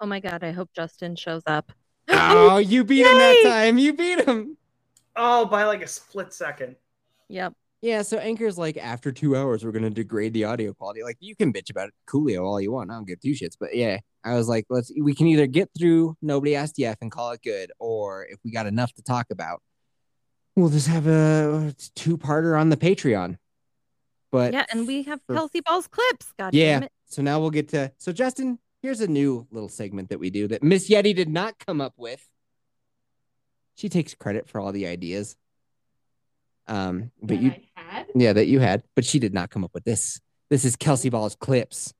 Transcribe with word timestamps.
Oh 0.00 0.06
my 0.06 0.20
god, 0.20 0.44
I 0.44 0.52
hope 0.52 0.70
Justin 0.74 1.16
shows 1.16 1.42
up. 1.46 1.72
Oh, 2.10 2.56
you 2.56 2.84
beat 2.84 3.04
him 3.04 3.18
that 3.18 3.42
time. 3.44 3.78
You 3.78 3.92
beat 3.92 4.26
him. 4.26 4.56
Oh, 5.14 5.44
by 5.44 5.64
like 5.64 5.82
a 5.82 5.86
split 5.86 6.32
second. 6.32 6.76
Yep. 7.28 7.52
Yeah, 7.80 8.02
so 8.02 8.16
Anchor's 8.16 8.58
like, 8.58 8.76
after 8.76 9.12
two 9.12 9.36
hours, 9.36 9.64
we're 9.64 9.72
gonna 9.72 9.90
degrade 9.90 10.32
the 10.32 10.44
audio 10.44 10.72
quality. 10.72 11.02
Like, 11.02 11.16
you 11.20 11.36
can 11.36 11.52
bitch 11.52 11.70
about 11.70 11.88
it, 11.88 11.94
Coolio 12.08 12.44
all 12.44 12.60
you 12.60 12.72
want. 12.72 12.90
I 12.90 12.94
don't 12.94 13.06
give 13.06 13.20
two 13.20 13.32
shits. 13.32 13.56
But 13.58 13.76
yeah, 13.76 13.98
I 14.24 14.34
was 14.34 14.48
like, 14.48 14.66
let's 14.68 14.92
we 15.00 15.14
can 15.14 15.26
either 15.26 15.46
get 15.46 15.70
through 15.78 16.16
nobody 16.22 16.56
asked 16.56 16.80
F 16.80 16.96
and 17.00 17.10
call 17.10 17.32
it 17.32 17.42
good, 17.42 17.70
or 17.78 18.26
if 18.26 18.38
we 18.44 18.50
got 18.50 18.66
enough 18.66 18.92
to 18.94 19.02
talk 19.02 19.26
about, 19.30 19.62
we'll 20.56 20.70
just 20.70 20.88
have 20.88 21.06
a 21.06 21.74
two-parter 21.94 22.58
on 22.58 22.68
the 22.68 22.76
Patreon. 22.76 23.36
But 24.32 24.54
yeah, 24.54 24.66
and 24.70 24.86
we 24.86 25.04
have 25.04 25.20
for- 25.26 25.34
Kelsey 25.34 25.60
Ball's 25.60 25.86
clips. 25.86 26.32
God 26.38 26.54
yeah. 26.54 26.74
damn 26.74 26.82
it. 26.84 26.92
So 27.06 27.22
now 27.22 27.38
we'll 27.38 27.50
get 27.50 27.68
to 27.70 27.92
so 27.98 28.12
Justin, 28.12 28.58
here's 28.82 29.00
a 29.00 29.06
new 29.06 29.46
little 29.50 29.68
segment 29.68 30.10
that 30.10 30.20
we 30.20 30.30
do 30.30 30.48
that 30.48 30.62
Miss 30.62 30.88
Yeti 30.88 31.14
did 31.14 31.28
not 31.28 31.58
come 31.58 31.80
up 31.80 31.94
with. 31.96 32.26
She 33.74 33.88
takes 33.88 34.14
credit 34.14 34.48
for 34.48 34.60
all 34.60 34.72
the 34.72 34.86
ideas. 34.86 35.36
Um, 36.66 37.10
but 37.22 37.40
you 37.40 37.54
had? 37.74 38.06
yeah, 38.14 38.32
that 38.32 38.46
you 38.46 38.60
had, 38.60 38.82
but 38.94 39.04
she 39.04 39.18
did 39.18 39.32
not 39.32 39.50
come 39.50 39.64
up 39.64 39.72
with 39.72 39.84
this. 39.84 40.20
This 40.50 40.64
is 40.64 40.76
Kelsey 40.76 41.08
Ball's 41.08 41.34
clips. 41.34 41.94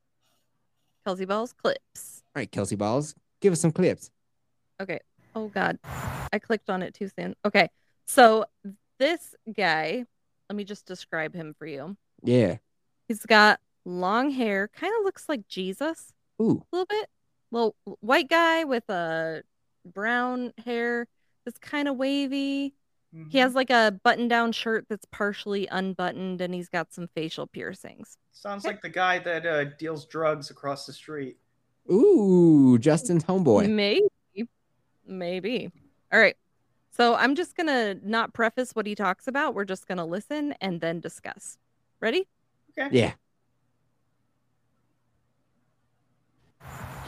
Kelsey 1.05 1.25
Ball's 1.25 1.53
clips. 1.53 2.23
All 2.35 2.41
right, 2.41 2.51
Kelsey 2.51 2.75
Balls, 2.75 3.15
give 3.41 3.53
us 3.53 3.61
some 3.61 3.71
clips. 3.71 4.11
Okay. 4.81 4.99
Oh 5.35 5.47
god. 5.47 5.79
I 6.31 6.39
clicked 6.39 6.69
on 6.69 6.83
it 6.83 6.93
too 6.93 7.09
soon. 7.17 7.35
Okay. 7.45 7.69
So 8.05 8.45
this 8.99 9.35
guy, 9.55 10.05
let 10.49 10.55
me 10.55 10.63
just 10.63 10.85
describe 10.85 11.33
him 11.33 11.55
for 11.57 11.65
you. 11.65 11.95
Yeah. 12.23 12.57
He's 13.07 13.25
got 13.25 13.59
long 13.85 14.29
hair, 14.29 14.67
kind 14.67 14.93
of 14.99 15.03
looks 15.03 15.27
like 15.29 15.47
Jesus 15.47 16.13
Ooh. 16.41 16.63
a 16.71 16.75
little 16.75 16.85
bit. 16.85 17.09
Little 17.51 17.75
white 18.01 18.29
guy 18.29 18.63
with 18.63 18.87
a 18.89 19.43
brown 19.85 20.53
hair 20.63 21.07
that's 21.45 21.57
kind 21.57 21.87
of 21.87 21.95
wavy. 21.95 22.75
Mm-hmm. 23.15 23.29
He 23.29 23.39
has 23.39 23.55
like 23.55 23.71
a 23.71 23.99
button 24.03 24.27
down 24.27 24.51
shirt 24.51 24.85
that's 24.87 25.05
partially 25.05 25.67
unbuttoned 25.71 26.41
and 26.41 26.53
he's 26.53 26.69
got 26.69 26.93
some 26.93 27.07
facial 27.15 27.47
piercings. 27.47 28.17
Sounds 28.31 28.65
like 28.65 28.81
the 28.81 28.89
guy 28.89 29.19
that 29.19 29.45
uh, 29.45 29.63
deals 29.77 30.05
drugs 30.05 30.51
across 30.51 30.85
the 30.85 30.93
street. 30.93 31.37
Ooh, 31.91 32.77
Justin's 32.77 33.23
homeboy. 33.23 33.67
Maybe. 33.67 34.47
Maybe. 35.07 35.71
All 36.13 36.19
right. 36.19 36.37
So 36.91 37.15
I'm 37.15 37.33
just 37.33 37.55
going 37.55 37.67
to 37.67 37.97
not 38.07 38.33
preface 38.33 38.75
what 38.75 38.85
he 38.85 38.93
talks 38.93 39.27
about. 39.27 39.55
We're 39.55 39.65
just 39.65 39.87
going 39.87 39.97
to 39.97 40.05
listen 40.05 40.53
and 40.61 40.79
then 40.79 40.99
discuss. 40.99 41.57
Ready? 41.99 42.27
Okay. 42.77 42.95
Yeah. 42.95 43.13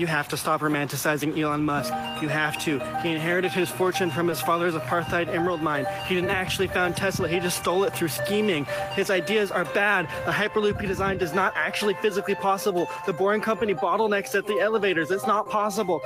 You 0.01 0.07
have 0.07 0.27
to 0.29 0.37
stop 0.37 0.61
romanticizing 0.61 1.39
Elon 1.39 1.63
Musk. 1.63 1.93
You 2.23 2.27
have 2.27 2.57
to. 2.63 2.79
He 3.03 3.11
inherited 3.11 3.51
his 3.51 3.69
fortune 3.69 4.09
from 4.09 4.27
his 4.27 4.41
father's 4.41 4.73
apartheid 4.73 5.27
emerald 5.27 5.61
mine. 5.61 5.85
He 6.07 6.15
didn't 6.15 6.31
actually 6.31 6.69
found 6.69 6.97
Tesla. 6.97 7.27
He 7.27 7.39
just 7.39 7.59
stole 7.59 7.83
it 7.83 7.93
through 7.93 8.07
scheming. 8.07 8.65
His 8.95 9.11
ideas 9.11 9.51
are 9.51 9.63
bad. 9.63 10.07
The 10.25 10.31
Hyperloop 10.31 10.81
he 10.81 10.87
designed 10.87 11.21
is 11.21 11.35
not 11.35 11.53
actually 11.55 11.93
physically 12.01 12.33
possible. 12.33 12.89
The 13.05 13.13
Boring 13.13 13.41
Company 13.41 13.75
bottlenecks 13.75 14.33
at 14.33 14.47
the 14.47 14.57
elevators. 14.59 15.11
It's 15.11 15.27
not 15.27 15.47
possible. 15.51 16.01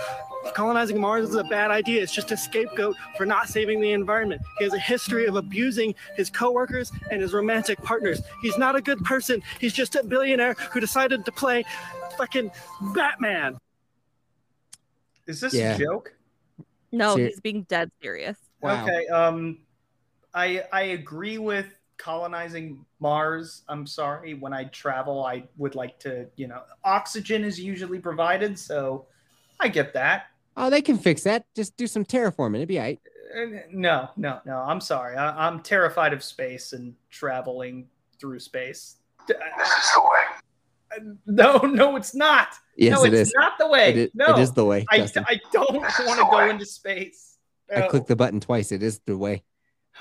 Colonizing 0.54 1.00
Mars 1.00 1.30
is 1.30 1.36
a 1.36 1.46
bad 1.46 1.72
idea. 1.72 2.04
It's 2.04 2.14
just 2.14 2.34
a 2.34 2.38
scapegoat 2.38 2.98
for 3.16 3.26
not 3.26 3.48
saving 3.48 3.80
the 3.80 3.94
environment. 3.94 4.42
He 4.58 4.66
has 4.66 4.74
a 4.74 4.78
history 4.78 5.26
of 5.26 5.38
abusing 5.38 5.96
his 6.18 6.30
coworkers 6.30 6.92
and 7.12 7.22
his 7.22 7.32
romantic 7.32 7.82
partners. 7.82 8.22
He's 8.42 8.58
not 8.58 8.76
a 8.76 8.82
good 8.82 9.00
person. 9.06 9.42
He's 9.58 9.72
just 9.72 9.96
a 9.96 10.04
billionaire 10.04 10.56
who 10.74 10.82
decided 10.82 11.24
to 11.24 11.32
play 11.32 11.64
fucking 12.18 12.52
Batman. 12.94 13.58
Is 15.28 15.40
this 15.42 15.54
Yeah. 15.54 15.76
a 15.76 15.78
joke? 15.78 16.14
No, 16.92 17.16
Ser- 17.16 17.26
he's 17.28 17.40
being 17.40 17.64
dead 17.64 17.92
serious. 18.02 18.38
Wow. 18.62 18.84
Okay. 18.84 19.08
Um, 19.08 19.60
I 20.34 20.64
I 20.72 20.82
agree 20.84 21.38
with 21.38 21.68
colonizing 21.98 22.86
Mars. 23.00 23.64
I'm 23.70 23.88
sorry. 23.88 24.34
When 24.34 24.54
I 24.54 24.66
travel, 24.66 25.26
I 25.26 25.48
would 25.58 25.76
like 25.76 26.00
to, 26.00 26.28
you 26.36 26.48
know, 26.48 26.62
oxygen 26.84 27.44
is 27.44 27.60
usually 27.60 28.00
provided, 28.00 28.58
so 28.60 29.08
I 29.60 29.70
get 29.70 29.94
that. 29.94 30.28
Oh, 30.58 30.70
they 30.70 30.82
can 30.82 30.98
fix 30.98 31.24
that. 31.24 31.46
Just 31.56 31.76
do 31.78 31.88
some 31.88 32.06
terraforming. 32.06 32.58
It'd 32.58 32.68
be 32.68 32.80
all 32.80 32.86
right. 32.86 33.00
Uh, 33.36 33.46
No, 33.72 34.10
no, 34.16 34.40
no. 34.46 34.58
I'm 34.58 34.80
sorry. 34.80 35.16
I, 35.18 35.48
I'm 35.48 35.62
terrified 35.62 36.14
of 36.14 36.24
space 36.24 36.74
and 36.74 36.96
traveling 37.10 37.88
through 38.20 38.40
space. 38.40 38.98
This 39.28 39.38
is 39.38 39.92
the 39.94 40.02
way. 40.02 41.16
No, 41.26 41.58
no, 41.58 41.96
it's 41.98 42.16
not. 42.16 42.50
Yes, 42.78 42.98
no, 42.98 43.06
it 43.06 43.14
it's 43.14 43.30
is. 43.30 43.34
not 43.38 43.54
the 43.58 43.68
way. 43.68 43.90
It 43.90 43.98
is, 43.98 44.10
no, 44.14 44.36
it 44.36 44.40
is 44.42 44.52
the 44.54 44.66
way. 44.66 44.86
I, 44.90 44.98
Justin. 44.98 45.26
I 45.28 45.40
don't 45.54 45.74
want 45.76 46.20
to 46.20 46.28
go 46.30 46.50
into 46.50 46.66
space. 46.66 47.38
I 47.74 47.80
No. 47.82 47.88
clicked 47.90 48.08
the 48.08 48.16
button 48.16 48.40
twice. 48.40 48.72
It 48.72 48.84
is 48.84 49.00
the 49.06 49.18
way. 49.18 49.44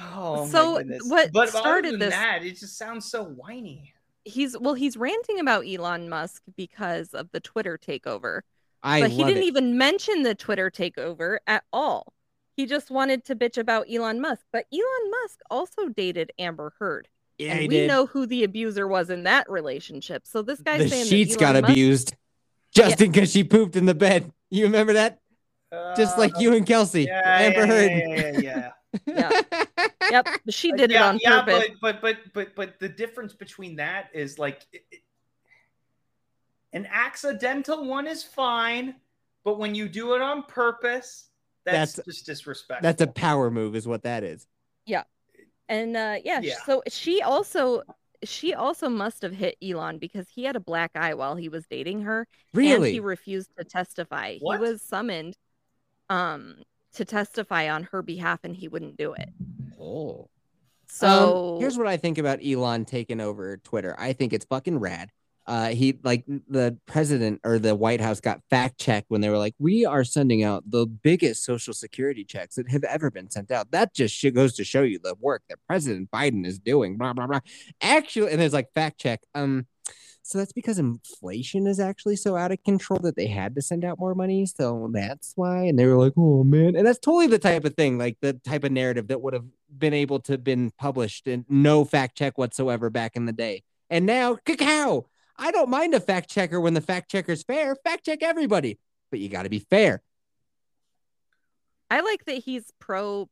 Oh, 0.00 0.44
my 0.44 0.50
So, 0.50 0.76
goodness. 0.78 1.02
what 1.06 1.30
but 1.32 1.48
started 1.50 2.00
this- 2.00 2.10
That 2.12 2.44
it 2.44 2.56
just 2.58 2.76
sounds 2.76 3.06
so 3.10 3.24
whiny. 3.24 3.92
He's 4.24 4.58
well, 4.58 4.74
he's 4.74 4.96
ranting 4.96 5.38
about 5.38 5.66
Elon 5.68 6.08
Musk 6.08 6.42
because 6.56 7.10
of 7.10 7.30
the 7.32 7.40
Twitter 7.40 7.78
takeover. 7.78 8.40
I 8.82 9.02
but 9.02 9.10
he 9.10 9.22
didn't 9.22 9.42
it. 9.42 9.46
even 9.46 9.76
mention 9.78 10.22
the 10.22 10.34
Twitter 10.34 10.70
takeover 10.70 11.38
at 11.46 11.62
all. 11.72 12.12
He 12.56 12.64
just 12.66 12.90
wanted 12.90 13.24
to 13.26 13.36
bitch 13.36 13.58
about 13.58 13.86
Elon 13.92 14.20
Musk. 14.20 14.46
But 14.52 14.64
Elon 14.72 15.10
Musk 15.10 15.40
also 15.50 15.88
dated 15.88 16.32
Amber 16.38 16.72
Heard. 16.78 17.08
yeah, 17.38 17.52
and 17.52 17.60
he 17.62 17.68
we 17.68 17.74
did. 17.76 17.88
know 17.88 18.06
who 18.06 18.26
the 18.26 18.44
abuser 18.44 18.88
was 18.88 19.10
in 19.10 19.24
that 19.24 19.48
relationship. 19.50 20.26
So 20.26 20.40
this 20.42 20.60
guy's 20.60 20.84
the 20.84 20.88
saying 20.88 21.06
sheets 21.06 21.34
that 21.34 21.40
got 21.40 21.50
Elon 21.56 21.62
Musk- 21.62 21.72
abused. 21.72 22.14
Justin, 22.74 23.10
because 23.12 23.30
she 23.32 23.44
pooped 23.44 23.76
in 23.76 23.86
the 23.86 23.94
bed. 23.94 24.32
You 24.50 24.64
remember 24.64 24.94
that? 24.94 25.20
Just 25.96 26.18
like 26.18 26.34
Uh, 26.36 26.40
you 26.40 26.54
and 26.54 26.66
Kelsey. 26.66 27.04
yeah, 27.04 27.22
Amber 27.24 27.60
yeah, 27.60 27.66
Heard. 27.66 27.90
Yeah, 27.90 28.16
yeah, 28.16 28.40
yeah. 28.40 28.70
Yeah. 29.06 29.40
Yep, 30.10 30.28
but 30.44 30.54
she 30.54 30.70
did 30.72 30.90
yeah, 30.90 31.06
it 31.06 31.08
on 31.08 31.18
yeah, 31.22 31.42
purpose. 31.42 31.70
But, 31.80 32.00
but 32.00 32.02
but 32.02 32.32
but 32.34 32.54
but 32.54 32.78
the 32.78 32.88
difference 32.88 33.32
between 33.32 33.76
that 33.76 34.10
is 34.12 34.38
like 34.38 34.64
it- 34.72 34.84
it- 34.92 35.00
an 36.72 36.86
accidental 36.90 37.84
one 37.86 38.06
is 38.06 38.22
fine, 38.22 38.96
but 39.44 39.58
when 39.58 39.74
you 39.74 39.88
do 39.88 40.14
it 40.14 40.20
on 40.20 40.42
purpose, 40.44 41.28
that's, 41.64 41.94
That's- 41.94 42.06
just 42.06 42.26
disrespectful. 42.26 42.82
That's 42.82 43.00
a 43.02 43.06
power 43.06 43.50
move, 43.50 43.74
is 43.74 43.88
what 43.88 44.02
that 44.02 44.22
is. 44.24 44.46
Yeah, 44.84 45.04
and 45.68 45.96
uh 45.96 46.16
yeah, 46.22 46.40
Yeah. 46.40 46.56
so 46.66 46.82
she 46.88 47.22
also 47.22 47.82
she 48.24 48.54
also 48.54 48.88
must 48.88 49.22
have 49.22 49.32
hit 49.34 49.56
Elon 49.62 49.98
because 49.98 50.28
he 50.28 50.44
had 50.44 50.56
a 50.56 50.60
black 50.60 50.92
eye 50.94 51.14
while 51.14 51.36
he 51.36 51.48
was 51.48 51.66
dating 51.66 52.02
her. 52.02 52.20
And 52.20 52.26
Really? 52.58 52.92
he 52.92 53.00
refused 53.00 53.50
to 53.58 53.64
testify. 53.64 54.38
What? 54.38 54.60
He 54.60 54.70
was 54.70 54.82
summoned 54.82 55.36
um 56.10 56.56
to 56.94 57.04
testify 57.04 57.70
on 57.70 57.84
her 57.84 58.02
behalf 58.02 58.40
and 58.44 58.54
he 58.54 58.68
wouldn't 58.68 58.96
do 58.96 59.14
it. 59.14 59.28
oh. 59.80 60.28
So 60.86 61.54
Um, 61.56 61.60
here's 61.60 61.76
what 61.76 61.88
I 61.88 61.96
think 61.96 62.18
about 62.18 62.38
Elon 62.44 62.84
taking 62.84 63.20
over 63.20 63.56
Twitter. 63.56 63.96
I 63.98 64.12
think 64.12 64.32
it's 64.32 64.44
fucking 64.44 64.78
rad. 64.78 65.10
Uh, 65.46 65.68
he 65.68 65.98
like 66.02 66.24
the 66.26 66.78
president 66.86 67.40
or 67.44 67.58
the 67.58 67.74
White 67.74 68.00
House 68.00 68.20
got 68.20 68.40
fact 68.48 68.78
checked 68.78 69.10
when 69.10 69.20
they 69.20 69.28
were 69.28 69.38
like, 69.38 69.54
"We 69.58 69.84
are 69.84 70.04
sending 70.04 70.42
out 70.42 70.70
the 70.70 70.86
biggest 70.86 71.44
social 71.44 71.74
security 71.74 72.24
checks 72.24 72.54
that 72.54 72.70
have 72.70 72.84
ever 72.84 73.10
been 73.10 73.30
sent 73.30 73.50
out." 73.50 73.70
That 73.70 73.94
just 73.94 74.24
goes 74.34 74.54
to 74.54 74.64
show 74.64 74.82
you 74.82 74.98
the 74.98 75.14
work 75.20 75.42
that 75.48 75.58
President 75.66 76.10
Biden 76.10 76.46
is 76.46 76.58
doing. 76.58 76.96
Blah 76.96 77.12
blah 77.12 77.26
blah. 77.26 77.40
Actually, 77.82 78.32
and 78.32 78.40
there's 78.40 78.54
like 78.54 78.72
fact 78.74 78.98
check. 78.98 79.20
Um, 79.34 79.66
so 80.22 80.38
that's 80.38 80.52
because 80.52 80.78
inflation 80.78 81.66
is 81.66 81.78
actually 81.78 82.16
so 82.16 82.34
out 82.34 82.50
of 82.50 82.62
control 82.64 82.98
that 83.00 83.14
they 83.14 83.26
had 83.26 83.54
to 83.56 83.60
send 83.60 83.84
out 83.84 83.98
more 83.98 84.14
money. 84.14 84.46
So 84.46 84.88
that's 84.90 85.34
why. 85.36 85.64
And 85.64 85.78
they 85.78 85.84
were 85.84 85.98
like, 85.98 86.14
"Oh 86.16 86.42
man," 86.42 86.74
and 86.74 86.86
that's 86.86 86.98
totally 86.98 87.26
the 87.26 87.38
type 87.38 87.66
of 87.66 87.74
thing, 87.74 87.98
like 87.98 88.16
the 88.22 88.32
type 88.32 88.64
of 88.64 88.72
narrative 88.72 89.08
that 89.08 89.20
would 89.20 89.34
have 89.34 89.44
been 89.76 89.92
able 89.92 90.20
to 90.20 90.38
been 90.38 90.70
published 90.78 91.26
and 91.26 91.44
no 91.50 91.84
fact 91.84 92.16
check 92.16 92.38
whatsoever 92.38 92.88
back 92.88 93.16
in 93.16 93.26
the 93.26 93.32
day. 93.32 93.62
And 93.90 94.06
now, 94.06 94.36
cacao. 94.46 95.06
I 95.36 95.50
don't 95.50 95.70
mind 95.70 95.94
a 95.94 96.00
fact 96.00 96.30
checker 96.30 96.60
when 96.60 96.74
the 96.74 96.80
fact 96.80 97.10
checker's 97.10 97.42
fair. 97.42 97.74
Fact 97.76 98.04
check 98.04 98.22
everybody, 98.22 98.78
but 99.10 99.20
you 99.20 99.28
got 99.28 99.42
to 99.42 99.48
be 99.48 99.58
fair. 99.58 100.02
I 101.90 102.00
like 102.00 102.24
that 102.26 102.38
he's 102.38 102.72
pro 102.78 103.28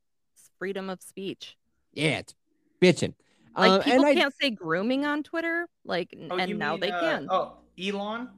freedom 0.58 0.90
of 0.90 1.02
speech. 1.02 1.56
Yeah, 1.92 2.18
it's 2.18 2.34
bitching. 2.80 3.14
Like 3.56 3.70
Um, 3.70 3.82
people 3.82 3.92
and 3.98 4.06
I, 4.06 4.14
can't 4.14 4.34
say 4.40 4.50
grooming 4.50 5.04
on 5.04 5.22
Twitter, 5.22 5.66
like 5.84 6.16
Oh, 6.30 6.36
and 6.36 6.58
now 6.58 6.72
mean, 6.72 6.80
they 6.80 6.90
uh, 6.90 7.00
can. 7.00 7.26
Oh, 7.30 7.58
Elon. 7.78 8.30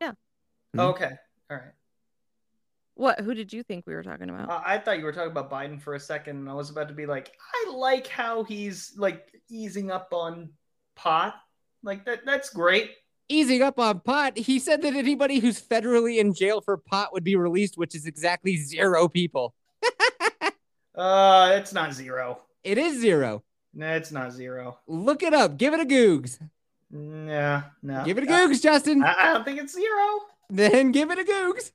Yeah. 0.00 0.12
Mhm. 0.74 0.80
Okay. 0.80 1.10
All 1.50 1.56
right. 1.56 1.72
What? 2.94 3.20
Who 3.20 3.34
did 3.34 3.52
you 3.52 3.62
think 3.62 3.86
we 3.86 3.94
were 3.94 4.02
talking 4.02 4.30
about? 4.30 4.48
Uh, 4.48 4.62
I 4.64 4.78
thought 4.78 4.98
you 4.98 5.04
were 5.04 5.12
talking 5.12 5.30
about 5.30 5.50
Biden 5.50 5.80
for 5.80 5.94
a 5.94 6.00
second, 6.00 6.36
and 6.36 6.48
I 6.48 6.54
was 6.54 6.70
about 6.70 6.88
to 6.88 6.94
be 6.94 7.06
like, 7.06 7.32
I 7.66 7.70
like 7.72 8.06
how 8.06 8.44
he's 8.44 8.92
like 8.96 9.26
easing 9.50 9.90
up 9.90 10.08
on 10.12 10.50
pot. 10.94 11.34
Like 11.84 12.04
that. 12.06 12.24
That's 12.24 12.50
great. 12.50 12.92
Easing 13.28 13.62
up 13.62 13.78
on 13.78 14.00
pot. 14.00 14.36
He 14.36 14.58
said 14.58 14.82
that 14.82 14.94
anybody 14.94 15.38
who's 15.38 15.60
federally 15.60 16.18
in 16.18 16.34
jail 16.34 16.60
for 16.60 16.76
pot 16.76 17.12
would 17.12 17.24
be 17.24 17.36
released, 17.36 17.78
which 17.78 17.94
is 17.94 18.06
exactly 18.06 18.56
zero 18.56 19.08
people. 19.08 19.54
Uh, 20.96 21.50
it's 21.54 21.72
not 21.72 21.92
zero. 21.92 22.40
It 22.62 22.78
is 22.78 23.00
zero. 23.00 23.42
No, 23.74 23.96
it's 23.96 24.12
not 24.12 24.32
zero. 24.32 24.78
Look 24.86 25.24
it 25.24 25.34
up. 25.34 25.56
Give 25.56 25.74
it 25.74 25.80
a 25.80 25.84
googs. 25.84 26.38
Yeah, 26.92 27.64
no. 27.82 28.04
Give 28.04 28.16
it 28.18 28.24
a 28.24 28.26
googs, 28.28 28.62
Justin. 28.62 29.02
I, 29.02 29.14
I 29.18 29.32
don't 29.32 29.44
think 29.44 29.58
it's 29.58 29.72
zero. 29.74 30.20
then 30.48 30.92
give 30.92 31.10
it 31.10 31.18
a 31.18 31.24
googs. 31.24 31.72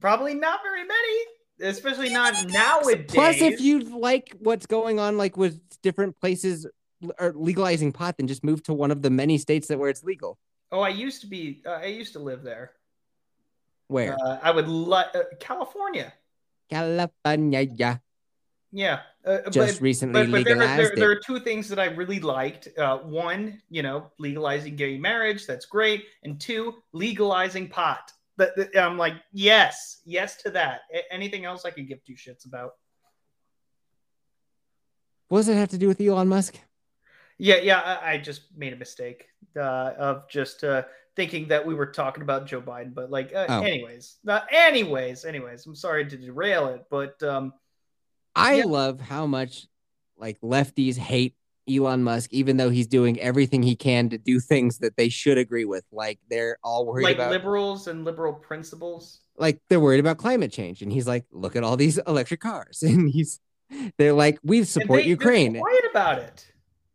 Probably 0.00 0.34
not 0.34 0.60
very 0.64 0.82
many, 0.84 1.70
especially 1.70 2.10
not 2.10 2.34
nowadays. 2.48 3.04
Plus, 3.06 3.40
if 3.40 3.60
you 3.60 3.78
like 3.78 4.34
what's 4.40 4.66
going 4.66 4.98
on, 4.98 5.16
like 5.16 5.36
with 5.36 5.60
different 5.82 6.18
places 6.20 6.66
or 7.18 7.32
legalizing 7.34 7.92
pot, 7.92 8.16
then 8.18 8.26
just 8.26 8.42
move 8.44 8.62
to 8.64 8.74
one 8.74 8.90
of 8.90 9.02
the 9.02 9.10
many 9.10 9.38
states 9.38 9.68
that 9.68 9.78
where 9.78 9.90
it's 9.90 10.02
legal. 10.04 10.38
oh, 10.72 10.80
I 10.80 10.90
used 10.90 11.20
to 11.22 11.26
be, 11.26 11.62
uh, 11.66 11.70
I 11.70 11.86
used 11.86 12.12
to 12.14 12.18
live 12.18 12.42
there. 12.42 12.72
Where? 13.88 14.16
Uh, 14.22 14.38
I 14.42 14.50
would 14.50 14.68
like 14.68 15.06
uh, 15.14 15.22
California. 15.40 16.12
California. 16.68 17.60
Yeah. 17.60 17.96
Yeah, 18.70 19.00
uh, 19.24 19.48
Just 19.48 19.78
but, 19.78 19.82
recently 19.82 20.26
but, 20.26 20.30
but 20.30 20.44
there, 20.44 20.58
there, 20.58 20.92
there 20.94 21.10
are 21.10 21.16
two 21.24 21.40
things 21.40 21.70
that 21.70 21.78
I 21.78 21.86
really 21.86 22.20
liked. 22.20 22.68
Uh, 22.76 22.98
one, 22.98 23.62
you 23.70 23.82
know, 23.82 24.10
legalizing 24.18 24.76
gay 24.76 24.98
marriage. 24.98 25.46
That's 25.46 25.64
great. 25.64 26.04
And 26.22 26.38
two, 26.38 26.74
legalizing 26.92 27.68
pot. 27.68 28.12
That, 28.36 28.54
that- 28.56 28.76
I'm 28.76 28.98
like, 28.98 29.14
yes, 29.32 30.02
yes 30.04 30.36
to 30.42 30.50
that. 30.50 30.82
A- 30.94 31.10
anything 31.10 31.46
else 31.46 31.64
I 31.64 31.70
could 31.70 31.88
give 31.88 32.04
two 32.04 32.12
shits 32.12 32.44
about. 32.44 32.72
What 35.28 35.38
does 35.38 35.48
it 35.48 35.56
have 35.56 35.70
to 35.70 35.78
do 35.78 35.88
with 35.88 35.98
Elon 36.00 36.28
Musk? 36.28 36.58
Yeah, 37.38 37.56
yeah, 37.56 37.80
I, 38.02 38.12
I 38.14 38.18
just 38.18 38.42
made 38.56 38.72
a 38.72 38.76
mistake 38.76 39.26
uh, 39.56 39.60
of 39.98 40.28
just 40.28 40.64
uh, 40.64 40.82
thinking 41.14 41.48
that 41.48 41.64
we 41.64 41.74
were 41.74 41.86
talking 41.86 42.22
about 42.22 42.46
Joe 42.46 42.60
Biden, 42.60 42.92
but 42.94 43.10
like, 43.10 43.32
uh, 43.34 43.46
Oh. 43.48 43.62
anyways, 43.62 44.16
not 44.24 44.46
anyways, 44.52 45.24
anyways. 45.24 45.64
I'm 45.66 45.74
sorry 45.74 46.06
to 46.06 46.16
derail 46.16 46.66
it, 46.68 46.84
but 46.90 47.22
um, 47.22 47.52
I 48.34 48.54
Yeah. 48.56 48.64
love 48.64 49.00
how 49.00 49.26
much 49.26 49.66
like 50.16 50.40
lefties 50.40 50.96
hate 50.96 51.34
Elon 51.70 52.02
Musk, 52.02 52.32
even 52.32 52.56
though 52.56 52.70
he's 52.70 52.86
doing 52.88 53.20
everything 53.20 53.62
he 53.62 53.76
can 53.76 54.08
to 54.08 54.18
do 54.18 54.40
things 54.40 54.78
that 54.78 54.96
they 54.96 55.08
should 55.08 55.38
agree 55.38 55.64
with. 55.66 55.84
Like 55.92 56.18
they're 56.30 56.58
all 56.64 56.86
worried 56.86 57.04
like 57.04 57.16
about 57.16 57.30
liberals 57.30 57.86
and 57.88 58.04
liberal 58.04 58.32
principles. 58.32 59.20
like 59.36 59.60
they're 59.68 59.78
worried 59.78 60.00
about 60.00 60.18
climate 60.18 60.50
change. 60.50 60.82
And 60.82 60.90
he's 60.90 61.06
like, 61.06 61.24
look 61.30 61.54
at 61.56 61.62
all 61.62 61.76
these 61.76 61.98
electric 61.98 62.40
cars. 62.40 62.82
And 62.86 63.08
he's 63.10 63.38
they're 63.98 64.12
like, 64.14 64.38
we 64.42 64.64
support 64.64 64.98
they- 65.00 65.02
they're 65.02 65.08
Ukraine. 65.10 65.56
Quiet 65.60 65.84
about 65.90 66.18
it. 66.18 66.46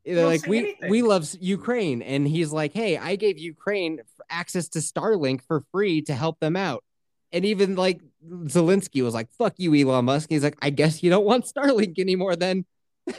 They're 0.05 0.25
like, 0.25 0.45
we 0.47 0.59
anything. 0.59 0.89
we 0.89 1.01
love 1.01 1.27
Ukraine. 1.39 2.01
And 2.01 2.27
he's 2.27 2.51
like, 2.51 2.73
hey, 2.73 2.97
I 2.97 3.15
gave 3.15 3.37
Ukraine 3.37 3.99
access 4.29 4.67
to 4.69 4.79
Starlink 4.79 5.41
for 5.41 5.61
free 5.71 6.01
to 6.03 6.13
help 6.13 6.39
them 6.39 6.55
out. 6.55 6.83
And 7.31 7.45
even 7.45 7.75
like 7.75 8.01
Zelensky 8.27 9.03
was 9.03 9.13
like, 9.13 9.31
fuck 9.31 9.53
you, 9.57 9.73
Elon 9.73 10.05
Musk. 10.05 10.29
He's 10.29 10.43
like, 10.43 10.57
I 10.61 10.69
guess 10.69 11.03
you 11.03 11.09
don't 11.09 11.25
want 11.25 11.45
Starlink 11.55 11.99
anymore 11.99 12.35
then. 12.35 12.65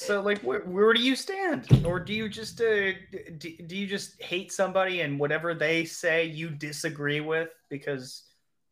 So, 0.00 0.22
like, 0.22 0.38
where, 0.40 0.60
where 0.60 0.94
do 0.94 1.02
you 1.02 1.14
stand, 1.14 1.84
or 1.84 2.00
do 2.00 2.14
you 2.14 2.30
just 2.30 2.58
uh, 2.58 2.92
do, 3.36 3.56
do 3.66 3.76
you 3.76 3.86
just 3.86 4.20
hate 4.22 4.50
somebody 4.50 5.02
and 5.02 5.20
whatever 5.20 5.52
they 5.52 5.84
say 5.84 6.24
you 6.24 6.48
disagree 6.48 7.20
with 7.20 7.50
because 7.68 8.22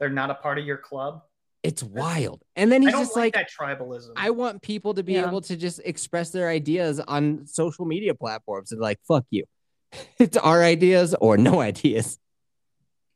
they're 0.00 0.08
not 0.08 0.30
a 0.30 0.36
part 0.36 0.58
of 0.58 0.64
your 0.64 0.78
club? 0.78 1.20
It's 1.62 1.82
wild. 1.82 2.42
And 2.56 2.70
then 2.70 2.82
I 2.82 2.86
he's 2.86 2.92
don't 2.92 3.02
just 3.02 3.16
like, 3.16 3.34
like, 3.36 3.46
that 3.46 3.50
tribalism. 3.78 4.10
I 4.16 4.30
want 4.30 4.62
people 4.62 4.94
to 4.94 5.02
be 5.02 5.14
Yeah. 5.14 5.26
able 5.26 5.40
to 5.42 5.56
just 5.56 5.80
express 5.84 6.30
their 6.30 6.48
ideas 6.48 7.00
on 7.00 7.46
social 7.46 7.84
media 7.84 8.14
platforms 8.14 8.70
and 8.72 8.80
like, 8.80 8.98
fuck 9.06 9.24
you. 9.30 9.44
It's 10.18 10.36
our 10.36 10.62
ideas 10.62 11.14
or 11.20 11.36
no 11.36 11.60
ideas. 11.70 12.18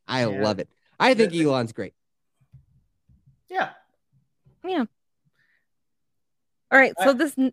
I 0.08 0.20
Yeah. 0.22 0.42
love 0.42 0.58
it. 0.58 0.68
I 0.98 1.14
think 1.14 1.30
The- 1.32 1.38
the- 1.38 1.44
Elon's 1.44 1.72
great. 1.72 1.94
yeah, 3.48 3.70
Yeah. 4.64 4.84
All 6.70 6.78
right. 6.78 6.94
So 7.02 7.10
I- 7.10 7.12
this. 7.12 7.34
n- 7.38 7.52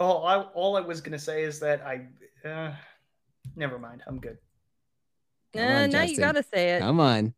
all 0.00 0.24
I 0.26 0.36
all 0.54 0.76
I 0.76 0.80
was 0.80 1.00
gonna 1.00 1.18
say 1.18 1.42
is 1.42 1.58
that 1.58 1.82
I, 1.82 2.06
uh, 2.48 2.72
never 3.56 3.80
mind. 3.80 4.02
I'm 4.06 4.20
good. 4.20 4.38
Uh, 5.56 5.60
on, 5.60 5.90
now 5.90 6.02
you 6.02 6.16
gotta 6.18 6.44
say 6.54 6.76
it. 6.76 6.80
Come 6.80 7.00
on. 7.00 7.34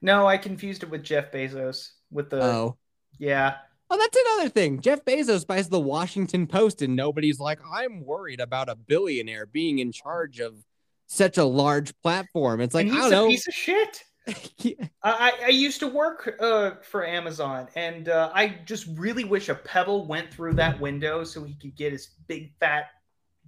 No, 0.00 0.26
I 0.26 0.36
confused 0.38 0.82
it 0.82 0.90
with 0.90 1.02
Jeff 1.02 1.32
Bezos. 1.32 1.90
With 2.10 2.30
the 2.30 2.42
Oh. 2.42 2.76
yeah, 3.18 3.56
Oh, 3.90 3.96
that's 3.96 4.18
another 4.34 4.50
thing. 4.50 4.80
Jeff 4.82 5.02
Bezos 5.04 5.46
buys 5.46 5.68
the 5.70 5.80
Washington 5.80 6.46
Post, 6.46 6.82
and 6.82 6.94
nobody's 6.94 7.40
like, 7.40 7.58
I'm 7.72 8.04
worried 8.04 8.38
about 8.40 8.68
a 8.68 8.74
billionaire 8.76 9.46
being 9.46 9.78
in 9.78 9.92
charge 9.92 10.40
of 10.40 10.62
such 11.06 11.38
a 11.38 11.44
large 11.44 11.98
platform. 12.02 12.60
It's 12.60 12.74
like, 12.74 12.86
and 12.86 12.96
I 12.98 13.00
he's 13.00 13.10
don't 13.10 13.12
a 13.12 13.16
know. 13.16 13.28
piece 13.28 13.48
of 13.48 13.54
shit. 13.54 14.04
I, 14.28 14.84
I 15.02 15.32
I 15.46 15.48
used 15.48 15.80
to 15.80 15.86
work 15.86 16.36
uh, 16.38 16.72
for 16.82 17.06
Amazon, 17.06 17.66
and 17.76 18.10
uh, 18.10 18.30
I 18.34 18.58
just 18.66 18.86
really 18.98 19.24
wish 19.24 19.48
a 19.48 19.54
pebble 19.54 20.06
went 20.06 20.30
through 20.32 20.52
that 20.54 20.78
window 20.78 21.24
so 21.24 21.42
he 21.42 21.54
could 21.54 21.74
get 21.74 21.92
his 21.92 22.08
big 22.26 22.52
fat 22.60 22.88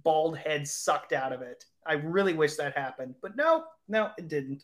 bald 0.03 0.39
head 0.39 0.67
sucked 0.67 1.13
out 1.13 1.33
of 1.33 1.43
it. 1.43 1.65
I 1.85 1.93
really 1.93 2.33
wish 2.33 2.55
that 2.55 2.75
happened, 2.75 3.13
but 3.21 3.35
no, 3.35 3.65
no, 3.87 4.09
it 4.17 4.27
didn't. 4.27 4.63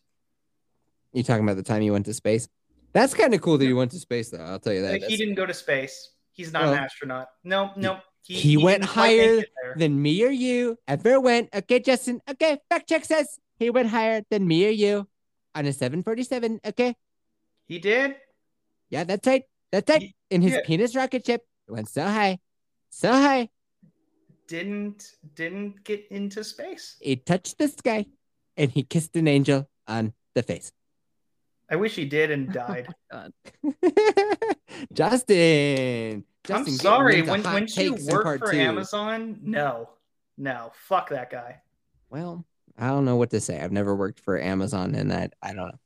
You 1.17 1.23
talking 1.23 1.43
about 1.43 1.55
the 1.57 1.63
time 1.63 1.81
you 1.81 1.93
went 1.93 2.05
to 2.05 2.13
space? 2.13 2.47
That's 2.93 3.15
kind 3.15 3.33
of 3.33 3.41
cool 3.41 3.57
that 3.57 3.65
you 3.65 3.75
went 3.75 3.89
to 3.91 3.99
space, 3.99 4.29
though. 4.29 4.37
I'll 4.37 4.59
tell 4.59 4.71
you 4.73 4.83
that. 4.83 4.93
he 4.93 4.99
That's- 4.99 5.17
didn't 5.17 5.33
go 5.33 5.47
to 5.47 5.53
space. 5.53 6.11
He's 6.31 6.53
not 6.53 6.63
Well, 6.65 6.73
an 6.73 6.79
astronaut. 6.79 7.29
No, 7.43 7.71
no. 7.75 7.99
he 8.21 8.55
went 8.55 8.83
didn't 8.83 8.93
quite 8.93 9.17
make 9.17 9.45
higher 9.63 9.73
than 9.77 9.99
me 9.99 10.23
or 10.23 10.29
you 10.29 10.77
ever 10.87 11.19
went. 11.19 11.49
Okay, 11.55 11.79
Justin. 11.79 12.21
Okay, 12.29 12.59
fact 12.69 12.87
check 12.87 13.03
says 13.03 13.39
he 13.57 13.71
went 13.71 13.89
higher 13.89 14.21
than 14.29 14.47
me 14.47 14.67
or 14.67 14.69
you 14.69 15.07
on 15.55 15.65
a 15.65 15.73
747. 15.73 16.59
Okay, 16.63 16.95
He 17.65 17.79
did. 17.79 18.15
yeah, 18.91 19.03
that's 19.03 19.25
right. 19.25 19.43
That's 19.71 19.89
right. 19.89 20.13
In 20.29 20.43
his 20.43 20.59
penis 20.65 20.95
rocket 20.95 21.25
ship, 21.25 21.41
it 21.67 21.71
went 21.71 21.89
so 21.89 22.03
high, 22.03 22.37
so 22.91 23.11
high, 23.11 23.49
Didn't 24.47 25.13
didn't 25.33 25.83
get 25.83 26.05
into 26.11 26.43
space. 26.43 26.97
it 27.01 27.25
touched 27.25 27.57
the 27.57 27.67
sky, 27.69 28.05
and 28.55 28.69
he 28.69 28.83
kissed 28.83 29.15
an 29.15 29.27
angel 29.27 29.67
on 29.87 30.13
the 30.35 30.43
face. 30.43 30.71
I 31.69 31.75
wish 31.75 31.95
he 31.95 32.05
did 32.05 32.31
and 32.31 32.51
died. 32.53 32.87
God. 33.11 33.33
Justin. 34.93 36.23
I'm 36.49 36.67
sorry. 36.67 37.21
When 37.21 37.43
when 37.43 37.63
you 37.63 37.67
takes 37.67 38.07
in 38.07 38.13
work 38.13 38.39
for 38.39 38.51
two. 38.51 38.57
Amazon, 38.57 39.39
no, 39.41 39.89
no, 40.37 40.71
fuck 40.73 41.09
that 41.09 41.29
guy. 41.29 41.61
Well, 42.09 42.45
I 42.77 42.87
don't 42.87 43.05
know 43.05 43.17
what 43.17 43.31
to 43.31 43.41
say. 43.41 43.59
I've 43.59 43.71
never 43.71 43.95
worked 43.95 44.21
for 44.21 44.39
Amazon, 44.39 44.95
and 44.95 45.11
that 45.11 45.33
I 45.41 45.53
don't 45.53 45.67
know. 45.67 45.79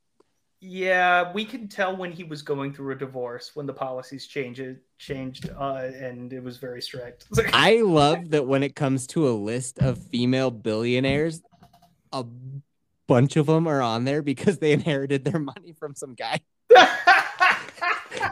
Yeah, 0.64 1.34
we 1.34 1.44
could 1.44 1.72
tell 1.72 1.98
when 1.98 2.12
he 2.12 2.24
was 2.24 2.44
going 2.44 2.72
through 2.72 2.92
a 2.92 2.96
divorce 2.96 3.56
when 3.56 3.66
the 3.66 3.74
policies 3.74 4.28
changed 4.28 4.78
changed 5.00 5.50
uh, 5.58 5.90
and 5.96 6.32
it 6.32 6.44
was 6.44 6.58
very 6.58 6.84
strict. 6.84 7.26
I 7.54 7.82
love 7.82 8.30
that 8.30 8.46
when 8.46 8.62
it 8.62 8.76
comes 8.76 9.08
to 9.08 9.28
a 9.28 9.32
list 9.32 9.80
of 9.80 9.98
female 9.98 10.52
billionaires, 10.52 11.42
a 12.14 12.24
bunch 13.08 13.36
of 13.36 13.48
them 13.48 13.68
are 13.68 13.82
on 13.82 14.06
there 14.06 14.22
because 14.22 14.60
they 14.60 14.72
inherited 14.72 15.26
their 15.26 15.40
money 15.40 15.74
from 15.74 15.96
some 15.96 16.14
guy. 16.16 16.40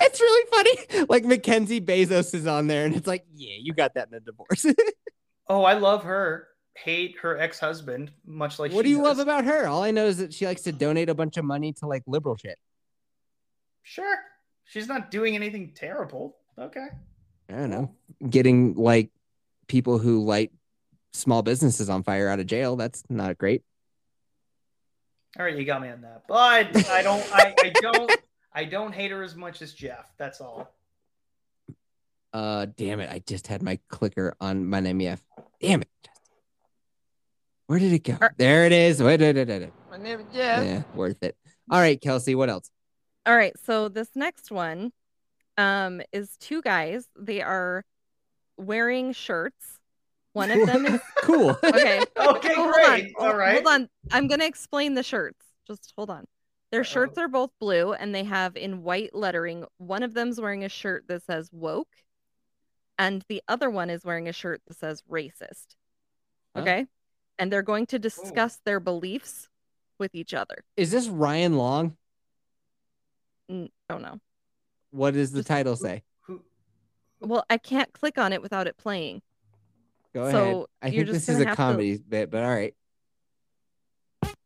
It's 0.01 0.19
really 0.19 0.49
funny. 0.51 1.05
Like 1.09 1.25
Mackenzie 1.25 1.81
Bezos 1.81 2.33
is 2.33 2.47
on 2.47 2.67
there, 2.67 2.85
and 2.85 2.95
it's 2.95 3.07
like, 3.07 3.25
yeah, 3.33 3.55
you 3.59 3.73
got 3.73 3.93
that 3.95 4.09
in 4.09 4.15
a 4.15 4.19
divorce. 4.19 4.65
oh, 5.47 5.63
I 5.63 5.73
love 5.73 6.03
her. 6.03 6.47
Hate 6.75 7.17
her 7.21 7.37
ex 7.37 7.59
husband, 7.59 8.11
much 8.25 8.57
like 8.57 8.71
what 8.71 8.85
do 8.85 8.89
you 8.89 9.01
love 9.01 9.19
about 9.19 9.43
her? 9.43 9.67
All 9.67 9.83
I 9.83 9.91
know 9.91 10.05
is 10.05 10.17
that 10.17 10.33
she 10.33 10.45
likes 10.45 10.61
to 10.61 10.71
donate 10.71 11.09
a 11.09 11.15
bunch 11.15 11.35
of 11.35 11.43
money 11.43 11.73
to 11.73 11.87
like 11.87 12.03
liberal 12.07 12.37
shit. 12.37 12.57
Sure, 13.83 14.17
she's 14.63 14.87
not 14.87 15.11
doing 15.11 15.35
anything 15.35 15.73
terrible. 15.75 16.37
Okay, 16.57 16.87
I 17.49 17.53
don't 17.53 17.69
know, 17.69 17.91
getting 18.29 18.75
like 18.75 19.09
people 19.67 19.97
who 19.97 20.23
light 20.23 20.51
small 21.11 21.41
businesses 21.41 21.89
on 21.89 22.03
fire 22.03 22.29
out 22.29 22.39
of 22.39 22.47
jail. 22.47 22.77
That's 22.77 23.03
not 23.09 23.37
great. 23.37 23.61
All 25.37 25.45
right, 25.45 25.55
you 25.55 25.65
got 25.65 25.81
me 25.81 25.89
on 25.89 26.01
that. 26.01 26.23
But 26.27 26.89
I 26.89 27.01
don't, 27.01 27.25
I, 27.33 27.53
I 27.63 27.69
don't, 27.81 28.11
I 28.53 28.65
don't 28.65 28.93
hate 28.93 29.11
her 29.11 29.23
as 29.23 29.35
much 29.35 29.61
as 29.61 29.73
Jeff. 29.73 30.11
That's 30.17 30.41
all. 30.41 30.73
Uh, 32.33 32.67
damn 32.77 32.99
it! 32.99 33.09
I 33.11 33.19
just 33.19 33.47
had 33.47 33.63
my 33.63 33.79
clicker 33.89 34.35
on 34.39 34.65
my 34.65 34.81
NMEF. 34.81 35.19
Damn 35.61 35.81
it! 35.81 35.89
Where 37.67 37.79
did 37.79 37.93
it 37.93 38.03
go? 38.03 38.17
There 38.37 38.65
it 38.65 38.71
is. 38.71 39.01
Wait, 39.01 39.19
wait, 39.19 39.35
wait, 39.35 39.47
wait, 39.47 39.61
wait. 39.61 39.73
My 39.89 39.97
name 39.97 40.19
is 40.19 40.25
Jeff. 40.33 40.65
Yeah, 40.65 40.83
worth 40.93 41.21
it. 41.23 41.35
All 41.71 41.79
right, 41.79 41.99
Kelsey. 41.99 42.35
What 42.35 42.49
else? 42.49 42.69
All 43.25 43.35
right, 43.35 43.53
so 43.65 43.89
this 43.89 44.09
next 44.15 44.51
one 44.51 44.91
um 45.57 46.01
is 46.11 46.37
two 46.37 46.61
guys. 46.61 47.05
They 47.17 47.41
are 47.41 47.83
wearing 48.57 49.13
shirts 49.13 49.78
One 50.33 50.51
of 50.51 50.65
them 50.67 50.85
is 50.85 51.01
cool. 51.23 51.49
okay. 51.63 51.99
Okay, 52.17 52.53
Oh, 52.57 52.71
great. 52.71 53.13
on. 53.19 53.25
All 53.27 53.35
right. 53.35 53.53
Hold 53.55 53.67
on. 53.67 53.89
I'm 54.11 54.27
gonna 54.27 54.45
explain 54.45 54.93
the 54.93 55.03
shirts. 55.03 55.45
Just 55.67 55.93
hold 55.97 56.09
on. 56.09 56.25
Their 56.71 56.83
shirts 56.83 57.17
are 57.17 57.27
both 57.27 57.49
blue 57.59 57.93
and 57.93 58.13
they 58.13 58.23
have 58.23 58.55
in 58.55 58.83
white 58.83 59.15
lettering. 59.15 59.65
One 59.77 60.03
of 60.03 60.13
them's 60.13 60.39
wearing 60.39 60.63
a 60.63 60.69
shirt 60.69 61.05
that 61.07 61.23
says 61.23 61.49
woke, 61.51 61.89
and 62.99 63.23
the 63.27 63.41
other 63.47 63.69
one 63.71 63.89
is 63.89 64.05
wearing 64.05 64.27
a 64.27 64.33
shirt 64.33 64.61
that 64.67 64.77
says 64.77 65.01
racist. 65.09 65.75
Huh? 66.55 66.61
Okay. 66.61 66.85
And 67.39 67.51
they're 67.51 67.63
going 67.63 67.87
to 67.87 67.97
discuss 67.99 68.59
their 68.65 68.79
beliefs 68.79 69.47
with 69.97 70.13
each 70.13 70.33
other. 70.35 70.63
Is 70.77 70.91
this 70.91 71.07
Ryan 71.07 71.57
Long? 71.57 71.97
N- 73.49 73.69
don't 73.89 74.01
know. 74.03 74.19
What 74.91 75.13
does 75.15 75.31
the 75.31 75.39
Just- 75.39 75.47
title 75.47 75.75
say? 75.75 76.03
Who- 76.27 76.43
Well, 77.19 77.45
I 77.49 77.57
can't 77.57 77.91
click 77.93 78.17
on 78.17 78.31
it 78.33 78.41
without 78.43 78.67
it 78.67 78.77
playing. 78.77 79.21
Go 80.13 80.23
ahead. 80.23 80.65
I 80.81 80.87
you're 80.87 81.05
think 81.05 81.13
this 81.15 81.29
is 81.29 81.39
a 81.39 81.45
have 81.45 81.53
to- 81.53 81.55
comedy 81.55 81.97
bit, 81.97 82.31
but 82.31 82.43
all 82.43 82.49
right. 82.49 82.73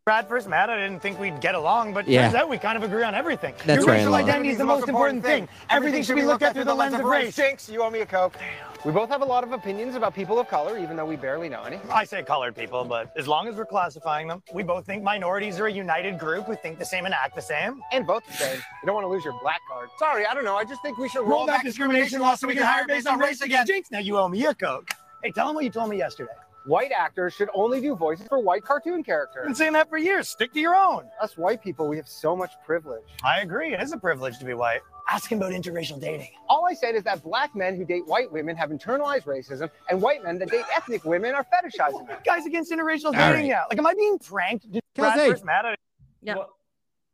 Brad 0.06 0.28
first 0.28 0.50
met, 0.50 0.70
I 0.70 0.76
didn't 0.76 1.00
think 1.02 1.18
we'd 1.18 1.40
get 1.40 1.56
along, 1.56 1.94
but 1.94 2.06
Yeah. 2.10 2.24
turns 2.24 2.36
out 2.36 2.50
we 2.50 2.58
kind 2.58 2.76
of 2.76 2.84
agree 2.84 3.04
on 3.04 3.16
everything. 3.16 3.54
That's 3.66 3.78
Your 3.80 3.86
Ryan 3.88 4.00
racial 4.02 4.16
identity 4.16 4.50
is 4.50 4.58
the 4.58 4.66
most 4.66 4.90
important 4.90 5.24
thing. 5.24 5.48
Everything 5.70 6.04
should 6.04 6.18
be 6.18 6.24
looked 6.24 6.44
at 6.44 6.54
through 6.54 6.66
the 6.66 6.74
lens 6.76 6.94
of 6.94 7.06
race. 7.06 7.38
Jinx, 7.38 7.70
you 7.70 7.82
owe 7.82 7.90
me 7.90 8.02
a 8.02 8.06
Coke. 8.06 8.36
We 8.84 8.92
both 8.92 9.08
have 9.08 9.22
a 9.22 9.26
lot 9.26 9.46
of 9.46 9.54
opinions 9.54 9.96
about 9.96 10.14
people 10.14 10.38
of 10.40 10.50
color, 10.50 10.78
even 10.78 10.98
though 10.98 11.06
we 11.06 11.16
barely 11.16 11.48
know 11.48 11.64
any. 11.64 11.80
I 11.90 12.04
say 12.04 12.22
colored 12.22 12.54
people, 12.54 12.84
but 12.84 13.14
as 13.16 13.30
long 13.30 13.48
as 13.48 13.56
we're 13.56 13.66
classifying 13.66 14.28
them, 14.28 14.44
we 14.54 14.62
both 14.62 14.86
think 14.86 15.04
minorities 15.04 15.58
are 15.62 15.68
a 15.68 15.72
united 15.72 16.20
group 16.20 16.48
who 16.48 16.56
think 16.58 16.80
the 16.80 16.86
same 16.86 17.06
and 17.06 17.14
act 17.14 17.34
the 17.34 17.42
same. 17.42 17.82
And 17.94 18.06
vote 18.06 18.24
the 18.28 18.34
same. 18.34 18.58
You 18.58 18.86
don't 18.88 18.96
want 18.96 19.06
to 19.06 19.10
lose 19.10 19.24
your 19.24 19.40
black 19.42 19.62
card. 19.70 19.88
Sorry, 20.00 20.26
I 20.26 20.34
don't 20.34 20.44
know. 20.44 20.58
I 20.58 20.66
just 20.66 20.82
think 20.82 20.98
we 20.98 21.08
should 21.08 21.26
Roll 21.26 21.48
back 21.48 21.64
discrimination 21.64 22.20
laws 22.20 22.42
so 22.42 22.48
we 22.50 22.56
can 22.56 22.64
hire 22.64 22.86
based 22.86 23.08
on 23.08 23.20
race 23.20 23.40
again. 23.40 23.66
Jinx, 23.66 23.90
now 23.90 24.00
you 24.00 24.18
owe 24.18 24.28
me 24.28 24.46
a 24.48 24.54
Coke. 24.54 24.90
Hey, 25.24 25.32
tell 25.32 25.48
them 25.48 25.56
what 25.56 25.64
you 25.64 25.70
told 25.70 25.90
me 25.90 25.98
yesterday. 25.98 26.34
White 26.66 26.92
actors 26.92 27.34
should 27.34 27.50
only 27.54 27.80
do 27.82 27.96
voices 27.96 28.28
for 28.28 28.40
white 28.40 28.64
cartoon 28.64 29.04
I've 29.10 29.44
been 29.44 29.56
saying 29.56 29.74
that 29.74 29.90
for 29.90 29.98
years. 29.98 30.30
Stick 30.30 30.54
to 30.54 30.60
your 30.60 30.76
own. 30.76 31.06
Us 31.22 31.38
white 31.38 31.62
people, 31.62 31.88
we 31.88 31.98
have 31.98 32.08
so 32.08 32.36
much 32.36 32.52
privilege. 32.66 33.04
I 33.24 33.42
agree. 33.42 33.74
It 33.74 33.82
is 33.82 33.92
a 33.94 33.98
privilege 33.98 34.38
to 34.40 34.46
be 34.46 34.54
white. 34.54 34.82
Ask 35.10 35.32
him 35.32 35.40
about 35.40 35.52
interracial 35.52 36.00
dating. 36.00 36.30
All 36.48 36.66
I 36.66 36.74
said 36.74 36.96
is 36.96 37.04
that 37.04 37.24
black 37.24 37.56
men 37.56 37.76
who 37.76 37.86
date 37.86 38.06
white 38.06 38.32
women 38.32 38.56
have 38.56 38.70
internalized 38.70 39.24
racism, 39.26 39.70
and 39.90 40.02
white 40.02 40.24
men 40.24 40.40
that 40.40 40.50
date 40.50 40.64
ethnic 40.76 41.04
women 41.04 41.36
are 41.36 41.46
fetishizing 41.46 42.10
it. 42.10 42.24
Guys 42.26 42.46
against 42.46 42.72
interracial 42.72 43.12
dating 43.12 43.18
right. 43.18 43.48
now. 43.48 43.64
Like, 43.70 43.78
am 43.78 43.86
I 43.88 43.94
being 43.94 44.18
pranked? 44.20 44.72
Did 44.72 44.82
Brad 44.96 45.16
Kelsey. 45.16 45.32
first 45.32 45.46
met, 45.46 45.66
I 45.66 45.76
Yeah. 46.22 46.36
What- 46.36 46.50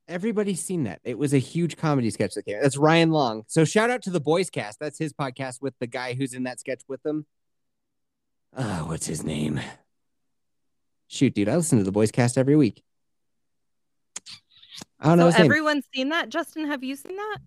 Everybody's 0.07 0.63
seen 0.63 0.85
that. 0.85 1.01
It 1.03 1.19
was 1.19 1.33
a 1.33 1.37
huge 1.37 1.77
comedy 1.77 2.09
sketch 2.09 2.33
that 2.33 2.43
came. 2.43 2.57
out. 2.57 2.63
That's 2.63 2.77
Ryan 2.77 3.11
Long. 3.11 3.43
So 3.47 3.63
shout 3.63 3.91
out 3.91 4.01
to 4.03 4.09
the 4.09 4.19
Boys 4.19 4.49
Cast. 4.49 4.79
That's 4.79 4.97
his 4.97 5.13
podcast 5.13 5.61
with 5.61 5.75
the 5.79 5.85
guy 5.85 6.15
who's 6.15 6.33
in 6.33 6.43
that 6.43 6.59
sketch 6.59 6.81
with 6.87 7.01
them. 7.03 7.25
Uh, 8.55 8.79
what's 8.79 9.05
his 9.05 9.23
name? 9.23 9.59
Shoot, 11.07 11.33
dude, 11.33 11.49
I 11.49 11.55
listen 11.55 11.77
to 11.77 11.83
the 11.83 11.91
Boys 11.91 12.11
Cast 12.11 12.37
every 12.37 12.55
week. 12.55 12.83
I 14.99 15.07
don't 15.07 15.17
know 15.17 15.23
So 15.25 15.27
his 15.31 15.37
name. 15.39 15.45
everyone's 15.45 15.85
seen 15.93 16.09
that. 16.09 16.29
Justin, 16.29 16.67
have 16.67 16.83
you 16.83 16.95
seen 16.95 17.15
that? 17.15 17.37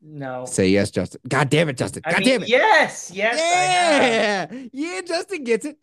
No. 0.00 0.44
Say 0.46 0.68
yes, 0.68 0.90
Justin. 0.90 1.20
God 1.28 1.50
damn 1.50 1.68
it, 1.68 1.76
Justin. 1.76 2.02
I 2.04 2.12
God 2.12 2.20
mean, 2.20 2.28
damn 2.28 2.42
it. 2.42 2.48
Yes, 2.48 3.10
yes, 3.12 3.38
yeah. 3.38 4.66
Yeah, 4.72 5.00
Justin 5.00 5.44
gets 5.44 5.64
it. 5.66 5.76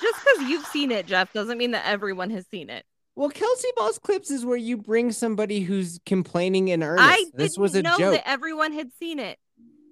Just 0.00 0.24
because 0.24 0.48
you've 0.48 0.66
seen 0.66 0.90
it, 0.90 1.06
Jeff, 1.06 1.32
doesn't 1.32 1.58
mean 1.58 1.72
that 1.72 1.84
everyone 1.86 2.30
has 2.30 2.46
seen 2.50 2.70
it. 2.70 2.84
Well, 3.16 3.28
Kelsey 3.28 3.68
Balls 3.76 3.98
clips 3.98 4.30
is 4.30 4.44
where 4.46 4.56
you 4.56 4.76
bring 4.76 5.12
somebody 5.12 5.60
who's 5.60 6.00
complaining 6.06 6.68
in 6.68 6.82
earnest. 6.82 7.06
I 7.08 7.24
this 7.34 7.52
didn't 7.52 7.62
was 7.62 7.74
a 7.74 7.82
know 7.82 7.98
joke. 7.98 8.14
that 8.14 8.28
everyone 8.28 8.72
had 8.72 8.90
seen 8.98 9.18
it, 9.20 9.38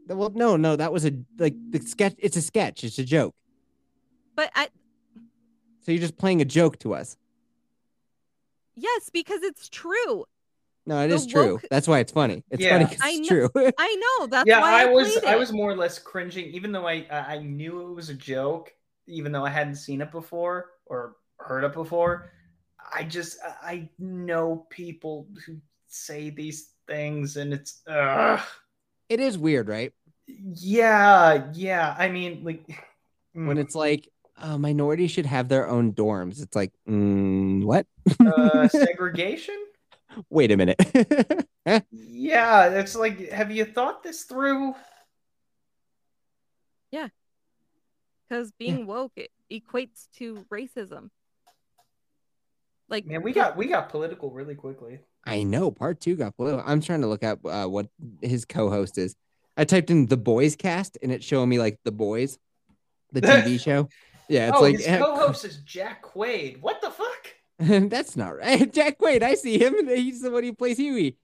Well, 0.08 0.30
no, 0.34 0.56
no, 0.56 0.76
that 0.76 0.92
was 0.92 1.04
a 1.04 1.12
like 1.38 1.54
the 1.70 1.80
sketch. 1.80 2.14
It's 2.18 2.36
a 2.36 2.42
sketch. 2.42 2.84
It's 2.84 2.98
a 2.98 3.04
joke. 3.04 3.34
but 4.34 4.50
I 4.54 4.68
So 5.82 5.92
you're 5.92 6.00
just 6.00 6.16
playing 6.18 6.40
a 6.40 6.44
joke 6.44 6.78
to 6.80 6.94
us. 6.94 7.16
yes, 8.76 9.10
because 9.12 9.42
it's 9.42 9.68
true. 9.68 10.24
No, 10.84 11.00
it 11.04 11.08
The 11.08 11.14
is 11.14 11.26
true. 11.26 11.52
woke- 11.54 11.64
That's 11.70 11.86
why 11.86 12.00
it's 12.00 12.10
funny. 12.12 12.42
It's 12.50 12.60
Yeah. 12.62 12.70
funny 12.78 12.84
'cause 12.86 12.98
I 13.02 13.10
it's 13.10 13.30
know- 13.30 13.48
true. 13.48 13.72
I 13.78 13.94
know 14.18 14.26
that's 14.26 14.48
yeah, 14.48 14.60
why 14.60 14.80
I, 14.80 14.82
I 14.82 14.86
was 14.86 15.12
played 15.12 15.24
I 15.24 15.36
was 15.36 15.52
more 15.52 15.70
or 15.70 15.76
less 15.76 15.98
cringing, 15.98 16.46
even 16.54 16.72
though 16.72 16.86
I 16.88 17.06
I 17.10 17.34
I 17.34 17.38
knew 17.38 17.88
it 17.90 17.94
was 17.94 18.08
a 18.08 18.14
joke, 18.14 18.72
even 19.06 19.30
though 19.32 19.44
I 19.44 19.50
hadn't 19.50 19.76
seen 19.76 20.00
it 20.00 20.10
before 20.10 20.70
or 20.86 21.16
heard 21.38 21.64
it 21.64 21.72
before. 21.72 22.32
I 22.94 23.04
just 23.04 23.38
I- 23.44 23.72
I 23.72 23.90
know 23.98 24.66
people 24.70 25.28
who 25.46 25.60
say 25.86 26.30
these 26.30 26.72
things, 26.88 27.36
and 27.36 27.52
it's 27.54 27.86
uh 27.86 28.42
it 29.12 29.20
is 29.20 29.36
weird, 29.36 29.68
right? 29.68 29.92
yeah 30.26 31.50
yeah. 31.52 31.94
I 31.98 32.08
mean 32.08 32.44
like 32.44 32.64
When 33.34 33.56
mm, 33.56 33.60
it's 33.60 33.74
like 33.74 34.08
uh, 34.36 34.58
minorities 34.58 35.10
should 35.10 35.26
have 35.26 35.48
their 35.48 35.68
own 35.68 35.92
dorms. 35.92 36.42
It's 36.42 36.54
like, 36.54 36.72
mm, 36.88 37.64
what? 37.64 37.86
uh, 38.20 38.68
segregation. 38.68 39.56
Wait 40.28 40.50
a 40.50 40.56
minute. 40.56 40.76
Huh? 41.66 41.80
Yeah, 41.92 42.68
it's 42.70 42.94
like, 42.96 43.30
have 43.30 43.50
you 43.52 43.64
thought 43.64 44.02
this 44.02 44.24
through? 44.24 44.74
Yeah. 46.90 47.08
Because 48.28 48.52
being 48.58 48.86
woke 48.86 49.12
it 49.16 49.30
equates 49.50 50.08
to 50.18 50.44
racism. 50.52 51.10
Like 52.88 53.06
Man, 53.06 53.22
we 53.22 53.32
got 53.32 53.56
we 53.56 53.66
got 53.66 53.90
political 53.90 54.30
really 54.30 54.54
quickly. 54.54 55.00
I 55.24 55.42
know. 55.44 55.70
Part 55.70 56.00
two 56.00 56.16
got 56.16 56.36
political. 56.36 56.64
I'm 56.66 56.80
trying 56.80 57.02
to 57.02 57.06
look 57.06 57.22
up 57.22 57.44
uh, 57.44 57.66
what 57.66 57.88
his 58.20 58.44
co-host 58.44 58.98
is. 58.98 59.14
I 59.56 59.64
typed 59.64 59.90
in 59.90 60.06
the 60.06 60.16
Boys 60.16 60.56
Cast, 60.56 60.98
and 61.02 61.12
it's 61.12 61.24
showing 61.24 61.48
me 61.48 61.58
like 61.58 61.78
the 61.84 61.92
Boys, 61.92 62.38
the 63.12 63.20
TV 63.22 63.60
show. 63.60 63.88
Yeah, 64.28 64.48
it's 64.48 64.58
oh, 64.58 64.62
like 64.62 64.78
his 64.78 64.86
co-host 64.86 65.44
is 65.44 65.58
Jack 65.58 66.02
Quaid. 66.02 66.60
What 66.60 66.80
the 66.80 66.90
fuck? 66.90 67.34
That's 67.58 68.16
not 68.16 68.36
right. 68.36 68.72
Jack 68.74 68.98
Quaid, 68.98 69.22
I 69.22 69.34
see 69.34 69.58
him. 69.58 69.86
He's 69.88 70.22
the 70.22 70.30
one 70.30 70.42
who 70.42 70.54
plays 70.54 70.78
Hughie. 70.78 71.16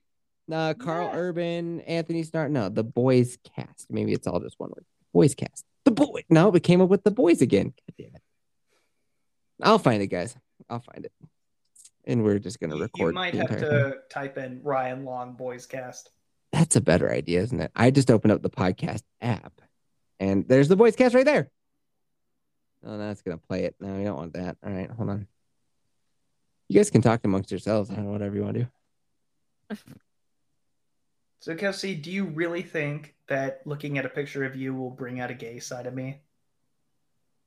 Uh, 0.51 0.75
Karl 0.75 1.09
Yeah. 1.09 1.17
Urban, 1.17 1.81
Anthony 1.81 2.23
Starr. 2.23 2.49
No, 2.49 2.69
the 2.69 2.85
Boys 2.85 3.39
Cast. 3.55 3.87
Maybe 3.91 4.13
it's 4.13 4.27
all 4.27 4.41
just 4.41 4.59
one 4.59 4.71
word. 4.71 4.85
Boys 5.13 5.35
Cast. 5.35 5.65
The 5.85 5.91
boy. 5.91 6.23
No, 6.29 6.51
we 6.51 6.61
came 6.61 6.81
up 6.81 6.91
with 6.91 7.03
the 7.03 7.11
boys 7.11 7.41
again. 7.41 7.67
God 7.67 7.95
damn 7.97 8.15
it. 8.15 8.23
I'll 9.63 9.79
find 9.79 10.03
it, 10.03 10.09
guys. 10.09 10.37
I'll 10.69 10.81
find 10.81 11.07
it. 11.07 11.13
And 12.09 12.25
we're 12.25 12.41
just 12.41 12.59
gonna 12.59 12.77
record. 12.77 13.11
You 13.11 13.15
might 13.15 13.33
the 13.35 13.39
have 13.39 13.51
entire 13.53 13.61
to 13.61 13.91
thing. 13.91 13.99
type 14.11 14.39
in 14.39 14.61
Ryan 14.65 15.05
Long 15.05 15.35
Boys 15.35 15.67
Cast. 15.67 16.11
That's 16.53 16.75
a 16.75 16.81
better 16.81 17.11
idea, 17.13 17.41
isn't 17.43 17.61
it? 17.61 17.71
I 17.77 17.91
just 17.91 18.11
opened 18.11 18.33
up 18.33 18.43
the 18.43 18.51
podcast 18.51 19.03
app, 19.21 19.61
and 20.19 20.49
there's 20.49 20.69
the 20.69 20.77
Boys 20.77 20.97
Cast 20.97 21.15
right 21.15 21.25
there. 21.27 21.51
Oh, 22.85 22.97
no, 22.97 23.11
it's 23.11 23.23
gonna 23.23 23.39
play 23.39 23.65
it. 23.65 23.77
No, 23.79 23.95
we 23.95 24.05
don't 24.05 24.17
want 24.17 24.33
that. 24.33 24.57
All 24.65 24.73
right, 24.73 24.91
hold 24.91 25.11
on. 25.11 25.29
You 26.69 26.77
guys 26.81 26.91
can 26.91 27.03
talk 27.03 27.25
amongst 27.25 27.51
yourselves. 27.51 27.91
I 27.91 27.95
don't 27.95 28.07
know, 28.07 28.11
whatever 28.11 28.35
you 28.35 28.43
want 28.43 28.55
to 28.57 28.69
do. 29.71 29.77
So, 31.41 31.55
Kelsey, 31.55 31.95
do 31.95 32.11
you 32.11 32.25
really 32.25 32.63
think 32.63 33.15
that 33.29 33.61
looking 33.65 33.97
at 33.97 34.05
a 34.05 34.09
picture 34.09 34.45
of 34.45 34.57
you 34.57 34.75
will 34.75 34.91
bring 34.91 35.21
out 35.21 35.31
a 35.31 35.35
gay 35.35 35.61
side 35.61 35.87
of 35.87 35.95
me? 35.95 36.21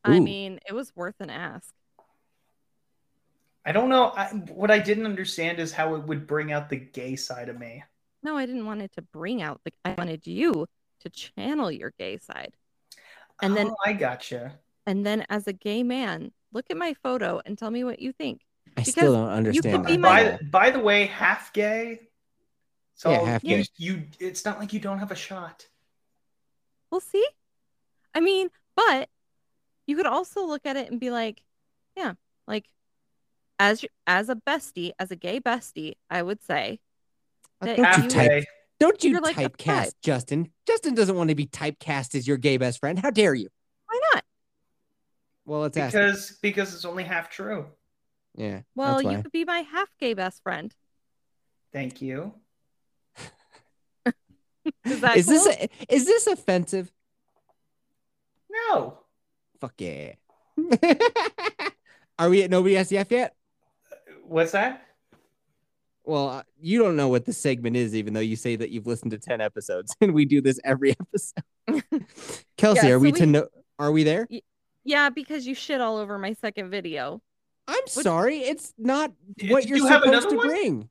I 0.05 0.17
Ooh. 0.17 0.21
mean, 0.21 0.59
it 0.65 0.73
was 0.73 0.95
worth 0.95 1.19
an 1.19 1.29
ask. 1.29 1.73
I 3.65 3.71
don't 3.71 3.89
know. 3.89 4.05
I, 4.15 4.27
what 4.53 4.71
I 4.71 4.79
didn't 4.79 5.05
understand 5.05 5.59
is 5.59 5.71
how 5.71 5.95
it 5.95 6.03
would 6.03 6.25
bring 6.25 6.51
out 6.51 6.69
the 6.69 6.77
gay 6.77 7.15
side 7.15 7.47
of 7.49 7.59
me. 7.59 7.83
No, 8.23 8.35
I 8.37 8.45
didn't 8.45 8.65
want 8.65 8.81
it 8.81 8.91
to 8.93 9.01
bring 9.01 9.41
out 9.41 9.61
the. 9.63 9.71
I 9.85 9.93
wanted 9.97 10.25
you 10.25 10.67
to 11.01 11.09
channel 11.09 11.71
your 11.71 11.93
gay 11.97 12.17
side, 12.17 12.53
and 13.41 13.55
then 13.55 13.67
Oh, 13.69 13.75
I 13.85 13.93
gotcha. 13.93 14.59
and 14.85 15.05
then 15.05 15.25
as 15.29 15.47
a 15.47 15.53
gay 15.53 15.83
man, 15.83 16.31
look 16.53 16.65
at 16.69 16.77
my 16.77 16.93
photo 17.03 17.41
and 17.45 17.57
tell 17.57 17.71
me 17.71 17.83
what 17.83 17.99
you 17.99 18.11
think. 18.11 18.41
I 18.77 18.81
Because 18.81 18.91
still 18.93 19.13
don't 19.13 19.29
understand. 19.29 19.65
You 19.65 19.71
could 19.79 19.85
be 19.87 19.93
that 19.93 19.99
my- 19.99 20.37
By, 20.51 20.67
by 20.67 20.71
the 20.71 20.79
way, 20.79 21.05
half 21.07 21.51
gay. 21.53 21.99
So 22.95 23.09
Yeah, 23.11 23.25
half 23.25 23.43
you, 23.43 23.57
gay. 23.57 23.65
you, 23.77 24.03
it's 24.19 24.45
not 24.45 24.59
like 24.59 24.73
you 24.73 24.79
don't 24.79 24.99
have 24.99 25.11
a 25.11 25.15
shot. 25.15 25.65
We'll 26.91 27.01
see. 27.01 27.25
I 28.13 28.19
mean, 28.19 28.49
but 28.75 29.09
you 29.87 29.95
could 29.97 30.05
also 30.05 30.45
look 30.45 30.65
at 30.65 30.77
it 30.77 30.91
and 30.91 30.99
be 30.99 31.09
like, 31.09 31.41
yeah, 31.97 32.13
like 32.47 32.65
as 33.61 33.85
as 34.07 34.27
a 34.29 34.35
bestie, 34.35 34.91
as 34.97 35.11
a 35.11 35.15
gay 35.15 35.39
bestie, 35.39 35.93
I 36.09 36.23
would 36.23 36.41
say 36.43 36.79
that 37.61 37.77
don't 37.77 38.03
you 38.03 38.09
type? 38.09 38.45
Don't 38.79 39.03
you 39.03 39.11
You're 39.11 39.21
like 39.21 39.37
a 39.37 39.49
typecast. 39.49 39.93
Justin? 40.01 40.49
Justin 40.65 40.95
doesn't 40.95 41.15
want 41.15 41.29
to 41.29 41.35
be 41.35 41.45
typecast 41.45 42.15
as 42.15 42.27
your 42.27 42.37
gay 42.37 42.57
best 42.57 42.79
friend. 42.79 42.97
How 42.97 43.11
dare 43.11 43.35
you? 43.35 43.49
why 43.85 43.99
not? 44.13 44.23
Well, 45.45 45.61
let's 45.61 45.77
ask. 45.77 45.93
him. 45.93 46.01
Because 46.07 46.39
because 46.41 46.73
it's 46.73 46.85
only 46.85 47.03
half 47.03 47.29
true. 47.29 47.67
Yeah. 48.35 48.61
Well, 48.75 49.01
you 49.01 49.21
could 49.21 49.31
be 49.31 49.45
my 49.45 49.59
half 49.59 49.89
gay 49.99 50.15
best 50.15 50.41
friend. 50.41 50.73
Thank 51.71 52.01
you. 52.01 52.33
Is 54.85 55.01
that 55.01 55.17
Is 55.17 55.25
this 55.27 55.43
cool? 55.43 55.67
is 55.89 56.05
this 56.05 56.27
offensive? 56.27 56.91
No. 58.49 58.99
Fuck 59.59 59.73
yeah. 59.79 60.13
Are 62.19 62.29
we 62.29 62.43
at 62.43 62.51
nobody 62.51 62.75
SDF 62.75 63.09
yet? 63.09 63.35
What's 64.31 64.53
that? 64.53 64.87
Well, 66.05 66.29
uh, 66.29 66.43
you 66.57 66.79
don't 66.79 66.95
know 66.95 67.09
what 67.09 67.25
the 67.25 67.33
segment 67.33 67.75
is, 67.75 67.93
even 67.93 68.13
though 68.13 68.21
you 68.21 68.37
say 68.37 68.55
that 68.55 68.69
you've 68.69 68.87
listened 68.87 69.11
to 69.11 69.17
ten 69.19 69.41
episodes, 69.41 69.93
and 70.01 70.13
we 70.13 70.23
do 70.23 70.39
this 70.39 70.57
every 70.63 70.95
episode. 70.97 71.43
Kelsey, 72.57 72.87
Yeah, 72.87 72.93
are 72.93 72.97
so 72.97 72.99
we 72.99 73.11
to 73.11 73.25
know? 73.25 73.47
Are 73.77 73.91
we 73.91 74.03
there? 74.03 74.29
Yeah, 74.85 75.09
because 75.09 75.45
you 75.45 75.53
shit 75.53 75.81
all 75.81 75.97
over 75.97 76.17
my 76.17 76.31
second 76.33 76.69
video. 76.69 77.21
I'm 77.67 77.85
sorry. 77.87 78.37
It's 78.37 78.73
not 78.77 79.11
what 79.49 79.63
Did 79.63 79.69
you're 79.69 79.79
you 79.79 79.87
have 79.87 80.01
supposed 80.03 80.29
to 80.29 80.35
one? 80.37 80.47
bring. 80.47 80.89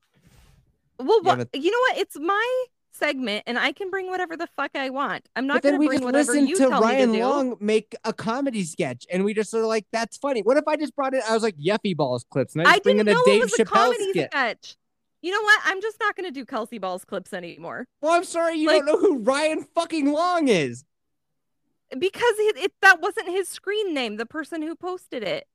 Well, 0.99 1.20
Yeah, 1.25 1.37
what, 1.37 1.49
you 1.54 1.70
know 1.70 1.78
what? 1.88 1.97
It's 1.99 2.18
my 2.20 2.64
segment, 3.00 3.42
and 3.49 3.59
I 3.59 3.73
can 3.73 3.90
bring 3.90 4.07
whatever 4.07 4.37
the 4.37 4.47
fuck 4.57 4.71
I 4.76 4.90
want. 4.90 5.28
I'm 5.35 5.47
not 5.49 5.62
going 5.62 5.80
to 5.80 5.87
bring 5.87 6.02
whatever 6.04 6.33
listen 6.33 6.47
you 6.47 6.57
to 6.59 6.69
tell 6.69 6.80
Ryan 6.80 7.11
me 7.11 7.16
to 7.19 7.23
do. 7.25 7.28
Long 7.28 7.57
make 7.59 7.97
a 8.04 8.12
comedy 8.12 8.62
sketch, 8.64 9.07
and 9.11 9.25
we 9.25 9.35
just 9.35 9.50
sort 9.50 9.64
of 9.64 9.69
like, 9.69 9.87
that's 9.92 10.16
funny. 10.16 10.42
What 10.42 10.57
if 10.57 10.69
I 10.69 10.76
just 10.76 10.95
brought 10.95 11.14
it? 11.14 11.25
I 11.28 11.35
was 11.35 11.42
like, 11.42 11.57
Yeffy 11.57 11.97
Balls 11.97 12.25
clips, 12.30 12.54
and 12.54 12.66
I 12.69 12.75
I 12.75 12.78
bring 12.78 12.99
in 13.00 13.07
didn't 13.07 13.16
a 13.16 13.21
know 13.21 13.25
Dave 13.25 13.42
it 13.42 13.45
was 13.47 13.59
a 13.59 13.64
comedy 13.64 14.11
skit. 14.11 14.30
sketch. 14.30 14.76
You 15.23 15.33
know 15.33 15.42
what? 15.42 15.61
I'm 15.64 15.83
just 15.83 15.97
not 16.00 16.14
going 16.16 16.25
to 16.26 16.30
do 16.30 16.45
Kelsey 16.47 16.78
Balls 16.78 17.04
clips 17.04 17.35
anymore 17.35 17.87
Well, 18.00 18.12
I'm 18.12 18.25
sorry, 18.25 18.57
you 18.57 18.69
Like- 18.69 18.85
don't 18.85 18.87
know 18.87 18.99
who 18.99 19.19
Ryan 19.19 19.64
fucking 19.75 20.12
Long 20.12 20.49
is. 20.49 20.85
because 21.90 22.35
it, 22.38 22.57
it 22.57 22.73
that 22.83 23.00
wasn't 23.00 23.28
his 23.28 23.49
screen 23.49 23.92
name. 23.95 24.16
The 24.16 24.26
person 24.26 24.62
who 24.62 24.75
posted 24.76 25.23
it. 25.23 25.47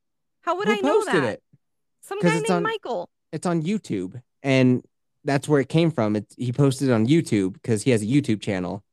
How 0.42 0.58
would 0.58 0.68
who 0.68 0.74
I 0.76 0.80
know 0.82 1.04
that? 1.06 1.24
it? 1.24 1.44
Some 2.02 2.20
guy 2.20 2.36
named 2.36 2.50
on- 2.52 2.64
Michael. 2.64 3.10
It's 3.32 3.46
on 3.48 3.64
YouTube, 3.64 4.22
and 4.44 4.84
that's 5.26 5.50
where 5.50 5.60
it 5.60 5.68
came 5.70 5.92
from. 5.92 6.16
It's 6.16 6.34
he 6.36 6.54
posted 6.54 6.90
it 6.90 6.92
on 6.94 7.08
YouTube 7.08 7.54
because 7.54 7.84
he 7.84 7.92
has 7.92 8.02
a 8.02 8.06
YouTube 8.06 8.42
channel. 8.42 8.84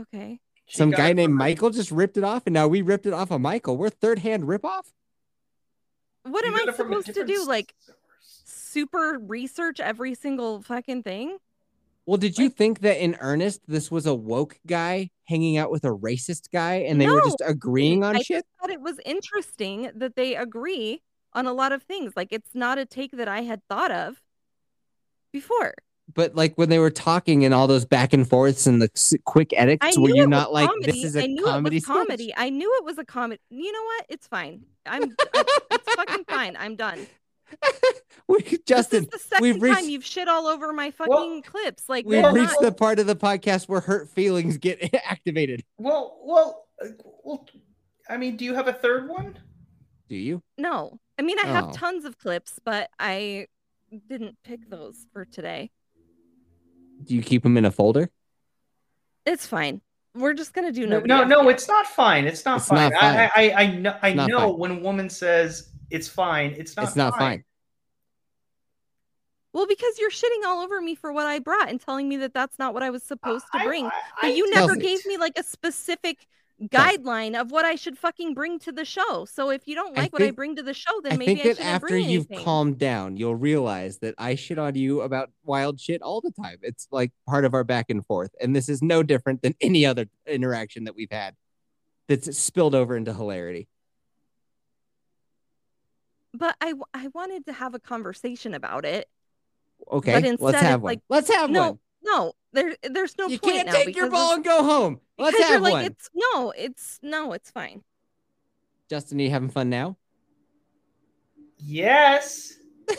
Okay. 0.00 0.40
She 0.66 0.76
Some 0.76 0.90
guy 0.90 1.12
named 1.12 1.30
from- 1.30 1.38
Michael 1.38 1.70
just 1.70 1.90
ripped 1.90 2.16
it 2.16 2.24
off, 2.24 2.42
and 2.46 2.54
now 2.54 2.68
we 2.68 2.82
ripped 2.82 3.06
it 3.06 3.12
off 3.12 3.30
of 3.30 3.40
Michael. 3.40 3.76
We're 3.76 3.90
third 3.90 4.18
hand 4.20 4.44
ripoff. 4.44 4.84
What 6.24 6.44
you 6.44 6.50
am 6.52 6.56
I 6.56 6.64
it 6.68 6.74
from 6.76 6.86
a 6.92 7.02
supposed 7.02 7.06
to 7.06 7.12
different 7.12 7.28
do? 7.30 7.44
Like 7.46 7.74
super 8.44 9.18
research 9.20 9.80
every 9.80 10.14
single 10.14 10.62
fucking 10.62 11.02
thing? 11.02 11.38
Well, 12.06 12.16
did 12.18 12.38
you 12.38 12.46
Like- 12.46 12.56
think 12.56 12.80
that 12.80 13.02
in 13.02 13.16
earnest 13.20 13.60
this 13.66 13.90
was 13.90 14.06
a 14.06 14.14
woke 14.14 14.58
guy 14.66 15.10
hanging 15.24 15.56
out 15.58 15.70
with 15.70 15.84
a 15.84 15.88
racist 15.88 16.50
guy, 16.52 16.76
and 16.76 17.00
they 17.00 17.08
were 17.08 17.20
just 17.22 17.42
agreeing 17.44 18.02
on 18.04 18.16
I 18.16 18.20
shit? 18.22 18.36
just 18.38 18.46
thought 18.60 18.70
it 18.70 18.80
was 18.80 18.98
interesting 19.04 19.90
that 19.94 20.16
they 20.16 20.34
agree 20.34 21.02
on 21.34 21.46
a 21.46 21.52
lot 21.52 21.72
of 21.72 21.82
things. 21.82 22.12
Like 22.16 22.28
it's 22.32 22.54
not 22.54 22.78
a 22.78 22.84
take 22.86 23.12
that 23.12 23.28
I 23.28 23.42
had 23.42 23.62
thought 23.68 23.90
of 23.90 24.22
before. 25.40 25.74
But 26.14 26.34
like 26.34 26.56
when 26.56 26.68
they 26.70 26.78
were 26.78 26.90
talking 26.90 27.44
and 27.44 27.52
all 27.52 27.66
those 27.66 27.84
back 27.84 28.12
and 28.14 28.28
forths 28.28 28.66
and 28.66 28.80
the 28.80 29.18
quick 29.24 29.52
edits, 29.54 29.98
were 29.98 30.08
you 30.08 30.26
not 30.26 30.52
like 30.52 30.68
comedy. 30.68 30.92
this 30.92 31.04
is 31.04 31.16
I 31.16 31.20
a 31.22 31.28
knew 31.28 31.44
comedy? 31.44 31.76
it 31.76 31.78
was 31.78 31.84
sketch? 31.84 31.96
comedy. 31.96 32.34
I 32.36 32.50
knew 32.50 32.74
it 32.78 32.84
was 32.84 32.98
a 32.98 33.04
comedy. 33.04 33.40
You 33.50 33.70
know 33.72 33.82
what? 33.84 34.06
It's 34.08 34.26
fine. 34.26 34.62
I'm. 34.86 35.14
I- 35.34 35.44
it's 35.70 35.94
fucking 35.94 36.24
fine. 36.28 36.56
I'm 36.58 36.76
done. 36.76 37.06
We, 38.26 38.42
this 38.42 38.58
Justin, 38.66 39.04
is 39.04 39.08
the 39.30 39.36
2nd 39.36 39.40
we've 39.40 39.74
time 39.74 39.88
you've 39.88 40.04
shit 40.04 40.28
all 40.28 40.46
over 40.48 40.70
my 40.74 40.90
fucking 40.90 41.10
Well, 41.10 41.40
clips. 41.42 41.88
Like 41.88 42.04
we've 42.04 42.22
they're 42.22 42.30
reached 42.32 42.52
not- 42.60 42.62
the 42.62 42.72
part 42.72 42.98
of 42.98 43.06
the 43.06 43.16
podcast 43.16 43.68
where 43.70 43.80
hurt 43.80 44.10
feelings 44.10 44.58
get 44.58 44.94
activated. 45.06 45.64
Well, 45.78 46.18
well, 46.22 46.66
well. 47.24 47.46
I 48.10 48.18
mean, 48.18 48.36
do 48.36 48.44
you 48.44 48.54
have 48.54 48.68
a 48.68 48.72
third 48.74 49.08
one? 49.08 49.38
Do 50.10 50.16
you? 50.16 50.42
no. 50.58 50.98
I 51.18 51.22
mean, 51.22 51.38
I 51.38 51.46
have 51.46 51.68
Oh. 51.68 51.72
tons 51.72 52.04
of 52.04 52.18
clips, 52.18 52.60
but 52.64 52.90
I 52.98 53.46
didn't 53.96 54.36
pick 54.44 54.68
those 54.68 55.06
for 55.12 55.24
today. 55.24 55.70
Do 57.04 57.14
you 57.14 57.22
keep 57.22 57.42
them 57.42 57.56
in 57.56 57.64
a 57.64 57.70
folder? 57.70 58.10
It's 59.24 59.46
fine. 59.46 59.80
We're 60.14 60.34
just 60.34 60.52
gonna 60.52 60.72
do 60.72 60.86
No, 60.86 60.96
nobody 60.96 61.08
no, 61.08 61.20
else 61.22 61.28
no, 61.30 61.48
it's 61.48 61.68
not 61.68 61.86
fine. 61.86 62.26
It's 62.26 62.44
not 62.44 62.58
It's 62.58 62.68
fine. 62.68 62.90
not 62.90 63.02
I, 63.02 63.28
fine. 63.28 63.30
I, 63.36 63.50
I, 63.50 63.62
I 63.62 63.66
know, 63.76 63.96
I 64.02 64.12
know 64.14 64.38
fine. 64.50 64.58
when 64.58 64.70
a 64.72 64.80
woman 64.80 65.08
says 65.08 65.70
it's 65.90 66.08
fine, 66.08 66.52
it's 66.52 66.76
not. 66.76 66.82
Fine. 66.82 66.88
It's 66.88 66.96
not 66.96 67.16
fine. 67.18 67.44
Well, 69.52 69.66
because 69.66 69.98
you're 69.98 70.10
shitting 70.10 70.44
all 70.46 70.60
over 70.62 70.80
me 70.80 70.94
for 70.94 71.12
what 71.12 71.26
I 71.26 71.38
brought 71.38 71.68
and 71.68 71.80
telling 71.80 72.08
me 72.08 72.18
that 72.18 72.34
that's 72.34 72.58
not 72.58 72.74
what 72.74 72.82
I 72.82 72.90
was 72.90 73.02
supposed 73.02 73.46
to 73.54 73.64
bring. 73.64 73.86
I- 73.86 73.90
but 74.20 74.30
I 74.30 74.32
you 74.34 74.50
never 74.50 74.74
didn't. 74.74 74.82
gave 74.82 75.06
me 75.06 75.16
like 75.16 75.38
a 75.38 75.42
specific 75.42 76.26
guideline 76.60 77.40
of 77.40 77.50
what 77.52 77.64
I 77.64 77.76
should 77.76 77.96
fucking 77.96 78.34
bring 78.34 78.58
to 78.60 78.72
the 78.72 78.84
show. 78.84 79.24
So 79.26 79.50
if 79.50 79.66
you 79.66 79.74
don't 79.76 79.96
I 79.96 80.02
like 80.02 80.12
what 80.12 80.22
I 80.22 80.32
bring 80.32 80.56
to 80.56 80.62
the 80.62 80.74
show, 80.74 81.00
then 81.02 81.12
I 81.12 81.16
maybe 81.16 81.34
think 81.36 81.40
I 81.44 81.48
that 81.50 81.56
shouldn't 81.58 81.74
after 81.74 81.96
you've 81.96 82.26
anything. 82.30 82.44
calmed 82.44 82.78
down, 82.78 83.16
you'll 83.16 83.36
realize 83.36 83.98
that 83.98 84.14
I 84.18 84.34
shit 84.34 84.58
on 84.58 84.74
you 84.74 85.02
about 85.02 85.30
wild 85.44 85.80
shit 85.80 86.02
all 86.02 86.20
the 86.20 86.32
time. 86.32 86.56
It's 86.62 86.88
like 86.90 87.12
part 87.28 87.44
of 87.44 87.54
our 87.54 87.62
back 87.64 87.90
and 87.90 88.04
forth. 88.04 88.30
And 88.40 88.56
this 88.56 88.68
is 88.68 88.82
no 88.82 89.02
different 89.04 89.42
than 89.42 89.54
any 89.60 89.86
other 89.86 90.06
interaction 90.26 90.84
that 90.84 90.96
we've 90.96 91.10
had 91.12 91.36
that's 92.08 92.36
spilled 92.36 92.74
over 92.74 92.96
into 92.96 93.12
hilarity. 93.14 93.68
But 96.34 96.56
I 96.60 96.74
I 96.92 97.08
wanted 97.14 97.46
to 97.46 97.52
have 97.52 97.74
a 97.74 97.78
conversation 97.78 98.54
about 98.54 98.84
it. 98.84 99.08
Okay, 99.90 100.12
But 100.12 100.22
let's 100.24 100.42
instead 100.42 100.62
have 100.62 100.82
one. 100.82 100.90
like, 100.90 101.00
let's 101.08 101.28
have 101.32 101.44
one. 101.44 101.52
no, 101.52 101.68
one. 101.70 101.78
no, 102.02 102.32
there 102.52 102.76
there's 102.82 103.16
no 103.18 103.26
you 103.28 103.38
point 103.38 103.54
can't 103.56 103.66
now 103.66 103.72
take 103.74 103.94
your 103.96 104.10
ball 104.10 104.34
and 104.34 104.44
go 104.44 104.62
home. 104.64 105.00
Let's 105.18 105.36
because 105.36 105.50
have 105.50 105.52
you're 105.54 105.60
like 105.62 105.72
one. 105.72 105.84
it's 105.84 106.08
no, 106.14 106.50
it's 106.56 106.98
no, 107.02 107.32
it's 107.32 107.50
fine. 107.50 107.82
Justin, 108.88 109.20
are 109.20 109.24
you 109.24 109.30
having 109.30 109.50
fun 109.50 109.68
now? 109.70 109.96
Yes, 111.58 112.54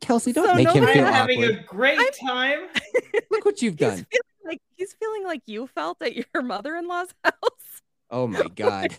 Kelsey, 0.00 0.32
don't 0.32 0.46
So 0.46 0.54
make 0.54 0.68
him 0.68 0.74
nobody- 0.84 0.92
feel 0.98 1.06
I'm 1.06 1.12
having 1.12 1.42
awkward. 1.44 1.58
a 1.58 1.62
great 1.64 1.98
I'm- 1.98 2.12
time. 2.26 2.60
Look 3.30 3.44
what 3.44 3.60
you've 3.62 3.74
He's 3.74 3.80
done. 3.80 3.96
feeling 4.10 4.44
like 4.46 4.60
he's 4.76 4.92
feeling 4.94 5.24
like 5.24 5.42
you 5.46 5.66
felt 5.66 6.00
at 6.02 6.14
your 6.14 6.42
mother-in-law's 6.42 7.08
house 7.24 7.82
Oh 8.10 8.26
my 8.28 8.44
god. 8.54 8.96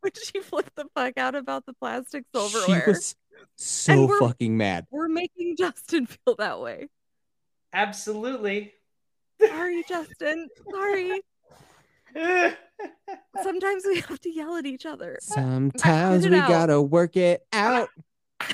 when 0.00 0.12
she 0.22 0.40
flipped 0.40 0.76
the 0.76 0.84
fuck 0.94 1.16
out 1.16 1.34
about 1.34 1.64
the 1.64 1.72
plastic 1.72 2.24
silverware 2.34 2.66
she 2.66 2.72
silverware. 2.72 2.88
was 2.88 3.16
so 3.56 4.06
we're- 4.06 4.18
fucking 4.20 4.56
mad. 4.56 4.86
We're 4.90 5.08
making 5.08 5.56
Justin 5.56 6.06
feel 6.06 6.34
that 6.38 6.60
way. 6.60 6.88
Absolutely. 7.72 8.72
Sorry, 9.40 9.84
Justin. 9.88 10.48
Sorry. 10.70 11.20
Sometimes 13.42 13.84
we 13.86 14.00
have 14.00 14.20
to 14.20 14.30
yell 14.30 14.56
at 14.56 14.66
each 14.66 14.86
other. 14.86 15.18
Sometimes 15.20 16.28
we 16.28 16.36
out. 16.36 16.48
gotta 16.48 16.80
work 16.80 17.16
it 17.16 17.44
out. 17.52 17.88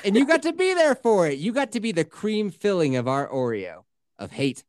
And 0.03 0.15
you 0.15 0.25
got 0.25 0.43
to 0.43 0.53
be 0.53 0.73
there 0.73 0.95
for 0.95 1.27
it. 1.27 1.39
You 1.39 1.53
got 1.53 1.71
to 1.71 1.79
be 1.79 1.91
the 1.93 2.03
cream 2.03 2.51
filling 2.51 2.97
of 2.97 3.07
our 3.07 3.27
Oreo 3.27 3.83
of 4.19 4.31
hate. 4.31 4.63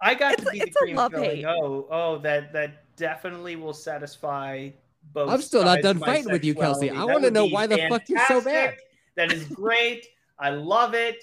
I 0.00 0.14
got 0.14 0.34
It's 0.34 0.44
to 0.44 0.50
be 0.50 0.60
it's 0.60 0.72
the 0.74 0.78
a 0.78 0.82
cream 0.82 0.96
love 0.96 1.12
filling. 1.12 1.30
hate. 1.36 1.44
Oh, 1.46 1.86
oh, 1.90 2.18
that 2.18 2.52
that 2.52 2.96
definitely 2.96 3.56
will 3.56 3.72
satisfy 3.74 4.70
both. 5.12 5.30
I'm 5.30 5.42
still 5.42 5.64
not 5.64 5.82
done 5.82 5.96
of 5.96 6.00
my 6.00 6.06
fighting 6.06 6.32
with 6.32 6.44
you, 6.44 6.54
Kelsey. 6.54 6.90
I 6.90 7.04
wanna 7.04 7.30
know 7.30 7.46
be 7.46 7.52
why 7.52 7.66
the 7.66 7.86
fuck 7.88 8.08
you're 8.08 8.24
so 8.26 8.40
bad. 8.40 8.76
That 9.16 9.32
is 9.32 9.44
great. 9.44 10.06
I 10.38 10.50
love 10.50 10.94
it. 10.94 11.22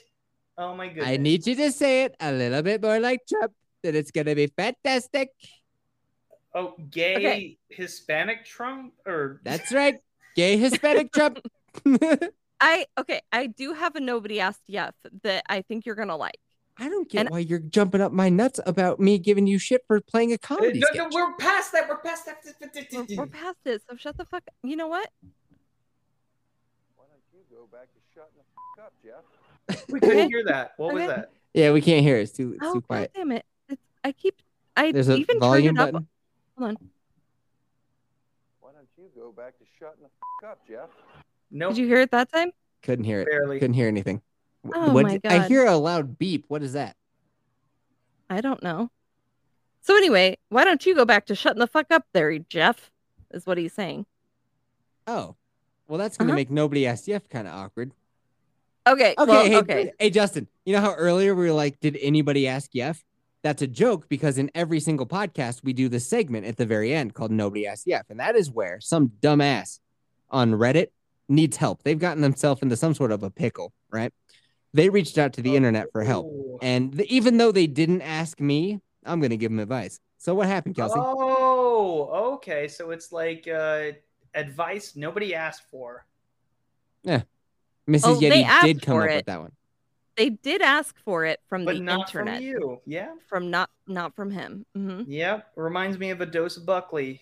Oh 0.61 0.75
my 0.75 0.87
goodness. 0.89 1.07
I 1.07 1.17
need 1.17 1.47
you 1.47 1.55
to 1.55 1.71
say 1.71 2.03
it 2.03 2.15
a 2.19 2.31
little 2.31 2.61
bit 2.61 2.83
more 2.83 2.99
like 2.99 3.21
Trump. 3.27 3.51
That 3.81 3.95
it's 3.95 4.11
gonna 4.11 4.35
be 4.35 4.45
fantastic. 4.45 5.29
Oh, 6.53 6.75
gay 6.91 7.15
Okay. 7.15 7.57
Hispanic 7.69 8.45
Trump 8.45 8.93
or 9.07 9.41
That's 9.43 9.73
right. 9.73 9.95
Gay 10.35 10.57
Hispanic 10.57 11.11
Trump. 11.11 11.39
I 12.61 12.85
okay, 12.99 13.21
I 13.31 13.47
do 13.47 13.73
have 13.73 13.95
a 13.95 13.99
nobody 13.99 14.39
asked 14.39 14.61
yet 14.67 14.93
that 15.23 15.43
I 15.49 15.63
think 15.63 15.87
you're 15.87 15.95
gonna 15.95 16.15
like. 16.15 16.37
I 16.77 16.89
don't 16.89 17.09
get 17.09 17.21
And- 17.21 17.29
why 17.31 17.39
you're 17.39 17.57
jumping 17.59 18.01
up 18.01 18.11
my 18.11 18.29
nuts 18.29 18.59
about 18.67 18.99
me 18.99 19.17
giving 19.17 19.47
you 19.47 19.57
shit 19.57 19.81
for 19.87 19.99
playing 19.99 20.31
a 20.31 20.35
Uh, 20.35 20.37
comedy 20.43 20.79
no, 20.79 20.87
no, 20.93 21.09
we're 21.11 21.33
past 21.37 21.71
that. 21.73 21.89
We're 21.89 21.97
past 21.97 22.27
that. 22.27 22.37
We're, 22.93 23.17
we're 23.17 23.25
past 23.27 23.57
it, 23.65 23.81
so 23.89 23.95
shut 23.97 24.15
the 24.17 24.25
fuck. 24.25 24.43
You 24.63 24.75
know 24.75 24.87
what? 24.87 25.09
Why 26.97 27.05
don't 27.09 27.23
you 27.33 27.41
go 27.49 27.65
back 27.71 27.87
to 27.93 27.99
shutting 28.13 28.37
the 28.37 28.45
f- 28.79 28.85
up, 28.85 28.93
Jeff? 29.03 29.25
We 29.89 29.99
couldn't 29.99 30.29
hear 30.29 30.43
that. 30.45 30.73
What 30.77 30.93
was 30.93 31.05
that? 31.07 31.31
Yeah, 31.53 31.71
we 31.71 31.81
can't 31.81 32.01
hear. 32.03 32.17
it. 32.17 32.21
It's 32.23 32.31
too, 32.31 32.53
it's 32.55 32.59
Oh 32.65 32.73
too 32.75 32.81
god 32.81 32.87
quiet. 32.87 33.11
damn 33.15 33.31
it! 33.31 33.45
It's, 33.69 33.81
I 34.03 34.11
keep. 34.11 34.41
I 34.75 34.91
There's 34.91 35.09
a 35.09 35.15
even 35.17 35.39
volume 35.39 35.75
turned 35.75 35.89
it 35.89 35.95
up. 35.95 36.03
Hold 36.57 36.69
on. 36.69 36.77
Why 38.61 38.71
don't 38.73 38.87
you 38.97 39.09
go 39.15 39.31
back 39.31 39.57
to 39.59 39.65
shutting 39.79 40.01
the 40.01 40.09
f- 40.47 40.51
up, 40.51 40.67
Jeff? 40.67 40.89
Nope. 41.51 41.71
Did 41.75 41.81
you 41.81 41.87
hear 41.87 42.01
it 42.01 42.11
that 42.11 42.31
time? 42.31 42.51
Couldn't 42.83 43.05
hear 43.05 43.21
it. 43.21 43.27
Barely. 43.29 43.59
Couldn't 43.59 43.73
hear 43.73 43.87
anything. 43.87 44.21
Oh 44.73 44.91
what 44.93 45.03
my 45.03 45.17
did- 45.17 45.25
I 45.31 45.47
hear 45.47 45.65
a 45.65 45.75
loud 45.75 46.17
beep. 46.17 46.45
What 46.47 46.63
is 46.63 46.73
that? 46.73 46.95
I 48.29 48.41
don't 48.41 48.63
know. 48.63 48.89
So 49.81 49.95
anyway, 49.97 50.37
why 50.49 50.63
don't 50.63 50.85
you 50.85 50.95
go 50.95 51.03
back 51.05 51.25
to 51.25 51.35
shutting 51.35 51.59
the 51.59 51.67
fuck 51.67 51.87
up 51.91 52.05
there, 52.13 52.37
Jeff? 52.39 52.91
Is 53.31 53.45
what 53.45 53.57
he's 53.57 53.73
saying. 53.73 54.05
Oh, 55.07 55.35
well, 55.87 55.97
that's 55.97 56.17
gonna 56.17 56.29
Uh-huh. 56.31 56.35
make 56.35 56.51
nobody 56.51 56.83
SDF 56.83 57.27
kind 57.29 57.47
of 57.47 57.53
awkward. 57.53 57.91
Okay. 58.87 59.13
Okay, 59.17 59.31
well, 59.31 59.45
hey, 59.45 59.57
okay. 59.57 59.91
hey, 59.99 60.09
Justin. 60.09 60.47
You 60.65 60.73
know 60.73 60.81
how 60.81 60.93
earlier 60.93 61.35
we 61.35 61.45
were 61.45 61.53
like, 61.53 61.79
did 61.79 61.97
anybody 62.01 62.47
ask 62.47 62.73
Yef? 62.73 63.03
That's 63.43 63.61
a 63.61 63.67
joke 63.67 64.07
because 64.09 64.37
in 64.37 64.51
every 64.53 64.79
single 64.79 65.05
podcast 65.07 65.63
we 65.63 65.73
do 65.73 65.89
this 65.89 66.07
segment 66.07 66.45
at 66.45 66.57
the 66.57 66.65
very 66.65 66.93
end 66.93 67.13
called 67.13 67.31
Nobody 67.31 67.65
Asked 67.65 67.87
Yef, 67.87 68.05
and 68.09 68.19
that 68.19 68.35
is 68.35 68.51
where 68.51 68.79
some 68.79 69.11
dumbass 69.21 69.79
on 70.29 70.51
Reddit 70.51 70.87
needs 71.27 71.57
help. 71.57 71.81
They've 71.83 71.97
gotten 71.97 72.21
themselves 72.21 72.61
into 72.61 72.75
some 72.75 72.93
sort 72.93 73.11
of 73.11 73.23
a 73.23 73.31
pickle, 73.31 73.73
right? 73.91 74.13
They 74.73 74.89
reached 74.89 75.17
out 75.17 75.33
to 75.33 75.41
the 75.41 75.55
internet 75.55 75.91
for 75.91 76.03
help, 76.03 76.27
Oh. 76.27 76.59
and 76.61 76.95
th- 76.97 77.09
even 77.09 77.37
though 77.37 77.51
they 77.51 77.67
didn't 77.67 78.01
ask 78.01 78.39
me, 78.39 78.79
I'm 79.05 79.19
gonna 79.19 79.37
give 79.37 79.51
them 79.51 79.59
advice. 79.59 79.99
So 80.19 80.35
what 80.35 80.47
happened, 80.47 80.75
Kelsey? 80.75 80.99
Oh, 80.99 82.33
okay. 82.35 82.67
So 82.67 82.91
it's 82.91 83.11
like 83.11 83.47
uh, 83.47 83.91
advice 84.35 84.95
nobody 84.95 85.33
asked 85.33 85.63
for. 85.71 86.05
Mrs. 87.89 88.01
Oh, 88.05 88.19
Yeti 88.19 88.61
did 88.61 88.81
come 88.81 88.99
up 88.99 89.09
it. 89.09 89.15
with 89.17 89.25
that 89.25 89.41
one. 89.41 89.51
They 90.17 90.29
did 90.29 90.61
ask 90.61 90.97
for 90.99 91.25
it 91.25 91.39
from 91.47 91.65
But 91.65 91.75
the 91.75 91.81
not 91.81 92.01
internet. 92.09 92.35
from 92.35 92.43
you. 92.43 92.81
Yeah. 92.85 93.13
From 93.27 93.49
not 93.49 93.69
Not 93.87 94.15
from 94.15 94.29
him. 94.31 94.65
Mm-hmm. 94.77 95.09
Yep, 95.11 95.47
reminds 95.55 95.97
me 95.97 96.09
of 96.11 96.21
a 96.21 96.25
dose 96.25 96.57
of 96.57 96.65
Buckley. 96.65 97.21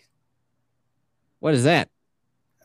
What 1.39 1.54
is 1.54 1.63
that? 1.63 1.89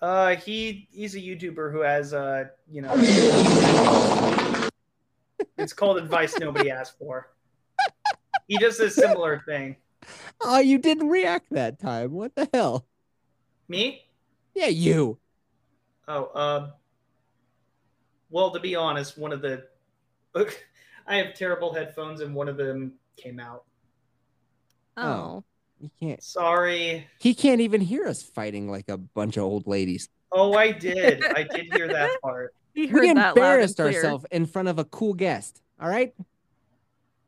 Uh, 0.03 0.35
he 0.37 0.89
he's 0.91 1.15
a 1.15 1.21
YouTuber 1.21 1.71
who 1.73 1.81
has 1.81 2.13
uh, 2.13 2.45
you 2.71 2.83
know, 2.83 2.93
it's 5.57 5.73
called 5.73 5.99
advice 5.99 6.39
nobody 6.39 6.71
asked 6.71 6.99
for. 6.99 7.31
He 8.49 8.59
does 8.59 8.79
a 8.81 8.91
similar 8.91 9.43
thing. 9.47 9.77
Oh, 10.41 10.59
you 10.59 10.79
didn't 10.79 11.09
react 11.09 11.47
that 11.53 11.79
time. 11.79 12.13
What 12.13 12.35
the 12.35 12.49
hell? 12.53 12.87
Me? 13.69 14.03
Yeah, 14.55 14.67
you. 14.67 15.19
Oh, 16.07 16.31
um, 16.39 16.73
well, 18.31 18.51
to 18.51 18.61
be 18.61 18.75
honest, 18.75 19.19
one 19.19 19.33
of 19.33 19.43
the 19.43 19.67
I 21.07 21.17
have 21.17 21.35
terrible 21.35 21.73
headphones, 21.73 22.21
and 22.21 22.35
one 22.35 22.49
of 22.49 22.57
them 22.57 22.95
came 23.17 23.39
out. 23.39 23.65
Oh. 24.97 25.03
Oh. 25.03 25.45
You 25.81 25.91
can't. 26.01 26.23
Sorry. 26.23 27.07
He 27.19 27.35
can't 27.35 27.61
even 27.61 27.81
hear 27.81 28.07
us 28.07 28.23
fighting 28.23 28.71
like 28.71 28.89
a 28.89 28.97
bunch 28.97 29.37
of 29.37 29.43
old 29.43 29.67
ladies. 29.67 30.09
Oh, 30.33 30.55
I 30.55 30.73
did. 30.73 31.23
I 31.25 31.43
did 31.55 31.73
hear 31.75 31.89
that 31.89 32.21
part. 32.23 32.55
He 32.75 32.87
heard 32.87 33.03
We 33.03 33.07
that 33.09 33.15
loud 33.15 33.29
and 33.29 33.37
embarrassed 33.37 33.81
ourselves 33.81 34.25
in 34.31 34.47
front 34.47 34.69
of 34.69 34.79
a 34.79 34.85
cool 34.85 35.15
guest. 35.15 35.61
All 35.81 35.89
right. 35.89 36.15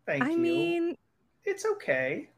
Thank 0.06 0.24
I 0.24 0.28
you. 0.30 0.32
I 0.32 0.36
mean, 0.36 0.96
it's 1.44 1.66
okay. 1.66 2.28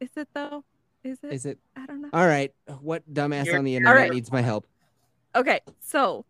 is 0.00 0.10
it 0.16 0.28
though? 0.34 0.64
Is 1.04 1.18
it? 1.22 1.32
Is 1.32 1.46
it? 1.46 1.58
I 1.76 1.86
don't 1.86 2.02
know. 2.02 2.10
All 2.12 2.26
right. 2.26 2.52
What 2.80 3.02
dumbass 3.12 3.46
You're- 3.46 3.58
on 3.58 3.64
the 3.64 3.76
internet 3.76 3.96
right. 3.96 4.12
needs 4.12 4.32
my 4.32 4.42
help? 4.42 4.66
Okay, 5.34 5.60
so 5.80 6.24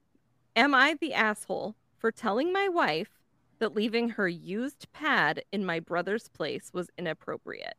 am 0.57 0.75
I 0.75 0.95
the 1.01 1.15
asshole 1.15 1.77
for 1.99 2.13
telling 2.13 2.53
my 2.53 2.69
wife 2.69 3.11
that 3.59 3.75
leaving 3.75 4.11
her 4.11 4.29
used 4.29 4.91
pad 4.93 5.45
in 5.53 5.65
my 5.67 5.81
brother's 5.81 6.29
place 6.29 6.73
was 6.73 6.91
inappropriate? 6.99 7.77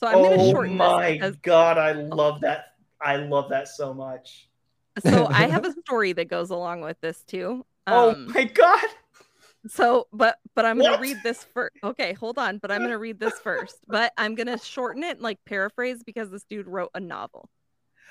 So 0.00 0.06
I'm 0.06 0.22
going 0.22 0.38
to 0.38 0.38
oh 0.38 0.50
shorten 0.50 0.76
my 0.76 1.10
this 1.10 1.18
because 1.18 1.36
god, 1.36 1.78
I 1.78 1.92
love 1.92 2.40
that. 2.42 2.74
I 3.00 3.16
love 3.16 3.50
that 3.50 3.68
so 3.68 3.92
much. 3.94 4.48
so 4.98 5.28
I 5.32 5.46
have 5.46 5.64
a 5.64 5.72
story 5.72 6.12
that 6.12 6.26
goes 6.28 6.50
along 6.50 6.80
with 6.82 7.00
this 7.00 7.22
too. 7.24 7.64
oh 7.86 8.10
Um, 8.12 8.32
my 8.34 8.44
god. 8.44 8.84
So, 9.66 10.06
but 10.12 10.38
but 10.54 10.64
I'm 10.64 10.78
gonna 10.78 10.96
read 10.96 11.22
this 11.22 11.44
first. 11.44 11.74
Okay, 11.82 12.12
hold 12.14 12.38
on. 12.38 12.58
But 12.58 12.70
I'm 12.70 12.82
gonna 12.82 12.98
read 12.98 13.18
this 13.18 13.38
first. 13.40 13.76
But 13.88 14.12
I'm 14.16 14.34
gonna 14.34 14.58
shorten 14.58 15.02
it 15.04 15.12
and 15.16 15.20
like 15.20 15.44
paraphrase 15.44 16.02
because 16.04 16.30
this 16.30 16.44
dude 16.44 16.66
wrote 16.68 16.90
a 16.94 17.00
novel. 17.00 17.48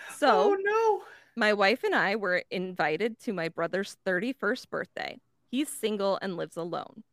So 0.09 0.53
oh 0.53 0.57
no. 0.59 1.03
My 1.37 1.53
wife 1.53 1.83
and 1.83 1.95
I 1.95 2.15
were 2.15 2.43
invited 2.51 3.19
to 3.21 3.31
my 3.31 3.47
brother's 3.49 3.95
31st 4.05 4.69
birthday. 4.69 5.19
He's 5.51 5.69
single 5.69 6.17
and 6.21 6.35
lives 6.35 6.57
alone. 6.57 7.03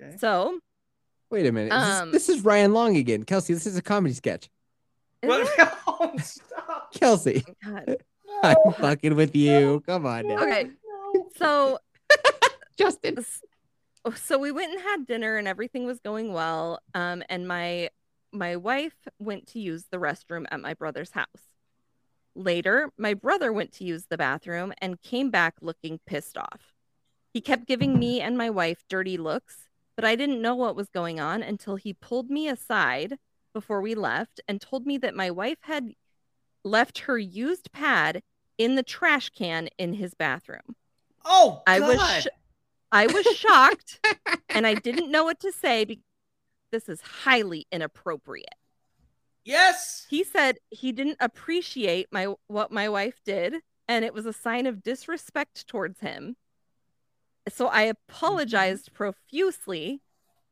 Okay. 0.00 0.16
So 0.16 0.60
Wait 1.28 1.44
a 1.44 1.52
minute. 1.52 1.72
Is 1.74 1.80
this- 1.86 2.00
Um, 2.00 2.12
this, 2.12 2.28
is 2.28 2.44
Ryan 2.44 2.72
Long 2.72 2.96
again. 2.96 3.24
Kelsey, 3.24 3.52
this 3.52 3.66
is 3.66 3.76
a 3.76 3.82
comedy 3.82 4.14
sketch. 4.14 4.48
is 5.22 5.28
Well, 5.28 5.40
it? 5.42 5.48
oh, 5.88 6.12
stop. 6.18 6.94
Kelsey, 6.94 7.44
God. 7.64 7.96
I'm 8.44 8.72
fucking 8.78 9.16
with 9.16 9.34
you. 9.34 9.82
Come 9.86 10.06
on 10.06 10.28
now. 10.28 10.42
Okay. 10.44 10.64
No. 11.14 11.28
So 11.36 11.78
Justin. 12.78 13.24
so 14.14 14.38
we 14.38 14.52
went 14.52 14.72
and 14.72 14.80
had 14.80 15.06
dinner 15.06 15.36
and 15.36 15.48
everything 15.48 15.84
was 15.86 15.98
going 16.00 16.32
well. 16.32 16.78
Um, 16.94 17.22
and 17.28 17.48
my 17.48 17.90
my 18.32 18.56
wife 18.56 18.94
went 19.18 19.46
to 19.48 19.58
use 19.58 19.86
the 19.90 19.96
restroom 19.96 20.44
at 20.50 20.60
my 20.60 20.74
brother's 20.74 21.10
house. 21.10 21.26
Later, 22.36 22.90
my 22.98 23.14
brother 23.14 23.50
went 23.50 23.72
to 23.72 23.84
use 23.84 24.04
the 24.06 24.18
bathroom 24.18 24.74
and 24.78 25.00
came 25.00 25.30
back 25.30 25.54
looking 25.62 25.98
pissed 26.06 26.36
off. 26.36 26.74
He 27.32 27.40
kept 27.40 27.66
giving 27.66 27.92
mm-hmm. 27.92 27.98
me 27.98 28.20
and 28.20 28.36
my 28.36 28.50
wife 28.50 28.84
dirty 28.90 29.16
looks, 29.16 29.68
but 29.96 30.04
I 30.04 30.16
didn't 30.16 30.42
know 30.42 30.54
what 30.54 30.76
was 30.76 30.90
going 30.90 31.18
on 31.18 31.42
until 31.42 31.76
he 31.76 31.94
pulled 31.94 32.28
me 32.28 32.46
aside 32.48 33.18
before 33.54 33.80
we 33.80 33.94
left 33.94 34.40
and 34.46 34.60
told 34.60 34.86
me 34.86 34.98
that 34.98 35.14
my 35.14 35.30
wife 35.30 35.56
had 35.62 35.92
left 36.62 36.98
her 37.00 37.16
used 37.16 37.72
pad 37.72 38.22
in 38.58 38.74
the 38.74 38.82
trash 38.82 39.30
can 39.30 39.68
in 39.78 39.94
his 39.94 40.12
bathroom. 40.12 40.76
Oh, 41.24 41.62
I 41.66 41.80
was 41.80 42.22
sh- 42.22 42.26
I 42.92 43.06
was 43.06 43.26
shocked 43.34 44.06
and 44.50 44.66
I 44.66 44.74
didn't 44.86 45.10
know 45.10 45.24
what 45.24 45.40
to 45.40 45.52
say 45.52 45.86
because 45.86 46.04
this 46.70 46.88
is 46.88 47.00
highly 47.00 47.66
inappropriate. 47.72 48.54
Yes. 49.46 50.06
He 50.10 50.24
said 50.24 50.58
he 50.70 50.92
didn't 50.92 51.16
appreciate 51.20 52.08
my 52.12 52.34
what 52.48 52.70
my 52.70 52.88
wife 52.88 53.20
did 53.24 53.54
and 53.88 54.04
it 54.04 54.14
was 54.14 54.26
a 54.26 54.32
sign 54.32 54.66
of 54.66 54.82
disrespect 54.82 55.66
towards 55.66 56.00
him. 56.00 56.36
So 57.48 57.68
I 57.68 57.86
mm-hmm. 57.86 57.92
apologized 58.08 58.92
profusely 58.92 60.02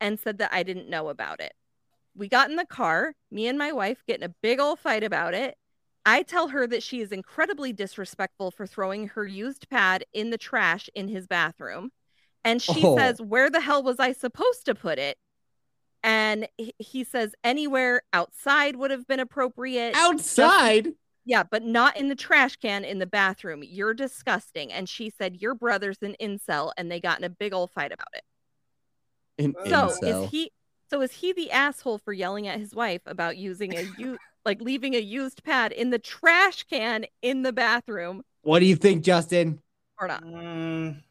and 0.00 0.18
said 0.18 0.38
that 0.38 0.52
I 0.52 0.62
didn't 0.62 0.88
know 0.88 1.09
about 1.09 1.40
it. 1.40 1.52
We 2.16 2.28
got 2.28 2.50
in 2.50 2.57
the 2.57 2.66
car, 2.66 3.14
me 3.30 3.48
and 3.48 3.59
my 3.59 3.72
wife 3.72 4.04
get 4.07 4.18
in 4.18 4.22
a 4.30 4.35
big 4.42 4.61
old 4.61 4.78
fight 4.78 5.02
about 5.02 5.35
it. 5.35 5.57
I 6.07 6.22
tell 6.22 6.48
her 6.48 6.66
that 6.66 6.83
she 6.83 7.00
is 7.00 7.12
incredibly 7.12 7.72
disrespectful 7.72 8.50
for 8.50 8.66
throwing 8.66 9.09
her 9.09 9.26
used 9.26 9.68
pad 9.70 10.04
in 10.12 10.30
the 10.30 10.38
trash 10.38 10.88
in 10.94 11.09
his 11.09 11.26
bathroom. 11.26 11.90
And 12.44 12.61
she 12.61 12.83
Oh. 12.85 12.96
says, 12.96 13.20
Where 13.20 13.50
the 13.50 13.61
hell 13.61 13.83
was 13.83 13.98
I 13.98 14.12
supposed 14.12 14.66
to 14.66 14.74
put 14.74 14.98
it? 14.98 15.16
And 16.05 16.47
he- 16.59 16.75
he 16.79 17.03
says, 17.03 17.35
Anywhere 17.43 18.03
outside 18.12 18.77
would 18.77 18.90
have 18.90 19.07
been 19.07 19.21
appropriate. 19.21 19.95
Outside. 19.97 20.93
Yeah, 21.25 21.43
but 21.43 21.62
not 21.62 21.97
in 21.97 22.09
the 22.09 22.14
trash 22.14 22.57
can 22.57 22.85
in 22.85 22.99
the 22.99 23.07
bathroom. 23.07 23.62
You're 23.64 23.95
disgusting. 23.95 24.71
And 24.71 24.87
she 24.87 25.09
said, 25.11 25.40
Your 25.40 25.55
brother's 25.55 25.97
an 26.03 26.14
incel. 26.21 26.73
And 26.77 26.90
they 26.93 27.01
got 27.01 27.19
in 27.19 27.25
a 27.25 27.31
big 27.31 27.55
old 27.55 27.71
fight 27.71 27.90
about 27.93 28.09
it. 28.12 28.23
An 29.43 29.55
So 29.64 29.71
incel. 29.88 30.25
is 30.27 30.31
he 30.31 30.53
so 30.90 31.01
is 31.01 31.12
he 31.12 31.33
the 31.33 31.51
asshole 31.51 31.97
for 31.99 32.12
yelling 32.12 32.47
at 32.47 32.61
his 32.61 32.75
wife 32.75 33.01
about 33.07 33.38
using 33.38 33.75
a 33.75 33.83
u 33.99 34.19
like 34.45 34.61
leaving 34.61 34.95
a 34.95 35.01
used 35.01 35.43
pad 35.43 35.73
in 35.73 35.88
the 35.88 35.99
trash 35.99 36.64
can 36.64 37.07
in 37.23 37.43
the 37.43 37.53
bathroom 37.53 38.23
What 38.43 38.61
do 38.61 38.67
you 38.67 38.77
think, 38.77 39.03
Justin? 39.03 39.61
or 39.99 40.07
not? 40.09 40.23
Mm, 40.23 41.03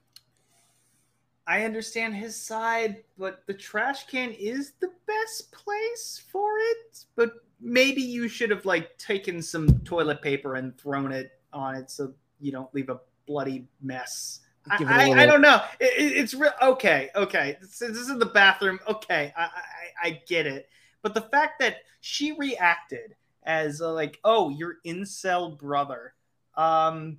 I 1.46 1.66
understand 1.66 2.16
his 2.16 2.36
side, 2.40 3.04
but 3.18 3.44
the 3.48 3.54
trash 3.54 4.08
can 4.08 4.32
is 4.32 4.74
the 4.80 4.92
best 5.08 5.52
place 5.52 6.24
for 6.32 6.58
it. 6.58 7.06
But 7.16 7.34
maybe 7.60 8.02
you 8.02 8.28
should 8.28 8.50
have 8.50 8.66
like 8.66 8.98
taken 8.98 9.42
some 9.42 9.80
toilet 9.80 10.22
paper 10.22 10.56
and 10.56 10.78
thrown 10.78 11.12
it 11.12 11.32
on 11.52 11.76
it 11.76 11.92
so 11.92 12.14
you 12.40 12.52
don't 12.52 12.74
leave 12.74 12.90
a 12.90 13.00
bloody 13.28 13.68
mess. 13.82 14.40
I, 14.70 14.78
Give 14.78 14.90
it 14.90 14.92
a 14.92 14.96
I, 14.96 15.10
I 15.24 15.26
don't 15.26 15.42
know. 15.42 15.62
It, 15.80 16.02
it- 16.02 16.18
it's 16.18 16.34
real. 16.34 16.54
Okay, 16.62 17.10
okay. 17.16 17.58
This, 17.60 17.80
this 17.80 17.98
is 17.98 18.10
in 18.10 18.20
the 18.20 18.26
bathroom. 18.26 18.80
Okay, 18.88 19.34
I, 19.36 19.44
I, 19.44 20.08
I 20.08 20.22
get 20.28 20.48
it. 20.48 20.70
But 21.02 21.14
the 21.14 21.22
fact 21.22 21.60
that 21.60 21.78
she 22.00 22.32
reacted 22.32 23.16
as 23.44 23.82
uh, 23.82 23.92
like, 23.92 24.20
"Oh, 24.24 24.50
your 24.50 24.76
incel 24.86 25.58
brother," 25.60 26.14
um, 26.56 27.18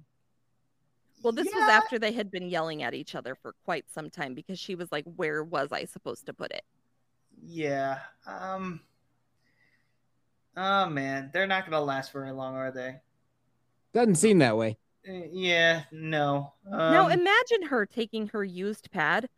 Well, 1.24 1.32
this 1.32 1.46
was 1.46 1.68
after 1.70 1.98
they 1.98 2.12
had 2.12 2.30
been 2.30 2.50
yelling 2.50 2.82
at 2.82 2.92
each 2.92 3.14
other 3.14 3.34
for 3.34 3.54
quite 3.64 3.86
some 3.90 4.10
time 4.10 4.34
because 4.34 4.58
she 4.58 4.74
was 4.74 4.92
like, 4.92 5.06
Where 5.16 5.42
was 5.42 5.72
I 5.72 5.86
supposed 5.86 6.26
to 6.26 6.34
put 6.34 6.52
it? 6.52 6.62
Yeah. 7.42 7.98
Um. 8.26 8.80
Oh 10.56 10.86
man, 10.86 11.30
they're 11.32 11.46
not 11.46 11.64
gonna 11.64 11.80
last 11.80 12.12
very 12.12 12.30
long, 12.30 12.54
are 12.56 12.70
they? 12.70 12.96
Doesn't 13.94 14.16
seem 14.16 14.38
that 14.38 14.56
way. 14.56 14.76
Uh, 15.08 15.22
yeah. 15.32 15.84
No. 15.90 16.52
Um, 16.70 16.78
now 16.78 17.08
imagine 17.08 17.62
her 17.68 17.86
taking 17.86 18.28
her 18.28 18.44
used 18.44 18.90
pad 18.90 19.28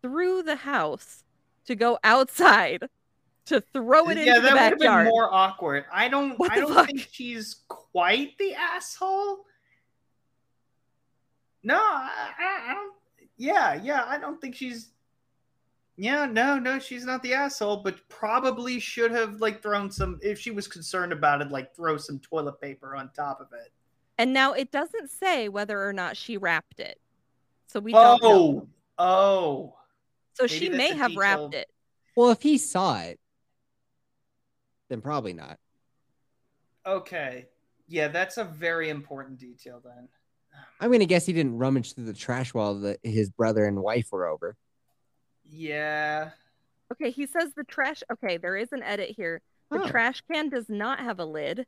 through 0.00 0.44
the 0.44 0.56
house 0.56 1.24
to 1.66 1.74
go 1.74 1.98
outside 2.04 2.88
to 3.46 3.60
throw 3.72 4.08
it 4.10 4.18
yeah, 4.18 4.36
into 4.36 4.40
the 4.42 4.46
backyard. 4.48 4.52
Yeah, 4.52 4.56
that 4.56 4.72
would 4.72 4.88
have 4.88 5.04
been 5.04 5.10
more 5.10 5.34
awkward. 5.34 5.84
I 5.92 6.08
don't. 6.08 6.38
What 6.38 6.52
I 6.52 6.60
don't 6.60 6.72
fuck? 6.72 6.86
think 6.86 7.08
she's 7.10 7.62
quite 7.68 8.38
the 8.38 8.54
asshole. 8.54 9.44
No, 11.62 11.76
I, 11.76 12.30
I, 12.38 12.70
I 12.70 12.74
don't. 12.74 12.94
Yeah, 13.36 13.80
yeah, 13.82 14.04
I 14.06 14.18
don't 14.18 14.40
think 14.40 14.54
she's. 14.54 14.90
Yeah, 15.96 16.26
no, 16.26 16.58
no, 16.58 16.78
she's 16.78 17.04
not 17.04 17.22
the 17.22 17.34
asshole, 17.34 17.78
but 17.78 18.08
probably 18.08 18.80
should 18.80 19.10
have 19.10 19.40
like 19.40 19.62
thrown 19.62 19.90
some. 19.90 20.18
If 20.22 20.38
she 20.38 20.50
was 20.50 20.66
concerned 20.66 21.12
about 21.12 21.42
it, 21.42 21.50
like 21.50 21.74
throw 21.74 21.96
some 21.96 22.18
toilet 22.18 22.60
paper 22.60 22.96
on 22.96 23.10
top 23.14 23.40
of 23.40 23.48
it. 23.52 23.72
And 24.18 24.32
now 24.32 24.52
it 24.52 24.70
doesn't 24.70 25.10
say 25.10 25.48
whether 25.48 25.86
or 25.86 25.92
not 25.92 26.16
she 26.16 26.36
wrapped 26.36 26.80
it. 26.80 27.00
So 27.66 27.80
we 27.80 27.92
don't 27.92 28.20
oh, 28.22 28.28
know. 28.28 28.68
Oh, 28.98 29.04
oh. 29.04 29.74
So 30.34 30.44
maybe 30.44 30.54
she 30.54 30.68
may 30.70 30.94
have 30.94 31.10
detail. 31.10 31.20
wrapped 31.20 31.54
it. 31.54 31.68
Well, 32.16 32.30
if 32.30 32.42
he 32.42 32.58
saw 32.58 33.00
it, 33.00 33.18
then 34.88 35.00
probably 35.00 35.32
not. 35.32 35.58
Okay. 36.86 37.46
Yeah, 37.88 38.08
that's 38.08 38.38
a 38.38 38.44
very 38.44 38.90
important 38.90 39.38
detail 39.38 39.80
then. 39.84 40.08
I'm 40.80 40.90
gonna 40.90 41.06
guess 41.06 41.26
he 41.26 41.32
didn't 41.32 41.58
rummage 41.58 41.94
through 41.94 42.04
the 42.06 42.12
trash 42.12 42.52
while 42.54 42.74
the, 42.74 42.98
his 43.02 43.30
brother 43.30 43.64
and 43.66 43.80
wife 43.82 44.08
were 44.12 44.26
over. 44.26 44.56
Yeah. 45.48 46.30
Okay, 46.92 47.10
he 47.10 47.26
says 47.26 47.52
the 47.56 47.64
trash. 47.64 48.02
Okay, 48.12 48.36
there 48.36 48.56
is 48.56 48.72
an 48.72 48.82
edit 48.82 49.10
here. 49.16 49.40
The 49.70 49.82
Oh. 49.82 49.86
trash 49.88 50.22
can 50.30 50.48
does 50.48 50.68
not 50.68 50.98
have 51.00 51.18
a 51.20 51.24
lid. 51.24 51.66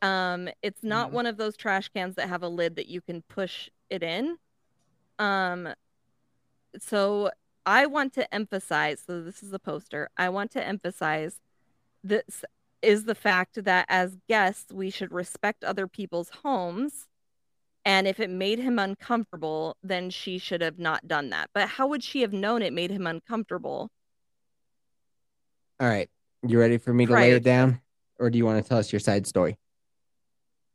Um, 0.00 0.48
it's 0.62 0.82
not 0.82 1.10
Mhm. 1.10 1.12
one 1.12 1.26
of 1.26 1.36
those 1.36 1.56
trash 1.56 1.88
cans 1.90 2.16
that 2.16 2.28
have 2.28 2.42
a 2.42 2.48
lid 2.48 2.74
that 2.76 2.88
you 2.88 3.00
can 3.00 3.22
push 3.22 3.68
it 3.88 4.02
in. 4.02 4.38
Um, 5.18 5.72
so 6.78 7.30
I 7.64 7.86
want 7.86 8.12
to 8.14 8.34
emphasize, 8.34 9.00
so 9.06 9.22
this 9.22 9.42
is 9.42 9.52
a 9.52 9.58
poster. 9.60 10.08
I 10.16 10.28
want 10.30 10.50
to 10.52 10.64
emphasize 10.66 11.40
this 12.02 12.44
is 12.80 13.04
the 13.04 13.14
fact 13.14 13.62
that 13.62 13.86
as 13.88 14.16
guests, 14.28 14.72
we 14.72 14.90
should 14.90 15.12
respect 15.12 15.62
other 15.62 15.86
people's 15.86 16.30
homes. 16.30 17.06
And 17.84 18.06
if 18.06 18.20
it 18.20 18.30
made 18.30 18.58
him 18.58 18.78
uncomfortable, 18.78 19.76
then 19.82 20.10
she 20.10 20.38
should 20.38 20.60
have 20.60 20.78
not 20.78 21.08
done 21.08 21.30
that. 21.30 21.50
But 21.52 21.68
how 21.68 21.88
would 21.88 22.04
she 22.04 22.20
have 22.20 22.32
known 22.32 22.62
it 22.62 22.72
made 22.72 22.90
him 22.90 23.06
uncomfortable? 23.06 23.90
All 25.80 25.88
right. 25.88 26.08
You 26.46 26.58
ready 26.60 26.78
for 26.78 26.92
me 26.92 27.06
to 27.06 27.12
lay 27.12 27.32
it 27.32 27.42
down? 27.42 27.80
Or 28.18 28.30
do 28.30 28.38
you 28.38 28.44
want 28.44 28.62
to 28.62 28.68
tell 28.68 28.78
us 28.78 28.92
your 28.92 29.00
side 29.00 29.26
story? 29.26 29.58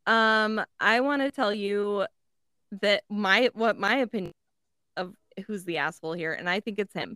Um, 0.06 0.62
I 0.80 1.00
want 1.00 1.22
to 1.22 1.32
tell 1.32 1.54
you 1.54 2.06
that 2.82 3.04
my 3.10 3.50
what 3.54 3.78
my 3.78 3.98
opinion 3.98 4.34
of 4.98 5.14
who's 5.46 5.64
the 5.64 5.78
asshole 5.78 6.14
here, 6.14 6.34
and 6.34 6.50
I 6.50 6.60
think 6.60 6.80
it's 6.80 6.94
him. 6.94 7.16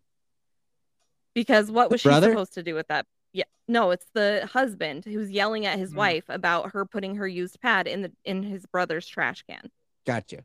Because 1.33 1.71
what 1.71 1.89
was 1.89 2.01
she 2.01 2.09
supposed 2.09 2.53
to 2.53 2.63
do 2.63 2.75
with 2.75 2.87
that? 2.89 3.05
Yeah, 3.33 3.45
no, 3.67 3.91
it's 3.91 4.07
the 4.13 4.49
husband 4.51 5.05
who's 5.05 5.31
yelling 5.31 5.65
at 5.65 5.79
his 5.79 5.91
Hmm. 5.91 5.97
wife 5.97 6.25
about 6.27 6.71
her 6.73 6.85
putting 6.85 7.15
her 7.15 7.27
used 7.27 7.59
pad 7.61 7.87
in 7.87 8.01
the 8.01 8.11
in 8.25 8.43
his 8.43 8.65
brother's 8.65 9.07
trash 9.07 9.43
can. 9.49 9.69
Gotcha. 10.05 10.43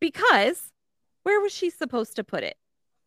Because 0.00 0.72
where 1.24 1.40
was 1.40 1.52
she 1.52 1.70
supposed 1.70 2.16
to 2.16 2.24
put 2.24 2.44
it? 2.44 2.56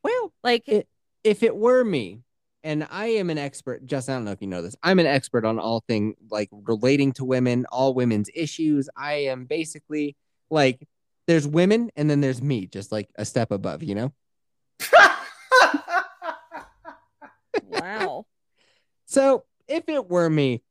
Well, 0.04 0.34
Like, 0.44 0.68
It- 0.68 0.88
if 1.24 1.44
it 1.44 1.56
were 1.56 1.84
me, 1.84 2.24
and 2.64 2.88
I 2.92 3.08
am 3.08 3.30
an 3.30 3.38
expert, 3.38 3.86
Justin, 3.86 4.14
I 4.14 4.18
don't 4.18 4.26
know 4.26 4.32
if 4.32 4.42
you 4.42 4.48
know 4.48 4.62
this. 4.62 4.76
I'm 4.84 5.00
an 5.00 5.06
expert 5.08 5.46
on 5.46 5.58
all 5.60 5.80
thing 5.88 6.16
like 6.30 6.50
relating 6.52 7.12
to 7.14 7.26
women, 7.26 7.66
all 7.72 7.94
women's 7.94 8.30
issues. 8.36 8.90
I 8.96 9.14
am 9.14 9.46
basically 9.46 10.16
like 10.50 10.88
there's 11.28 11.48
women 11.48 11.92
and 11.96 12.10
then 12.10 12.22
there's 12.22 12.42
me, 12.42 12.68
just 12.68 12.92
like 12.92 13.10
a 13.16 13.26
step 13.26 13.52
above, 13.52 13.82
you 13.84 13.96
know? 13.96 14.14
wow. 17.68 18.26
So 19.06 19.44
if 19.68 19.90
it 19.90 20.10
were 20.10 20.30
me 20.30 20.64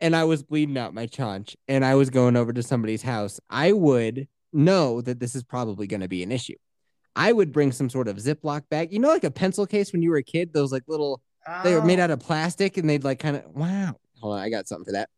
and 0.00 0.14
I 0.14 0.22
was 0.22 0.44
bleeding 0.44 0.78
out 0.78 0.94
my 0.94 1.06
chaunch 1.06 1.56
and 1.66 1.84
I 1.84 1.96
was 1.96 2.10
going 2.10 2.36
over 2.36 2.52
to 2.52 2.62
somebody's 2.62 3.02
house, 3.02 3.40
I 3.50 3.72
would 3.72 4.28
know 4.52 5.00
that 5.00 5.20
this 5.20 5.34
is 5.34 5.42
probably 5.42 5.86
going 5.86 6.00
to 6.00 6.08
be 6.08 6.22
an 6.22 6.32
issue. 6.32 6.56
I 7.16 7.32
would 7.32 7.52
bring 7.52 7.72
some 7.72 7.90
sort 7.90 8.08
of 8.08 8.16
Ziploc 8.16 8.68
bag, 8.68 8.92
you 8.92 8.98
know, 8.98 9.08
like 9.08 9.24
a 9.24 9.30
pencil 9.30 9.66
case 9.66 9.92
when 9.92 10.02
you 10.02 10.10
were 10.10 10.18
a 10.18 10.22
kid, 10.22 10.52
those 10.52 10.72
like 10.72 10.84
little, 10.86 11.20
they 11.64 11.74
were 11.74 11.82
made 11.82 11.98
oh. 11.98 12.04
out 12.04 12.10
of 12.10 12.20
plastic 12.20 12.76
and 12.76 12.88
they'd 12.88 13.04
like 13.04 13.18
kind 13.18 13.36
of, 13.36 13.44
wow. 13.54 13.96
Hold 14.20 14.34
on, 14.34 14.40
I 14.40 14.50
got 14.50 14.68
something 14.68 14.84
for 14.84 14.92
that. 14.92 15.08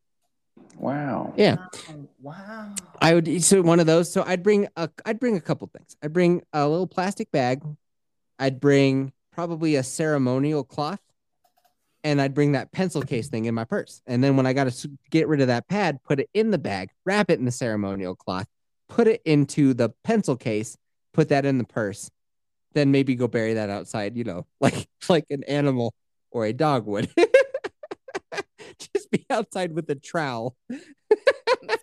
Wow. 0.76 1.34
Yeah. 1.36 1.56
Oh, 1.90 2.08
wow. 2.20 2.74
I 3.00 3.14
would 3.14 3.42
so 3.42 3.62
one 3.62 3.80
of 3.80 3.86
those. 3.86 4.12
So 4.12 4.22
I'd 4.26 4.42
bring 4.42 4.68
a 4.76 4.88
I'd 5.04 5.20
bring 5.20 5.36
a 5.36 5.40
couple 5.40 5.68
things. 5.68 5.96
I'd 6.02 6.12
bring 6.12 6.42
a 6.52 6.66
little 6.68 6.86
plastic 6.86 7.30
bag. 7.30 7.62
I'd 8.38 8.60
bring 8.60 9.12
probably 9.32 9.76
a 9.76 9.82
ceremonial 9.82 10.64
cloth, 10.64 11.00
and 12.04 12.20
I'd 12.20 12.34
bring 12.34 12.52
that 12.52 12.72
pencil 12.72 13.02
case 13.02 13.28
thing 13.28 13.44
in 13.44 13.54
my 13.54 13.64
purse. 13.64 14.00
And 14.06 14.24
then 14.24 14.36
when 14.36 14.46
I 14.46 14.52
got 14.52 14.70
to 14.70 14.90
get 15.10 15.28
rid 15.28 15.40
of 15.40 15.48
that 15.48 15.68
pad, 15.68 16.02
put 16.04 16.20
it 16.20 16.30
in 16.32 16.50
the 16.50 16.58
bag, 16.58 16.90
wrap 17.04 17.30
it 17.30 17.38
in 17.38 17.44
the 17.44 17.52
ceremonial 17.52 18.14
cloth, 18.14 18.46
put 18.90 19.06
it 19.06 19.22
into 19.24 19.72
the 19.72 19.88
pencil 20.04 20.36
case, 20.36 20.76
put 21.14 21.30
that 21.30 21.46
in 21.46 21.56
the 21.56 21.64
purse. 21.64 22.10
Then 22.74 22.90
maybe 22.90 23.14
go 23.14 23.26
bury 23.26 23.54
that 23.54 23.70
outside, 23.70 24.16
you 24.16 24.24
know, 24.24 24.46
like 24.60 24.86
like 25.08 25.24
an 25.30 25.44
animal 25.44 25.94
or 26.30 26.44
a 26.44 26.52
dog 26.52 26.86
would. 26.86 27.10
Just 28.78 29.10
be 29.10 29.24
outside 29.30 29.72
with 29.72 29.88
a 29.88 29.94
trowel. 29.94 30.56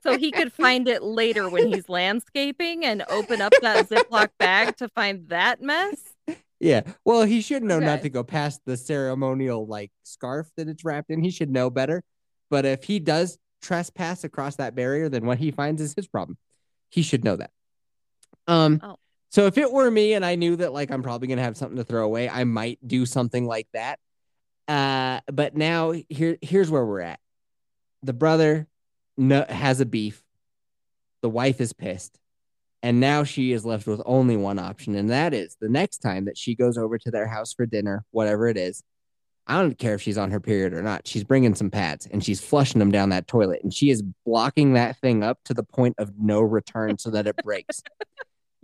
So 0.04 0.18
he 0.18 0.32
could 0.32 0.54
find 0.54 0.88
it 0.88 1.04
later 1.04 1.50
when 1.50 1.68
he's 1.68 1.90
landscaping 1.90 2.86
and 2.86 3.04
open 3.10 3.42
up 3.42 3.52
that 3.62 3.90
Ziploc 3.90 4.30
bag 4.38 4.78
to 4.78 4.88
find 4.88 5.28
that 5.28 5.62
mess. 5.62 6.02
Yeah. 6.62 6.84
Well, 7.04 7.24
he 7.24 7.42
should 7.42 7.62
know 7.62 7.80
not 7.80 8.04
to 8.04 8.10
go 8.10 8.24
past 8.24 8.62
the 8.66 8.78
ceremonial 8.78 9.68
like 9.68 9.92
scarf 10.04 10.50
that 10.56 10.70
it's 10.70 10.86
wrapped 10.86 11.10
in. 11.10 11.22
He 11.22 11.30
should 11.30 11.50
know 11.50 11.70
better. 11.70 12.04
But 12.50 12.66
if 12.66 12.86
he 12.86 13.00
does 13.00 13.38
trespass 13.62 14.24
across 14.24 14.56
that 14.56 14.76
barrier, 14.76 15.10
then 15.10 15.26
what 15.26 15.40
he 15.40 15.52
finds 15.52 15.82
is 15.82 15.94
his 15.94 16.08
problem. 16.08 16.38
He 16.90 17.02
should 17.02 17.24
know 17.24 17.36
that. 17.36 17.52
Um 18.48 18.80
Oh. 18.84 18.98
so 19.30 19.46
if 19.46 19.58
it 19.58 19.72
were 19.72 19.90
me 19.92 20.14
and 20.14 20.26
I 20.26 20.36
knew 20.36 20.56
that 20.58 20.74
like 20.74 20.92
I'm 20.92 21.04
probably 21.04 21.28
gonna 21.28 21.44
have 21.44 21.58
something 21.58 21.78
to 21.78 21.84
throw 21.84 22.06
away, 22.06 22.30
I 22.30 22.44
might 22.44 22.80
do 22.86 23.06
something 23.06 23.46
like 23.46 23.68
that. 23.74 24.00
Uh 24.68 25.22
but 25.32 25.56
now 25.56 25.94
here 26.10 26.38
here's 26.42 26.70
where 26.72 26.86
we're 26.86 27.02
at. 27.02 27.20
The 28.04 28.14
brother 28.14 28.68
no, 29.18 29.46
has 29.50 29.80
a 29.80 29.86
beef. 29.86 30.24
The 31.22 31.30
wife 31.30 31.60
is 31.60 31.74
pissed. 31.74 32.18
And 32.84 33.00
now 33.00 33.24
she 33.24 33.52
is 33.52 33.66
left 33.66 33.88
with 33.88 34.02
only 34.06 34.38
one 34.38 34.60
option, 34.60 34.96
and 34.96 35.10
that 35.10 35.34
is 35.34 35.58
the 35.60 35.68
next 35.68 35.98
time 35.98 36.26
that 36.26 36.38
she 36.38 36.54
goes 36.54 36.78
over 36.78 37.00
to 37.00 37.10
their 37.12 37.28
house 37.28 37.52
for 37.52 37.66
dinner, 37.66 38.06
whatever 38.12 38.48
it 38.48 38.56
is. 38.56 38.84
I 39.48 39.62
don't 39.62 39.78
care 39.78 39.96
if 39.96 40.02
she's 40.02 40.18
on 40.18 40.30
her 40.32 40.42
period 40.42 40.74
or 40.74 40.82
not. 40.82 41.08
She's 41.08 41.24
bringing 41.24 41.56
some 41.56 41.72
pads 41.72 42.06
and 42.06 42.24
she's 42.24 42.42
flushing 42.42 42.80
them 42.80 42.92
down 42.92 43.10
that 43.10 43.28
toilet, 43.28 43.62
and 43.64 43.74
she 43.74 43.90
is 43.90 44.04
blocking 44.26 44.74
that 44.74 44.98
thing 44.98 45.24
up 45.24 45.40
to 45.46 45.54
the 45.54 45.64
point 45.64 45.96
of 45.98 46.12
no 46.20 46.42
return 46.42 46.98
so 46.98 47.10
that 47.12 47.28
it 47.28 47.38
breaks. 47.44 47.82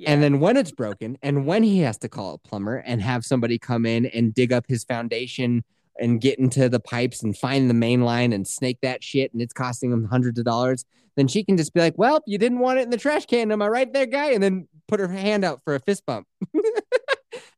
And 0.05 0.23
then 0.23 0.39
when 0.39 0.57
it's 0.57 0.71
broken, 0.71 1.17
and 1.21 1.45
when 1.45 1.63
he 1.63 1.79
has 1.79 1.97
to 1.99 2.09
call 2.09 2.33
a 2.33 2.37
plumber 2.37 2.77
and 2.77 3.01
have 3.01 3.23
somebody 3.23 3.57
come 3.57 3.85
in 3.85 4.07
and 4.07 4.33
dig 4.33 4.51
up 4.51 4.65
his 4.67 4.83
foundation 4.83 5.63
and 5.99 6.19
get 6.19 6.39
into 6.39 6.67
the 6.67 6.79
pipes 6.79 7.21
and 7.23 7.37
find 7.37 7.69
the 7.69 7.75
main 7.75 8.01
line 8.01 8.33
and 8.33 8.45
snake 8.45 8.79
that 8.81 9.03
shit, 9.03 9.31
and 9.33 9.41
it's 9.41 9.53
costing 9.53 9.91
him 9.91 10.05
hundreds 10.05 10.39
of 10.39 10.45
dollars, 10.45 10.83
then 11.15 11.27
she 11.27 11.43
can 11.43 11.57
just 11.57 11.73
be 11.73 11.79
like, 11.79 11.97
"Well, 11.97 12.21
you 12.25 12.37
didn't 12.37 12.59
want 12.59 12.79
it 12.79 12.83
in 12.83 12.89
the 12.89 12.97
trash 12.97 13.27
can, 13.27 13.51
am 13.51 13.61
I 13.61 13.67
right 13.67 13.93
there, 13.93 14.07
guy?" 14.07 14.31
And 14.31 14.41
then 14.41 14.67
put 14.87 14.99
her 14.99 15.07
hand 15.07 15.45
out 15.45 15.61
for 15.63 15.75
a 15.75 15.79
fist 15.79 16.05
bump. 16.05 16.27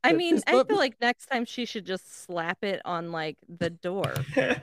I 0.04 0.12
mean, 0.12 0.40
I 0.46 0.62
feel 0.64 0.76
like 0.76 0.96
next 1.00 1.26
time 1.26 1.44
she 1.44 1.64
should 1.64 1.84
just 1.84 2.24
slap 2.24 2.62
it 2.62 2.80
on 2.84 3.12
like 3.12 3.36
the 3.48 3.70
door. 3.70 4.14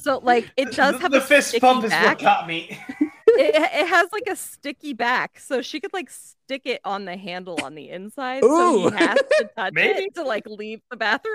So 0.00 0.18
like 0.18 0.50
it 0.56 0.72
does 0.72 1.00
have 1.00 1.10
the 1.10 1.20
fist 1.20 1.48
sticky 1.48 1.60
bump 1.60 1.84
is 1.84 1.90
what 1.90 2.02
back. 2.02 2.18
got 2.20 2.46
me. 2.46 2.78
It, 3.00 3.08
it 3.54 3.86
has 3.88 4.08
like 4.12 4.28
a 4.28 4.36
sticky 4.36 4.92
back, 4.92 5.38
so 5.40 5.60
she 5.60 5.80
could 5.80 5.92
like 5.92 6.08
stick 6.10 6.62
it 6.66 6.80
on 6.84 7.04
the 7.04 7.16
handle 7.16 7.58
on 7.62 7.74
the 7.74 7.90
inside, 7.90 8.42
so 8.42 8.48
Ooh. 8.86 8.90
he 8.90 8.96
has 8.96 9.18
to 9.18 9.50
touch 9.56 9.72
Maybe. 9.74 10.04
it 10.04 10.14
to 10.14 10.22
like 10.22 10.46
leave 10.46 10.80
the 10.90 10.96
bathroom. 10.96 11.34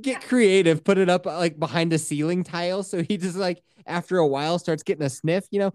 Get 0.00 0.22
creative, 0.22 0.82
put 0.84 0.98
it 0.98 1.08
up 1.08 1.26
uh, 1.26 1.36
like 1.38 1.58
behind 1.58 1.92
a 1.92 1.98
ceiling 1.98 2.44
tile, 2.44 2.82
so 2.82 3.02
he 3.02 3.16
just 3.16 3.36
like 3.36 3.62
after 3.86 4.18
a 4.18 4.26
while 4.26 4.58
starts 4.58 4.82
getting 4.82 5.04
a 5.04 5.10
sniff. 5.10 5.44
You 5.50 5.60
know, 5.60 5.72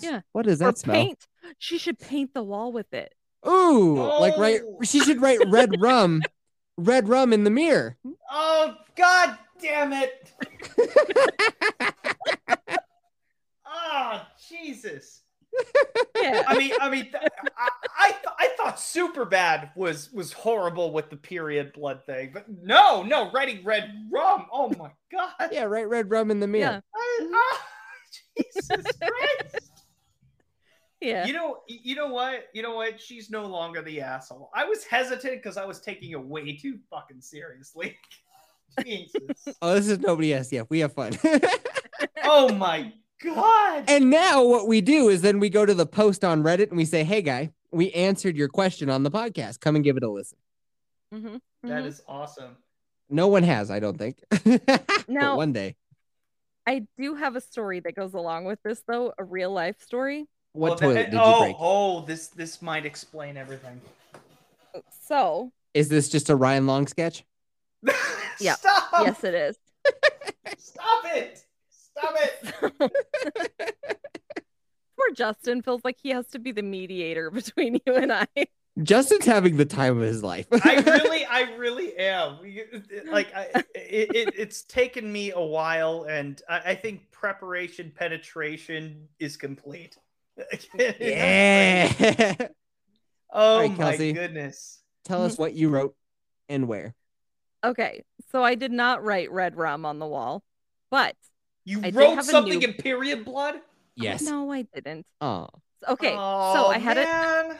Yeah. 0.00 0.20
What 0.32 0.46
does 0.46 0.60
or 0.62 0.66
that 0.66 0.78
smell? 0.78 0.94
paint. 0.94 1.26
She 1.58 1.78
should 1.78 1.98
paint 1.98 2.32
the 2.32 2.42
wall 2.44 2.72
with 2.72 2.92
it. 2.94 3.12
Ooh, 3.46 3.96
like 4.20 4.36
right. 4.36 4.60
Oh. 4.64 4.78
She 4.82 5.00
should 5.00 5.20
write 5.20 5.40
red 5.48 5.74
rum, 5.80 6.22
red 6.76 7.08
rum 7.08 7.32
in 7.32 7.44
the 7.44 7.50
mirror. 7.50 7.96
Oh 8.30 8.74
God 8.96 9.38
damn 9.60 9.92
it! 9.92 10.32
Ah, 13.68 14.28
Jesus. 14.48 15.22
Yeah. 16.20 16.42
I 16.46 16.58
mean, 16.58 16.72
I 16.80 16.90
mean, 16.90 17.04
th- 17.04 17.14
I, 17.56 17.68
I, 17.98 18.10
th- 18.10 18.34
I 18.38 18.48
thought 18.56 18.76
Superbad 18.76 19.70
was 19.76 20.12
was 20.12 20.32
horrible 20.32 20.92
with 20.92 21.08
the 21.10 21.16
period 21.16 21.72
blood 21.72 22.04
thing, 22.04 22.30
but 22.32 22.46
no, 22.48 23.02
no, 23.02 23.30
writing 23.32 23.64
red 23.64 23.92
rum. 24.10 24.46
Oh 24.52 24.68
my 24.78 24.90
God. 25.10 25.48
Yeah, 25.52 25.64
write 25.64 25.88
red 25.88 26.10
rum 26.10 26.30
in 26.30 26.40
the 26.40 26.46
mirror. 26.46 26.72
Yeah. 26.72 26.80
I- 26.94 27.30
ah, 27.32 27.66
Jesus 28.36 28.84
Christ. 29.00 29.65
Yeah. 31.00 31.26
You 31.26 31.32
know, 31.34 31.58
you 31.68 31.94
know 31.94 32.08
what? 32.08 32.46
You 32.54 32.62
know 32.62 32.74
what? 32.74 33.00
She's 33.00 33.30
no 33.30 33.46
longer 33.46 33.82
the 33.82 34.00
asshole. 34.00 34.50
I 34.54 34.64
was 34.64 34.84
hesitant 34.84 35.34
because 35.42 35.56
I 35.56 35.64
was 35.64 35.80
taking 35.80 36.10
it 36.12 36.20
way 36.24 36.56
too 36.56 36.78
fucking 36.90 37.20
seriously. 37.20 37.96
Jesus. 38.84 39.54
Oh, 39.62 39.74
this 39.74 39.88
is 39.88 39.98
nobody 40.00 40.34
else. 40.34 40.50
Yeah, 40.52 40.62
we 40.68 40.80
have 40.80 40.92
fun. 40.92 41.12
Oh 42.28 42.52
my 42.52 42.92
god. 43.22 43.84
and 43.88 44.10
now 44.10 44.44
what 44.44 44.66
we 44.68 44.80
do 44.82 45.08
is 45.08 45.22
then 45.22 45.38
we 45.40 45.48
go 45.48 45.64
to 45.64 45.72
the 45.72 45.86
post 45.86 46.24
on 46.24 46.42
Reddit 46.42 46.68
and 46.68 46.76
we 46.76 46.84
say, 46.84 47.04
"Hey, 47.04 47.22
guy, 47.22 47.52
we 47.70 47.90
answered 47.92 48.36
your 48.36 48.48
question 48.48 48.90
on 48.90 49.02
the 49.02 49.10
podcast. 49.10 49.60
Come 49.60 49.76
and 49.76 49.84
give 49.84 49.96
it 49.96 50.02
a 50.02 50.10
listen." 50.10 50.36
Mhm, 51.14 51.40
That 51.62 51.84
mhm. 51.84 51.86
is 51.86 52.02
awesome. 52.06 52.56
No 53.08 53.28
one 53.28 53.44
has, 53.44 53.70
I 53.70 53.78
don't 53.80 53.96
think. 53.96 54.18
but 54.30 55.04
Now- 55.08 55.36
one 55.36 55.52
day, 55.52 55.76
I 56.66 56.86
do 56.98 57.14
have 57.14 57.36
a 57.36 57.40
story 57.40 57.80
that 57.80 57.94
goes 57.94 58.12
along 58.12 58.44
with 58.44 58.60
this, 58.62 58.82
though, 58.86 59.14
a 59.16 59.24
real 59.24 59.52
life 59.52 59.80
story. 59.80 60.26
What 60.56 60.70
Well, 60.70 60.78
toilet 60.78 60.94
that- 60.94 61.10
did 61.10 61.16
you 61.16 61.22
oh, 61.22 61.40
break? 61.40 61.56
Oh, 61.58 62.00
this 62.00 62.28
this 62.28 62.62
might 62.62 62.86
explain 62.86 63.36
everything. 63.36 63.80
So, 65.06 65.52
Is 65.74 65.88
this 65.88 66.08
just 66.08 66.28
a 66.30 66.36
Ryan 66.36 66.66
Long 66.66 66.86
sketch? 66.86 67.24
Yeah. 68.38 68.54
Stop. 68.56 68.90
yes, 69.00 69.24
it 69.24 69.32
is. 69.32 69.56
Stop 70.58 71.04
it. 71.06 71.42
Stop 71.70 72.14
it. 72.16 72.92
Poor 74.98 75.10
Justin 75.14 75.62
feels 75.62 75.80
like 75.84 75.96
he 76.02 76.10
has 76.10 76.26
to 76.28 76.38
be 76.38 76.52
the 76.52 76.62
mediator 76.62 77.30
between 77.30 77.80
you 77.86 77.94
and 77.94 78.12
I. 78.12 78.26
Justin's 78.82 79.24
having 79.24 79.56
the 79.56 79.64
time 79.64 79.96
of 79.96 80.02
his 80.02 80.22
life. 80.22 80.46
I 80.52 80.74
really, 80.86 81.24
I 81.24 81.54
really 81.56 81.96
am. 81.96 82.40
Like, 83.10 83.34
I, 83.34 83.64
it, 83.74 84.14
it, 84.14 84.34
it's 84.36 84.64
taken 84.64 85.10
me 85.10 85.32
a 85.32 85.40
while, 85.40 86.04
and 86.04 86.42
I, 86.46 86.58
I 86.58 86.74
think 86.74 87.10
preparation 87.10 87.90
penetration 87.96 89.08
is 89.18 89.38
complete. 89.38 89.96
yeah. 90.78 92.34
Oh 93.32 93.56
All 93.56 93.68
right, 93.68 93.76
my 93.78 93.96
goodness. 93.96 94.80
Tell 95.04 95.22
us 95.24 95.36
what 95.36 95.52
you 95.52 95.68
wrote 95.68 95.94
and 96.48 96.66
where. 96.68 96.94
Okay, 97.64 98.02
so 98.32 98.42
I 98.42 98.54
did 98.54 98.72
not 98.72 99.04
write 99.04 99.30
red 99.30 99.56
rum 99.56 99.84
on 99.84 99.98
the 99.98 100.06
wall, 100.06 100.42
but 100.90 101.16
You 101.64 101.80
I 101.80 101.90
did 101.90 101.96
wrote 101.96 102.14
have 102.14 102.24
something 102.24 102.60
new- 102.60 102.66
in 102.68 102.72
period 102.74 103.24
blood? 103.24 103.60
Yes. 103.94 104.22
no, 104.22 104.50
I 104.52 104.62
didn't. 104.74 105.04
Oh. 105.20 105.48
Okay, 105.86 106.10
so 106.12 106.16
Oh, 106.18 106.68
I 106.72 106.78
had 106.78 106.96
a 106.98 107.02
man. 107.04 107.58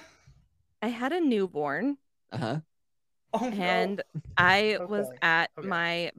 I 0.83 0.89
had 0.89 1.13
a 1.13 1.21
newborn, 1.21 1.99
Uh 2.33 2.39
huh. 2.39 2.61
Oh, 3.35 3.49
no. 3.49 3.63
and 3.63 4.03
I 4.39 4.79
was 4.89 5.09
at 5.21 5.51
okay. 5.59 5.67
my 5.69 6.13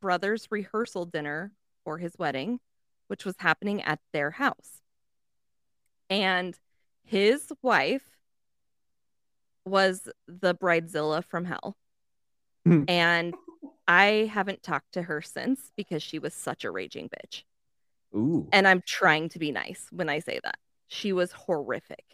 brother's 0.00 0.46
rehearsal 0.50 1.04
dinner 1.06 1.52
for 1.84 1.98
his 1.98 2.12
wedding, 2.18 2.60
which 3.08 3.24
was 3.26 3.34
happening 3.38 3.82
at 3.82 3.98
their 4.12 4.30
house. 4.30 4.80
And 6.10 6.58
his 7.04 7.52
wife 7.62 8.02
was 9.64 10.08
the 10.26 10.54
bridezilla 10.54 11.24
from 11.24 11.44
hell. 11.44 11.76
Hmm. 12.64 12.84
and 12.86 13.34
I 13.88 14.30
haven't 14.32 14.62
talked 14.62 14.92
to 14.92 15.02
her 15.02 15.20
since 15.20 15.72
because 15.76 16.00
she 16.00 16.20
was 16.20 16.32
such 16.32 16.64
a 16.64 16.70
raging 16.70 17.08
bitch. 17.08 17.42
Ooh. 18.14 18.48
And 18.52 18.68
I'm 18.68 18.82
trying 18.86 19.30
to 19.30 19.40
be 19.40 19.50
nice 19.50 19.88
when 19.90 20.08
I 20.08 20.20
say 20.20 20.38
that. 20.44 20.58
She 20.86 21.12
was 21.12 21.32
horrific. 21.32 22.04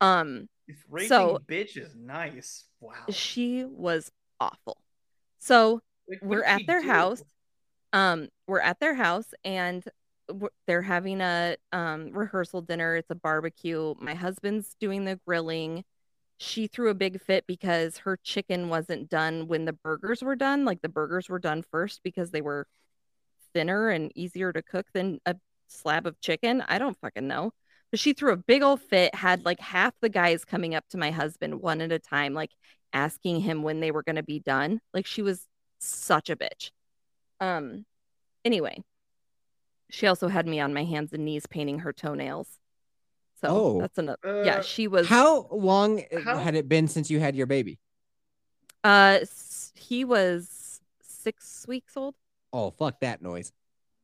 Um 0.00 0.48
If 0.66 0.82
raging 0.88 1.08
So- 1.10 1.38
bitch 1.46 1.76
is 1.76 1.94
nice. 1.94 2.64
Wow. 2.80 2.94
she 3.10 3.64
was 3.64 4.10
awful. 4.40 4.78
So 5.38 5.82
Like, 6.08 6.20
we're 6.22 6.44
at 6.44 6.62
their 6.66 6.80
do? 6.80 6.88
house. 6.88 7.22
Um, 7.92 8.28
we're 8.48 8.60
at 8.60 8.80
their 8.80 8.94
house 8.94 9.32
and 9.44 9.82
w- 9.82 9.92
they're 10.66 10.82
having 10.82 11.20
a 11.20 11.56
um 11.72 12.10
rehearsal 12.12 12.62
dinner. 12.62 12.96
It's 12.96 13.10
a 13.10 13.14
barbecue. 13.14 13.94
My 14.00 14.14
husband's 14.14 14.74
doing 14.80 15.04
the 15.04 15.20
grilling. 15.26 15.84
She 16.38 16.66
threw 16.66 16.90
a 16.90 16.94
big 16.94 17.20
fit 17.22 17.46
because 17.46 17.98
her 17.98 18.18
chicken 18.22 18.68
wasn't 18.68 19.08
done 19.08 19.46
when 19.48 19.64
the 19.64 19.72
burgers 19.72 20.22
were 20.22 20.36
done. 20.36 20.64
Like 20.64 20.82
the 20.82 20.88
burgers 20.88 21.28
were 21.28 21.38
done 21.38 21.62
first 21.70 22.00
because 22.02 22.30
they 22.30 22.42
were 22.42 22.66
thinner 23.52 23.88
and 23.88 24.12
easier 24.16 24.52
to 24.52 24.62
cook 24.62 24.86
than 24.92 25.20
a 25.26 25.36
slab 25.68 26.06
of 26.06 26.20
chicken. 26.20 26.62
I 26.68 26.78
don't 26.78 26.98
fucking 27.00 27.26
know. 27.28 27.52
But 27.90 28.00
she 28.00 28.12
threw 28.12 28.32
a 28.32 28.36
big 28.36 28.62
old 28.62 28.82
fit, 28.82 29.14
had 29.14 29.44
like 29.44 29.60
half 29.60 29.94
the 30.00 30.08
guys 30.08 30.44
coming 30.44 30.74
up 30.74 30.84
to 30.90 30.98
my 30.98 31.12
husband 31.12 31.60
one 31.60 31.80
at 31.80 31.92
a 31.92 31.98
time, 31.98 32.34
like 32.34 32.50
asking 32.92 33.40
him 33.40 33.62
when 33.62 33.80
they 33.80 33.92
were 33.92 34.02
going 34.02 34.16
to 34.16 34.22
be 34.22 34.40
done. 34.40 34.80
Like 34.92 35.06
she 35.06 35.22
was 35.22 35.46
such 35.78 36.30
a 36.30 36.36
bitch. 36.36 36.70
Um 37.40 37.84
anyway, 38.44 38.82
she 39.94 40.06
also 40.06 40.28
had 40.28 40.46
me 40.46 40.58
on 40.60 40.74
my 40.74 40.84
hands 40.84 41.12
and 41.12 41.24
knees 41.24 41.46
painting 41.46 41.80
her 41.80 41.92
toenails. 41.92 42.48
So 43.40 43.48
Oh. 43.48 43.80
that's 43.80 43.98
another 43.98 44.42
yeah, 44.44 44.56
Uh, 44.58 44.62
she 44.62 44.88
was 44.88 45.06
How 45.06 45.46
long 45.50 46.02
How- 46.24 46.38
had 46.38 46.54
it 46.54 46.68
been 46.68 46.88
since 46.88 47.10
you 47.10 47.20
had 47.20 47.36
your 47.36 47.46
baby? 47.46 47.78
uh 48.82 49.20
he 49.74 50.04
was 50.04 50.80
6 51.02 51.64
weeks 51.68 51.96
old. 51.96 52.14
Oh, 52.52 52.70
fuck 52.70 53.00
that 53.00 53.22
noise. 53.22 53.52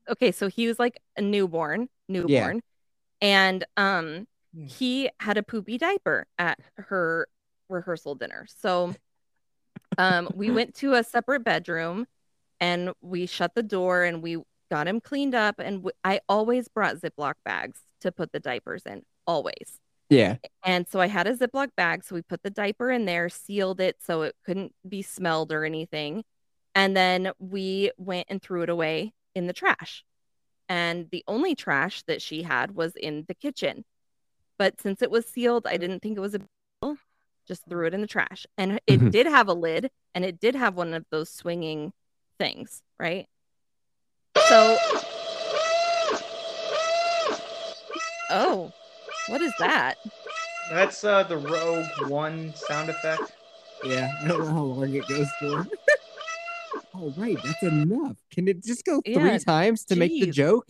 okay 0.09 0.33
so 0.33 0.49
he 0.49 0.67
was 0.67 0.79
like 0.79 0.99
a 1.17 1.21
newborn 1.23 1.89
newborn 2.09 2.63
and 3.21 3.65
um 3.77 4.27
Hmm. 4.55 4.67
he 4.67 5.09
had 5.21 5.37
a 5.39 5.43
poopy 5.45 5.79
diaper 5.79 6.27
at 6.37 6.59
her 6.77 7.29
rehearsal 7.69 8.17
dinner 8.17 8.47
so 8.49 8.95
um 9.99 10.29
we 10.35 10.51
went 10.51 10.75
to 10.77 10.95
a 10.95 11.05
separate 11.05 11.45
bedroom 11.45 12.07
and 12.59 12.93
we 13.01 13.27
shut 13.27 13.55
the 13.55 13.63
door 13.63 14.03
and 14.03 14.23
we 14.23 14.39
got 14.71 14.87
him 14.89 15.01
cleaned 15.01 15.35
up 15.35 15.57
and 15.59 15.79
w- 15.79 15.93
i 16.05 16.21
always 16.29 16.69
brought 16.69 16.97
ziploc 16.97 17.35
bags 17.45 17.81
to 18.01 18.11
put 18.13 18.33
the 18.33 18.41
diapers 18.41 18.85
in 18.87 19.03
always 19.27 19.79
Yeah. 20.09 20.37
and 20.65 20.87
so 20.89 21.01
I 21.01 21.07
had 21.07 21.27
a 21.29 21.37
Ziploc 21.37 21.69
bag. 21.77 22.03
So 22.05 22.15
we 22.17 22.23
put 22.23 22.43
the 22.43 22.51
diaper 22.51 22.91
in 22.91 23.05
there, 23.05 23.29
sealed 23.29 23.81
it 23.81 23.97
so 24.03 24.23
it 24.23 24.35
couldn't 24.45 24.73
be 24.89 25.03
smelled 25.03 25.53
or 25.53 25.65
anything. 25.65 26.25
And 26.75 26.97
then 26.97 27.31
we 27.39 27.93
went 27.97 28.27
and 28.29 28.43
threw 28.43 28.63
it 28.63 28.71
away 28.71 29.13
in 29.37 29.47
the 29.47 29.53
trash. 29.53 30.05
And 30.69 31.09
the 31.13 31.23
only 31.29 31.55
trash 31.55 32.03
that 32.09 32.21
she 32.23 32.43
had 32.43 32.75
was 32.75 32.93
in 32.97 33.25
the 33.29 33.35
kitchen. 33.35 33.85
But 34.59 34.81
since 34.81 35.01
it 35.03 35.11
was 35.11 35.27
sealed, 35.27 35.67
I 35.67 35.77
didn't 35.77 36.01
think 36.01 36.17
it 36.17 36.21
was 36.21 36.35
a 36.35 36.41
deal. 36.83 36.97
Just 37.47 37.65
threw 37.69 37.87
it 37.87 37.95
in 37.95 38.01
the 38.01 38.07
trash. 38.09 38.47
And 38.59 38.81
it 38.87 38.99
Mhm. 39.01 39.11
did 39.13 39.27
have 39.27 39.49
a 39.49 39.55
lid 39.55 39.91
and 40.15 40.25
it 40.25 40.41
did 40.41 40.55
have 40.57 40.75
one 40.75 40.93
of 40.95 41.05
those 41.11 41.31
swinging 41.31 41.93
things, 42.39 42.83
right? 42.99 43.29
So, 44.51 44.77
oh, 48.31 48.73
what 49.29 49.41
is 49.41 49.53
that? 49.61 49.95
That's 50.71 51.05
uh 51.05 51.23
the 51.23 51.37
Rogue 51.37 51.87
One 52.11 52.53
sound 52.57 52.91
effect. 52.91 53.33
Yeah. 53.85 54.09
I 54.25 54.27
don't 54.27 54.41
know 54.41 54.53
how 54.53 54.63
long 54.65 54.93
it 54.93 55.07
goes 55.07 55.29
for. 55.39 55.69
oh, 56.97 57.15
right. 57.17 57.37
That's 57.45 57.63
enough. 57.63 58.17
Can 58.33 58.49
it 58.49 58.65
just 58.65 58.85
go 58.85 59.01
three 59.03 59.15
Yeah, 59.15 59.39
times 59.39 59.85
to 59.85 59.95
make 59.95 60.11
the 60.21 60.27
jeez. 60.27 60.35
joke? 60.35 60.67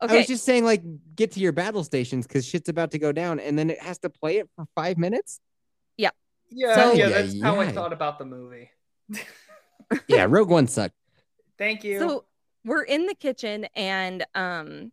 I 0.00 0.16
was 0.16 0.26
just 0.26 0.44
saying, 0.44 0.64
like, 0.64 0.82
get 1.14 1.30
to 1.32 1.40
your 1.40 1.52
battle 1.52 1.84
stations 1.84 2.26
because 2.26 2.44
shit's 2.44 2.68
about 2.68 2.90
to 2.90 2.98
go 2.98 3.12
down, 3.12 3.38
and 3.38 3.56
then 3.56 3.70
it 3.70 3.80
has 3.80 3.98
to 4.00 4.10
play 4.10 4.38
it 4.38 4.50
for 4.56 4.66
five 4.74 4.98
minutes. 4.98 5.38
Yeah, 5.96 6.10
So- 6.74 6.92
yeah, 6.94 7.08
Yeah, 7.08 7.22
that's 7.22 7.40
how 7.40 7.60
I 7.60 7.70
thought 7.70 7.92
about 7.92 8.18
the 8.18 8.24
movie. 8.24 8.70
Yeah, 10.08 10.26
Rogue 10.28 10.50
One 10.50 10.66
sucked. 10.66 10.96
Thank 11.58 11.84
you. 11.84 12.00
So 12.00 12.24
we're 12.64 12.82
in 12.82 13.06
the 13.06 13.14
kitchen 13.14 13.66
and 13.74 14.24
um 14.34 14.92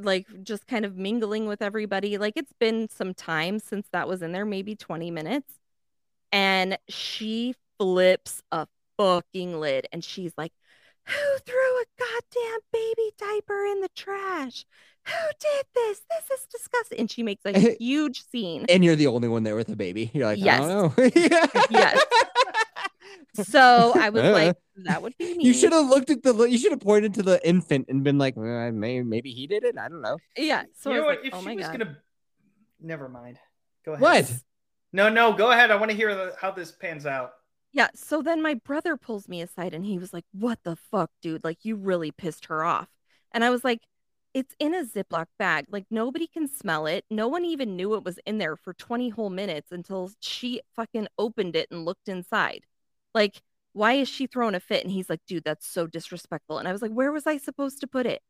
like 0.00 0.26
just 0.42 0.66
kind 0.66 0.84
of 0.84 0.96
mingling 0.96 1.46
with 1.46 1.62
everybody. 1.62 2.18
Like 2.18 2.34
it's 2.36 2.52
been 2.58 2.88
some 2.88 3.14
time 3.14 3.58
since 3.58 3.86
that 3.92 4.08
was 4.08 4.22
in 4.22 4.32
there, 4.32 4.44
maybe 4.44 4.74
20 4.74 5.10
minutes. 5.10 5.54
And 6.32 6.76
she 6.88 7.54
flips 7.78 8.42
a 8.52 8.66
fucking 8.98 9.58
lid 9.58 9.86
and 9.92 10.04
she's 10.04 10.32
like, 10.36 10.52
Who 11.06 11.38
threw 11.44 11.54
a 11.80 11.84
goddamn 11.98 12.60
baby 12.72 13.12
diaper 13.18 13.64
in 13.64 13.80
the 13.80 13.90
trash? 13.94 14.66
Who 15.06 15.28
did 15.38 15.66
this? 15.72 16.02
This 16.10 16.40
is 16.40 16.46
disgusting. 16.50 16.98
And 16.98 17.10
she 17.10 17.22
makes 17.22 17.42
a 17.46 17.76
huge 17.80 18.24
scene. 18.28 18.66
And 18.68 18.84
you're 18.84 18.96
the 18.96 19.06
only 19.06 19.28
one 19.28 19.44
there 19.44 19.54
with 19.54 19.68
a 19.68 19.76
baby. 19.76 20.10
You're 20.12 20.26
like, 20.26 20.38
Yes. 20.38 20.62
I 20.62 20.68
don't 20.68 20.98
know. 20.98 21.10
Yes. 21.70 22.04
So 23.34 23.92
I 23.94 24.10
was 24.10 24.22
like, 24.22 24.56
that 24.84 25.02
would 25.02 25.16
be 25.18 25.36
me. 25.36 25.44
You 25.44 25.52
should 25.52 25.72
have 25.72 25.86
looked 25.86 26.10
at 26.10 26.22
the. 26.22 26.34
You 26.44 26.58
should 26.58 26.72
have 26.72 26.80
pointed 26.80 27.14
to 27.14 27.22
the 27.22 27.46
infant 27.46 27.86
and 27.88 28.02
been 28.02 28.18
like, 28.18 28.36
"Uh, 28.36 28.72
maybe, 28.72 29.02
maybe 29.02 29.30
he 29.30 29.46
did 29.46 29.64
it. 29.64 29.76
I 29.78 29.88
don't 29.88 30.02
know. 30.02 30.18
Yeah. 30.36 30.64
So 30.78 30.90
you 30.90 30.96
know 30.96 31.06
what? 31.06 31.18
like, 31.18 31.26
if 31.26 31.34
oh 31.34 31.40
she 31.40 31.44
my 31.46 31.54
was 31.54 31.66
God. 31.66 31.78
gonna, 31.78 31.98
never 32.80 33.08
mind. 33.08 33.38
Go 33.84 33.92
ahead. 33.92 34.02
What? 34.02 34.32
No, 34.92 35.08
no, 35.08 35.32
go 35.32 35.50
ahead. 35.50 35.70
I 35.70 35.76
want 35.76 35.90
to 35.90 35.96
hear 35.96 36.14
the, 36.14 36.34
how 36.40 36.50
this 36.50 36.72
pans 36.72 37.04
out. 37.04 37.32
Yeah, 37.72 37.88
so 37.94 38.22
then 38.22 38.40
my 38.40 38.54
brother 38.54 38.96
pulls 38.96 39.28
me 39.28 39.42
aside 39.42 39.74
and 39.74 39.84
he 39.84 39.98
was 39.98 40.14
like, 40.14 40.24
What 40.32 40.60
the 40.64 40.76
fuck, 40.76 41.10
dude? 41.20 41.44
Like, 41.44 41.58
you 41.64 41.76
really 41.76 42.10
pissed 42.10 42.46
her 42.46 42.64
off. 42.64 42.88
And 43.32 43.44
I 43.44 43.50
was 43.50 43.64
like, 43.64 43.80
It's 44.32 44.54
in 44.58 44.74
a 44.74 44.84
Ziploc 44.84 45.26
bag. 45.38 45.66
Like, 45.68 45.84
nobody 45.90 46.26
can 46.26 46.48
smell 46.48 46.86
it. 46.86 47.04
No 47.10 47.28
one 47.28 47.44
even 47.44 47.76
knew 47.76 47.94
it 47.94 48.04
was 48.04 48.18
in 48.24 48.38
there 48.38 48.56
for 48.56 48.72
20 48.72 49.10
whole 49.10 49.28
minutes 49.28 49.72
until 49.72 50.10
she 50.20 50.62
fucking 50.74 51.08
opened 51.18 51.54
it 51.54 51.68
and 51.70 51.84
looked 51.84 52.08
inside. 52.08 52.64
Like, 53.16 53.40
why 53.72 53.94
is 53.94 54.08
she 54.08 54.26
throwing 54.26 54.54
a 54.54 54.60
fit? 54.60 54.82
And 54.84 54.92
he's 54.92 55.08
like, 55.10 55.20
Dude, 55.26 55.42
that's 55.44 55.66
so 55.66 55.86
disrespectful. 55.86 56.58
And 56.58 56.68
I 56.68 56.72
was 56.72 56.82
like, 56.82 56.92
Where 56.92 57.10
was 57.10 57.26
I 57.26 57.38
supposed 57.38 57.80
to 57.80 57.86
put 57.86 58.04
it? 58.06 58.20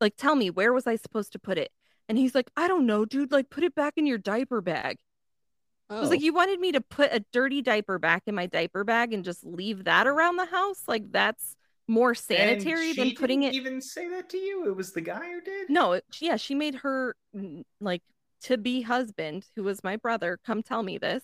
Like, 0.00 0.16
tell 0.16 0.34
me, 0.34 0.50
where 0.50 0.72
was 0.72 0.86
I 0.86 0.96
supposed 0.96 1.32
to 1.32 1.38
put 1.38 1.56
it? 1.58 1.70
And 2.08 2.18
he's 2.18 2.34
like, 2.34 2.50
I 2.56 2.68
don't 2.68 2.86
know, 2.86 3.04
dude. 3.04 3.32
Like, 3.32 3.48
put 3.50 3.64
it 3.64 3.74
back 3.74 3.94
in 3.96 4.06
your 4.06 4.18
diaper 4.18 4.60
bag. 4.60 4.98
I 5.88 6.00
was 6.00 6.10
like, 6.10 6.20
Oh. 6.20 6.24
you 6.24 6.34
wanted 6.34 6.58
me 6.60 6.72
to 6.72 6.80
put 6.80 7.12
a 7.12 7.24
dirty 7.32 7.62
diaper 7.62 7.98
back 7.98 8.24
in 8.26 8.34
my 8.34 8.46
diaper 8.46 8.82
bag 8.84 9.12
and 9.14 9.24
just 9.24 9.44
leave 9.46 9.84
that 9.84 10.06
around 10.08 10.36
the 10.36 10.44
house? 10.46 10.82
Like 10.88 11.12
that's 11.12 11.54
more 11.88 12.14
sanitary 12.14 12.92
than 12.92 13.12
putting 13.14 13.40
didn't 13.42 13.54
it. 13.54 13.58
Even 13.58 13.80
say 13.80 14.08
that 14.08 14.28
to 14.30 14.36
you? 14.36 14.66
It 14.68 14.74
was 14.76 14.92
the 14.92 15.00
guy 15.00 15.24
who 15.32 15.40
did. 15.40 15.70
No, 15.70 15.92
it- 15.92 16.04
yeah, 16.20 16.36
she 16.36 16.54
made 16.56 16.74
her 16.76 17.14
like 17.80 18.02
to 18.42 18.58
be 18.58 18.82
husband, 18.82 19.46
who 19.54 19.62
was 19.62 19.82
my 19.84 19.96
brother, 19.96 20.38
come 20.44 20.62
tell 20.62 20.82
me 20.82 20.98
this. 20.98 21.22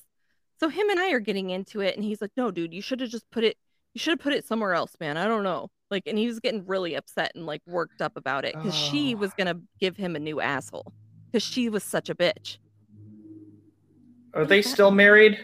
So 0.62 0.68
him 0.68 0.88
and 0.90 1.00
I 1.00 1.10
are 1.10 1.18
getting 1.18 1.50
into 1.50 1.80
it, 1.80 1.96
and 1.96 2.04
he's 2.04 2.20
like, 2.20 2.30
"No, 2.36 2.52
dude, 2.52 2.72
you 2.72 2.80
should 2.80 3.00
have 3.00 3.10
just 3.10 3.28
put 3.32 3.42
it. 3.42 3.56
You 3.94 3.98
should 3.98 4.12
have 4.12 4.20
put 4.20 4.32
it 4.32 4.44
somewhere 4.46 4.74
else, 4.74 4.94
man. 5.00 5.16
I 5.16 5.26
don't 5.26 5.42
know." 5.42 5.70
Like, 5.90 6.04
and 6.06 6.16
he 6.16 6.28
was 6.28 6.38
getting 6.38 6.64
really 6.66 6.94
upset 6.94 7.32
and 7.34 7.46
like 7.46 7.62
worked 7.66 8.00
up 8.00 8.16
about 8.16 8.44
it 8.44 8.54
because 8.54 8.72
she 8.72 9.12
Oh. 9.14 9.18
was 9.18 9.32
gonna 9.34 9.60
give 9.80 9.96
him 9.96 10.14
a 10.14 10.20
new 10.20 10.40
asshole 10.40 10.92
because 11.26 11.42
she 11.42 11.68
was 11.68 11.82
such 11.82 12.08
a 12.08 12.14
bitch. 12.14 12.58
Are 14.34 14.44
they 14.46 14.62
still 14.62 14.92
married? 14.92 15.36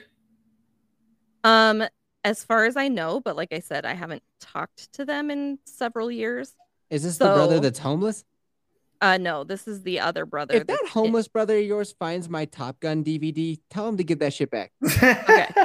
Um, 1.42 1.82
as 2.24 2.44
far 2.44 2.64
as 2.66 2.76
I 2.76 2.86
know, 2.86 3.20
but 3.20 3.34
like 3.34 3.52
I 3.52 3.58
said, 3.58 3.84
I 3.84 3.94
haven't 3.94 4.22
talked 4.40 4.92
to 4.92 5.04
them 5.04 5.32
in 5.32 5.58
several 5.64 6.12
years. 6.12 6.54
Is 6.90 7.02
this 7.02 7.18
the 7.18 7.24
brother 7.26 7.58
that's 7.58 7.80
homeless? 7.80 8.24
Uh, 9.00 9.16
no, 9.16 9.44
this 9.44 9.68
is 9.68 9.82
the 9.82 10.00
other 10.00 10.26
brother. 10.26 10.54
If 10.54 10.66
that 10.66 10.72
that's- 10.74 10.90
homeless 10.90 11.28
brother 11.28 11.56
of 11.58 11.64
yours 11.64 11.92
finds 11.98 12.28
my 12.28 12.44
Top 12.46 12.80
Gun 12.80 13.04
DVD, 13.04 13.58
tell 13.70 13.86
him 13.88 13.96
to 13.96 14.04
give 14.04 14.18
that 14.20 14.32
shit 14.34 14.50
back. 14.50 14.72
Okay. 14.84 15.48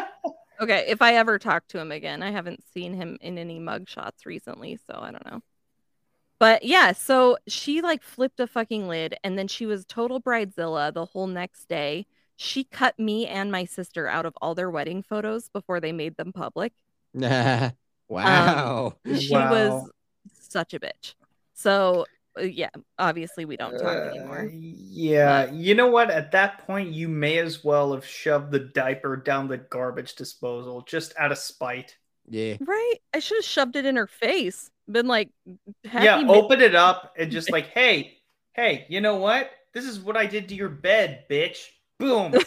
Okay, 0.62 0.86
if 0.88 1.02
I 1.02 1.16
ever 1.16 1.40
talk 1.40 1.68
to 1.70 1.80
him 1.80 1.92
again, 1.92 2.24
I 2.24 2.32
haven't 2.32 2.64
seen 2.74 2.94
him 2.94 3.18
in 3.20 3.38
any 3.38 3.60
mug 3.60 3.90
shots 3.90 4.26
recently, 4.26 4.78
so 4.88 4.98
I 4.98 5.12
don't 5.12 5.26
know. 5.26 5.42
But 6.40 6.64
yeah, 6.64 6.94
so 6.94 7.38
she 7.48 7.82
like 7.82 8.02
flipped 8.02 8.40
a 8.40 8.48
fucking 8.48 8.88
lid 8.88 9.16
and 9.26 9.38
then 9.38 9.50
she 9.50 9.66
was 9.66 9.84
total 9.84 10.22
bridezilla 10.22 10.94
the 10.94 11.06
whole 11.06 11.28
next 11.28 11.68
day. 11.68 12.06
She 12.38 12.64
cut 12.64 12.98
me 12.98 13.28
and 13.28 13.52
my 13.52 13.66
sister 13.66 14.08
out 14.08 14.26
of 14.26 14.36
all 14.42 14.56
their 14.56 14.70
wedding 14.70 15.02
photos 15.02 15.50
before 15.50 15.82
they 15.82 15.92
made 15.92 16.16
them 16.16 16.32
public. 16.32 16.72
Wow. 18.08 18.94
She 19.18 19.34
Wow. 19.34 19.52
was 19.52 19.92
such 20.34 20.74
a 20.74 20.80
bitch. 20.80 21.16
So 21.54 22.06
yeah, 22.42 22.70
obviously 22.98 23.46
we 23.46 23.58
don't 23.58 23.78
talk 23.78 23.98
Uh, 23.98 24.10
anymore. 24.10 24.50
yeah, 24.54 25.52
you 25.52 25.76
know 25.76 25.88
what? 25.88 26.10
At 26.10 26.32
that 26.32 26.66
point, 26.66 26.90
you 26.92 27.08
may 27.08 27.38
as 27.38 27.64
well 27.64 27.94
have 27.94 28.06
shoved 28.06 28.52
the 28.52 28.60
diaper 28.60 29.16
down 29.18 29.48
the 29.48 29.58
garbage 29.58 30.16
disposal 30.16 30.82
just 30.82 31.14
out 31.18 31.32
of 31.32 31.38
spite. 31.38 31.96
yeah. 32.28 32.56
Right? 32.62 32.96
I 33.14 33.20
should 33.20 33.38
have 33.38 33.46
shoved 33.46 33.76
it 33.76 33.86
in 33.86 33.96
her 33.96 34.08
face. 34.08 34.70
Been 34.90 35.08
like, 35.08 35.30
happy 35.86 36.06
yeah, 36.06 36.22
mi- 36.22 36.30
open 36.34 36.62
it 36.62 36.76
up 36.76 37.14
and 37.18 37.32
just 37.32 37.52
like, 37.52 37.68
hey, 37.68 38.18
hey, 38.54 38.86
you 38.90 39.00
know 39.02 39.16
what? 39.18 39.52
This 39.74 39.86
is 39.86 40.00
what 40.00 40.18
I 40.18 40.26
did 40.26 40.50
to 40.50 40.56
your 40.56 40.70
bed, 40.70 41.26
bitch. 41.30 41.68
Boom. 42.00 42.34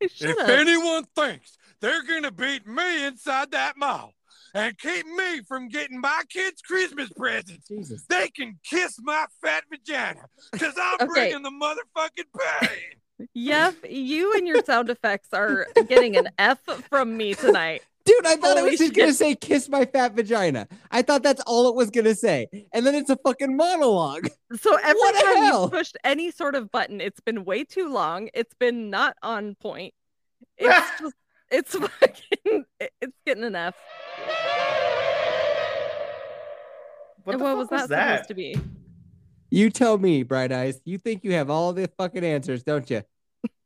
If 0.00 0.38
anyone 0.48 1.04
thinks 1.16 1.56
they're 1.80 2.02
gonna 2.02 2.30
beat 2.30 2.66
me 2.66 3.06
inside 3.06 3.50
that 3.52 3.76
mall 3.78 4.12
and 4.56 4.78
keep 4.78 5.06
me 5.06 5.42
from 5.42 5.68
getting 5.68 6.00
my 6.00 6.22
kids' 6.28 6.62
Christmas 6.62 7.10
presents, 7.10 7.68
Jesus. 7.68 8.04
they 8.08 8.28
can 8.28 8.58
kiss 8.64 8.98
my 9.02 9.26
fat 9.42 9.64
vagina 9.70 10.22
because 10.52 10.74
I'm 10.80 10.94
Okay. 11.02 11.06
bringing 11.06 11.42
the 11.42 11.50
motherfucking 11.50 12.40
pain. 12.68 13.28
Yep, 13.34 13.74
you 13.88 14.34
and 14.34 14.46
your 14.46 14.62
sound 14.64 14.90
effects 14.90 15.28
are 15.32 15.66
getting 15.88 16.16
an 16.16 16.28
F 16.38 16.58
from 16.90 17.16
me 17.16 17.34
tonight. 17.34 17.82
Dude, 18.04 18.24
I 18.24 18.36
thought 18.36 18.56
Holy 18.56 18.60
it 18.60 18.70
was 18.70 18.78
just 18.78 18.94
gonna 18.94 19.12
say 19.12 19.34
kiss 19.34 19.68
my 19.68 19.84
fat 19.84 20.14
vagina. 20.14 20.68
I 20.92 21.02
thought 21.02 21.22
that's 21.24 21.42
all 21.46 21.68
it 21.68 21.74
was 21.74 21.90
gonna 21.90 22.14
say. 22.14 22.46
And 22.72 22.86
then 22.86 22.94
it's 22.94 23.10
a 23.10 23.16
fucking 23.16 23.56
monologue. 23.56 24.28
So 24.60 24.76
every 24.76 24.94
What 25.00 25.14
time 25.24 25.36
hell? 25.42 25.64
you 25.64 25.70
pushed 25.70 25.96
any 26.04 26.30
sort 26.30 26.54
of 26.54 26.70
button, 26.70 27.00
it's 27.00 27.18
been 27.20 27.44
way 27.44 27.64
too 27.64 27.88
long. 27.88 28.28
It's 28.32 28.54
been 28.54 28.90
not 28.90 29.16
on 29.22 29.56
point. 29.56 29.92
It's 30.56 30.90
just, 31.00 31.14
it's 31.50 31.74
fucking, 31.76 32.64
it's 33.00 33.16
getting 33.26 33.44
an 33.44 33.56
F. 33.56 33.74
What, 37.24 37.38
the 37.38 37.44
what 37.44 37.50
fuck 37.50 37.58
was 37.58 37.70
was 37.70 37.88
that, 37.88 38.12
supposed 38.18 38.28
to 38.28 38.34
be? 38.34 38.56
You 39.50 39.70
tell 39.70 39.98
me, 39.98 40.22
Bright 40.22 40.52
Eyes. 40.52 40.80
You 40.84 40.98
think 40.98 41.24
you 41.24 41.32
have 41.32 41.50
all 41.50 41.72
the 41.72 41.88
fucking 41.98 42.24
answers, 42.24 42.62
don't 42.62 42.88
you? 42.88 43.02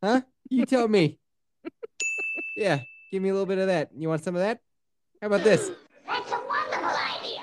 Huh? 0.03 0.23
You 0.49 0.65
tell 0.67 0.89
me. 0.89 1.19
yeah, 2.57 2.81
give 3.13 3.23
me 3.23 3.29
a 3.29 3.33
little 3.33 3.47
bit 3.47 3.59
of 3.59 3.67
that. 3.67 3.91
You 3.97 4.09
want 4.09 4.25
some 4.25 4.35
of 4.35 4.41
that? 4.41 4.61
How 5.21 5.27
about 5.27 5.45
this? 5.45 5.71
That's 6.07 6.31
a 6.33 6.41
wonderful 6.47 6.87
idea. 6.87 7.41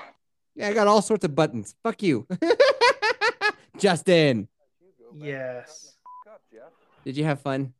Yeah, 0.56 0.68
I 0.68 0.72
got 0.72 0.88
all 0.88 1.02
sorts 1.02 1.24
of 1.24 1.34
buttons. 1.34 1.74
Fuck 1.84 2.02
you. 2.02 2.26
Justin, 3.78 4.48
Yes. 5.16 5.94
Did 7.04 7.16
you 7.16 7.24
have 7.24 7.40
fun? 7.40 7.72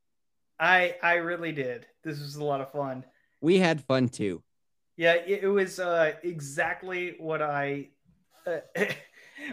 I 0.61 0.97
I 1.03 1.15
really 1.15 1.53
did. 1.53 1.87
This 2.05 2.21
was 2.21 2.37
a 2.37 2.45
lot 2.45 2.61
of 2.61 2.71
fun. 2.73 3.05
We 3.41 3.59
had 3.59 3.83
fun 3.85 4.09
too. 4.09 4.43
Yeah, 4.97 5.15
it, 5.15 5.45
it 5.45 5.49
was 5.49 5.79
uh, 5.79 6.13
exactly 6.23 7.15
what 7.19 7.41
I 7.43 7.89
uh, 8.47 8.59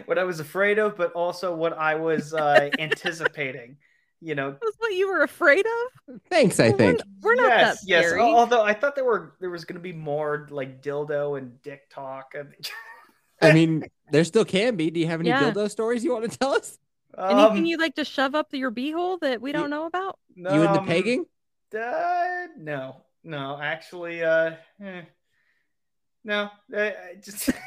what 0.06 0.18
I 0.18 0.24
was 0.24 0.40
afraid 0.40 0.78
of, 0.78 0.96
but 0.96 1.12
also 1.12 1.54
what 1.54 1.72
I 1.78 1.94
was 1.94 2.34
uh, 2.34 2.70
anticipating. 2.78 3.76
You 4.22 4.34
know, 4.34 4.52
That's 4.52 4.76
what 4.78 4.94
you 4.94 5.08
were 5.08 5.22
afraid 5.22 5.66
of? 5.66 6.20
Thanks, 6.30 6.58
I 6.58 6.70
Well, 6.70 6.78
we're- 6.78 6.92
think. 6.96 7.02
We're, 7.20 7.34
not 7.34 7.48
yes, 7.48 7.80
that 7.82 7.88
yes. 7.88 8.06
scary. 8.06 8.20
al- 8.22 8.34
Although 8.34 8.62
I 8.62 8.72
thought 8.72 8.94
there 8.94 9.04
were 9.04 9.34
there 9.40 9.50
was 9.50 9.64
going 9.66 9.76
to 9.76 9.82
be 9.82 9.92
more 9.92 10.48
like 10.50 10.82
dildo 10.82 11.36
and 11.38 11.60
dick 11.62 11.90
talk. 11.90 12.34
And, 12.34 12.54
I 13.42 13.52
mean, 13.52 13.84
there 14.10 14.24
still 14.24 14.46
can 14.46 14.74
be. 14.76 14.90
Do 14.90 14.98
you 15.00 15.06
have 15.06 15.20
any 15.20 15.28
Yeah. 15.28 15.42
dildo 15.52 15.70
stories 15.70 16.02
you 16.02 16.12
want 16.14 16.30
to 16.30 16.38
tell 16.38 16.54
us? 16.54 16.78
Anything 17.18 17.58
um, 17.58 17.64
you'd 17.64 17.80
like 17.80 17.94
to 17.96 18.04
shove 18.04 18.34
up 18.34 18.48
your 18.52 18.70
beehole 18.70 19.18
that 19.20 19.40
we 19.40 19.52
don't 19.52 19.70
know 19.70 19.86
about? 19.86 20.18
you 20.34 20.44
in 20.44 20.72
the 20.72 20.82
pegging? 20.86 21.24
Uh, 21.76 22.46
no, 22.58 23.02
no, 23.24 23.58
actually, 23.60 24.22
uh, 24.22 24.52
eh. 24.82 25.02
no, 26.24 26.50
uh, 26.76 26.78
I 26.80 27.14
just. 27.22 27.50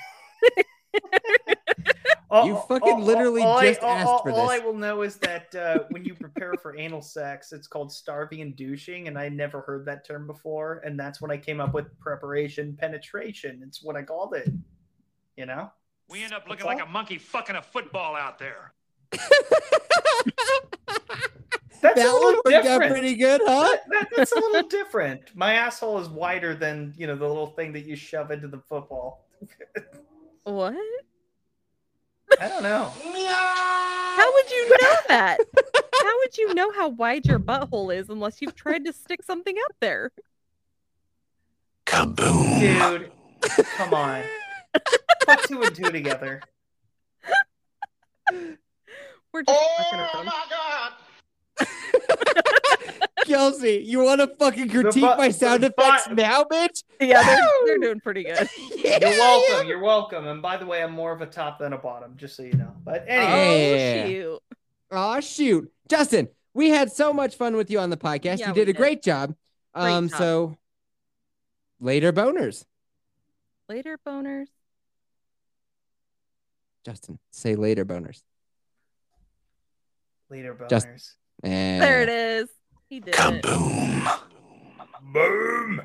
All- 2.31 2.45
You 2.45 2.55
fucking 2.67 2.93
all- 2.93 3.01
literally 3.01 3.41
all 3.41 3.59
just 3.61 3.81
I, 3.81 3.87
all- 3.87 3.95
asked 3.95 4.07
all- 4.07 4.21
for 4.23 4.31
All 4.31 4.49
I 4.51 4.59
will 4.59 4.75
know 4.75 5.01
is 5.01 5.15
that 5.17 5.53
uh, 5.55 5.79
when 5.89 6.05
you 6.05 6.13
prepare 6.13 6.53
for 6.61 6.77
anal 6.77 7.01
sex, 7.01 7.51
it's 7.51 7.65
called 7.67 7.91
starving 7.91 8.41
and 8.41 8.55
douching, 8.55 9.07
and 9.07 9.17
I 9.17 9.29
never 9.29 9.61
heard 9.61 9.83
that 9.87 10.05
term 10.05 10.27
before, 10.27 10.81
and 10.85 10.99
that's 10.99 11.19
when 11.21 11.31
I 11.31 11.37
came 11.37 11.59
up 11.59 11.73
with 11.73 11.87
preparation 11.99 12.77
penetration. 12.79 13.61
It's 13.65 13.81
what 13.83 13.95
I 13.95 14.03
called 14.03 14.35
it. 14.35 14.47
You 15.37 15.47
know. 15.47 15.71
We 16.07 16.23
end 16.23 16.33
up 16.33 16.47
looking 16.47 16.65
like 16.67 16.81
a 16.81 16.85
monkey 16.85 17.17
fucking 17.17 17.55
a 17.55 17.61
football 17.63 18.15
out 18.15 18.37
there. 18.39 18.73
That's 21.81 21.95
that 21.95 22.07
a 22.09 22.11
little 22.11 22.21
one 22.21 22.35
worked 22.35 22.47
out 22.57 22.63
different. 22.63 22.91
pretty 22.91 23.15
good, 23.15 23.41
huh? 23.45 23.69
That- 23.69 23.83
that- 23.89 24.09
that's 24.15 24.31
a 24.33 24.39
little 24.39 24.67
different. 24.67 25.33
My 25.35 25.53
asshole 25.53 25.99
is 25.99 26.09
wider 26.09 26.53
than 26.53 26.93
you 26.97 27.07
know 27.07 27.15
the 27.15 27.25
little 27.27 27.47
thing 27.47 27.71
that 27.73 27.85
you 27.85 27.95
shove 27.95 28.31
into 28.31 28.47
the 28.49 28.59
football. 28.67 29.25
What? 30.43 30.75
I 32.39 32.47
don't 32.49 32.63
know. 32.63 32.91
How 32.95 34.33
would 34.33 34.51
you 34.51 34.69
know 34.69 34.95
that? 35.07 35.37
How 36.03 36.17
would 36.19 36.37
you 36.37 36.53
know 36.53 36.71
how 36.73 36.89
wide 36.89 37.25
your 37.25 37.39
butthole 37.39 37.95
is 37.95 38.09
unless 38.09 38.41
you've 38.41 38.55
tried 38.55 38.83
to 38.85 38.93
stick 38.93 39.23
something 39.23 39.55
up 39.69 39.75
there? 39.79 40.11
Kaboom. 41.85 42.59
Dude, 42.59 43.11
come 43.77 43.93
on. 43.93 44.23
Put 45.25 45.43
two 45.47 45.61
and 45.61 45.75
two 45.75 45.91
together. 45.91 46.41
We're 49.33 49.43
just 49.43 49.59
fucking 49.77 49.99
around. 49.99 50.93
Kelsey, 53.25 53.83
you 53.85 53.99
want 53.99 54.21
to 54.21 54.27
fucking 54.27 54.69
critique 54.69 55.03
bu- 55.03 55.17
my 55.17 55.29
sound 55.29 55.61
the 55.63 55.67
effects 55.67 56.07
bu- 56.07 56.15
now, 56.15 56.43
bitch? 56.45 56.83
Yeah, 56.99 57.21
they're, 57.23 57.37
Woo! 57.37 57.65
they're 57.67 57.77
doing 57.77 57.99
pretty 57.99 58.23
good. 58.23 58.49
Yeah, 58.75 58.97
You're 59.01 59.09
yeah. 59.11 59.17
welcome. 59.19 59.67
You're 59.67 59.79
welcome. 59.83 60.27
And 60.27 60.41
by 60.41 60.57
the 60.57 60.65
way, 60.65 60.81
I'm 60.81 60.91
more 60.93 61.11
of 61.11 61.21
a 61.21 61.25
top 61.27 61.59
than 61.59 61.73
a 61.73 61.77
bottom, 61.77 62.15
just 62.17 62.35
so 62.35 62.43
you 62.43 62.53
know. 62.53 62.73
But 62.83 63.05
anyway, 63.07 64.23
Oh, 64.25 64.39
shoot. 64.39 64.41
Oh 64.91 65.19
shoot, 65.19 65.71
Justin, 65.87 66.29
we 66.55 66.69
had 66.69 66.91
so 66.91 67.13
much 67.13 67.35
fun 67.35 67.55
with 67.55 67.69
you 67.69 67.77
on 67.79 67.91
the 67.91 67.97
podcast. 67.97 68.39
Yeah, 68.39 68.47
you 68.47 68.53
did 68.53 68.63
a 68.63 68.73
did. 68.73 68.77
great 68.77 69.03
job. 69.03 69.35
Great 69.75 69.83
um, 69.91 70.09
job. 70.09 70.17
so 70.17 70.57
later 71.79 72.11
boners. 72.11 72.65
Later, 73.67 73.99
boners. 74.03 74.47
Justin, 76.83 77.19
say 77.29 77.55
later 77.55 77.85
boners. 77.85 78.23
Later 80.29 80.55
Just- 80.69 80.87
boners. 80.87 81.13
And 81.43 81.81
There 81.81 82.01
it 82.01 82.09
is. 82.09 82.49
He 82.89 82.99
did 82.99 83.15
it. 83.15 83.43
Kaboom. 83.43 84.19
Boom. 85.13 85.81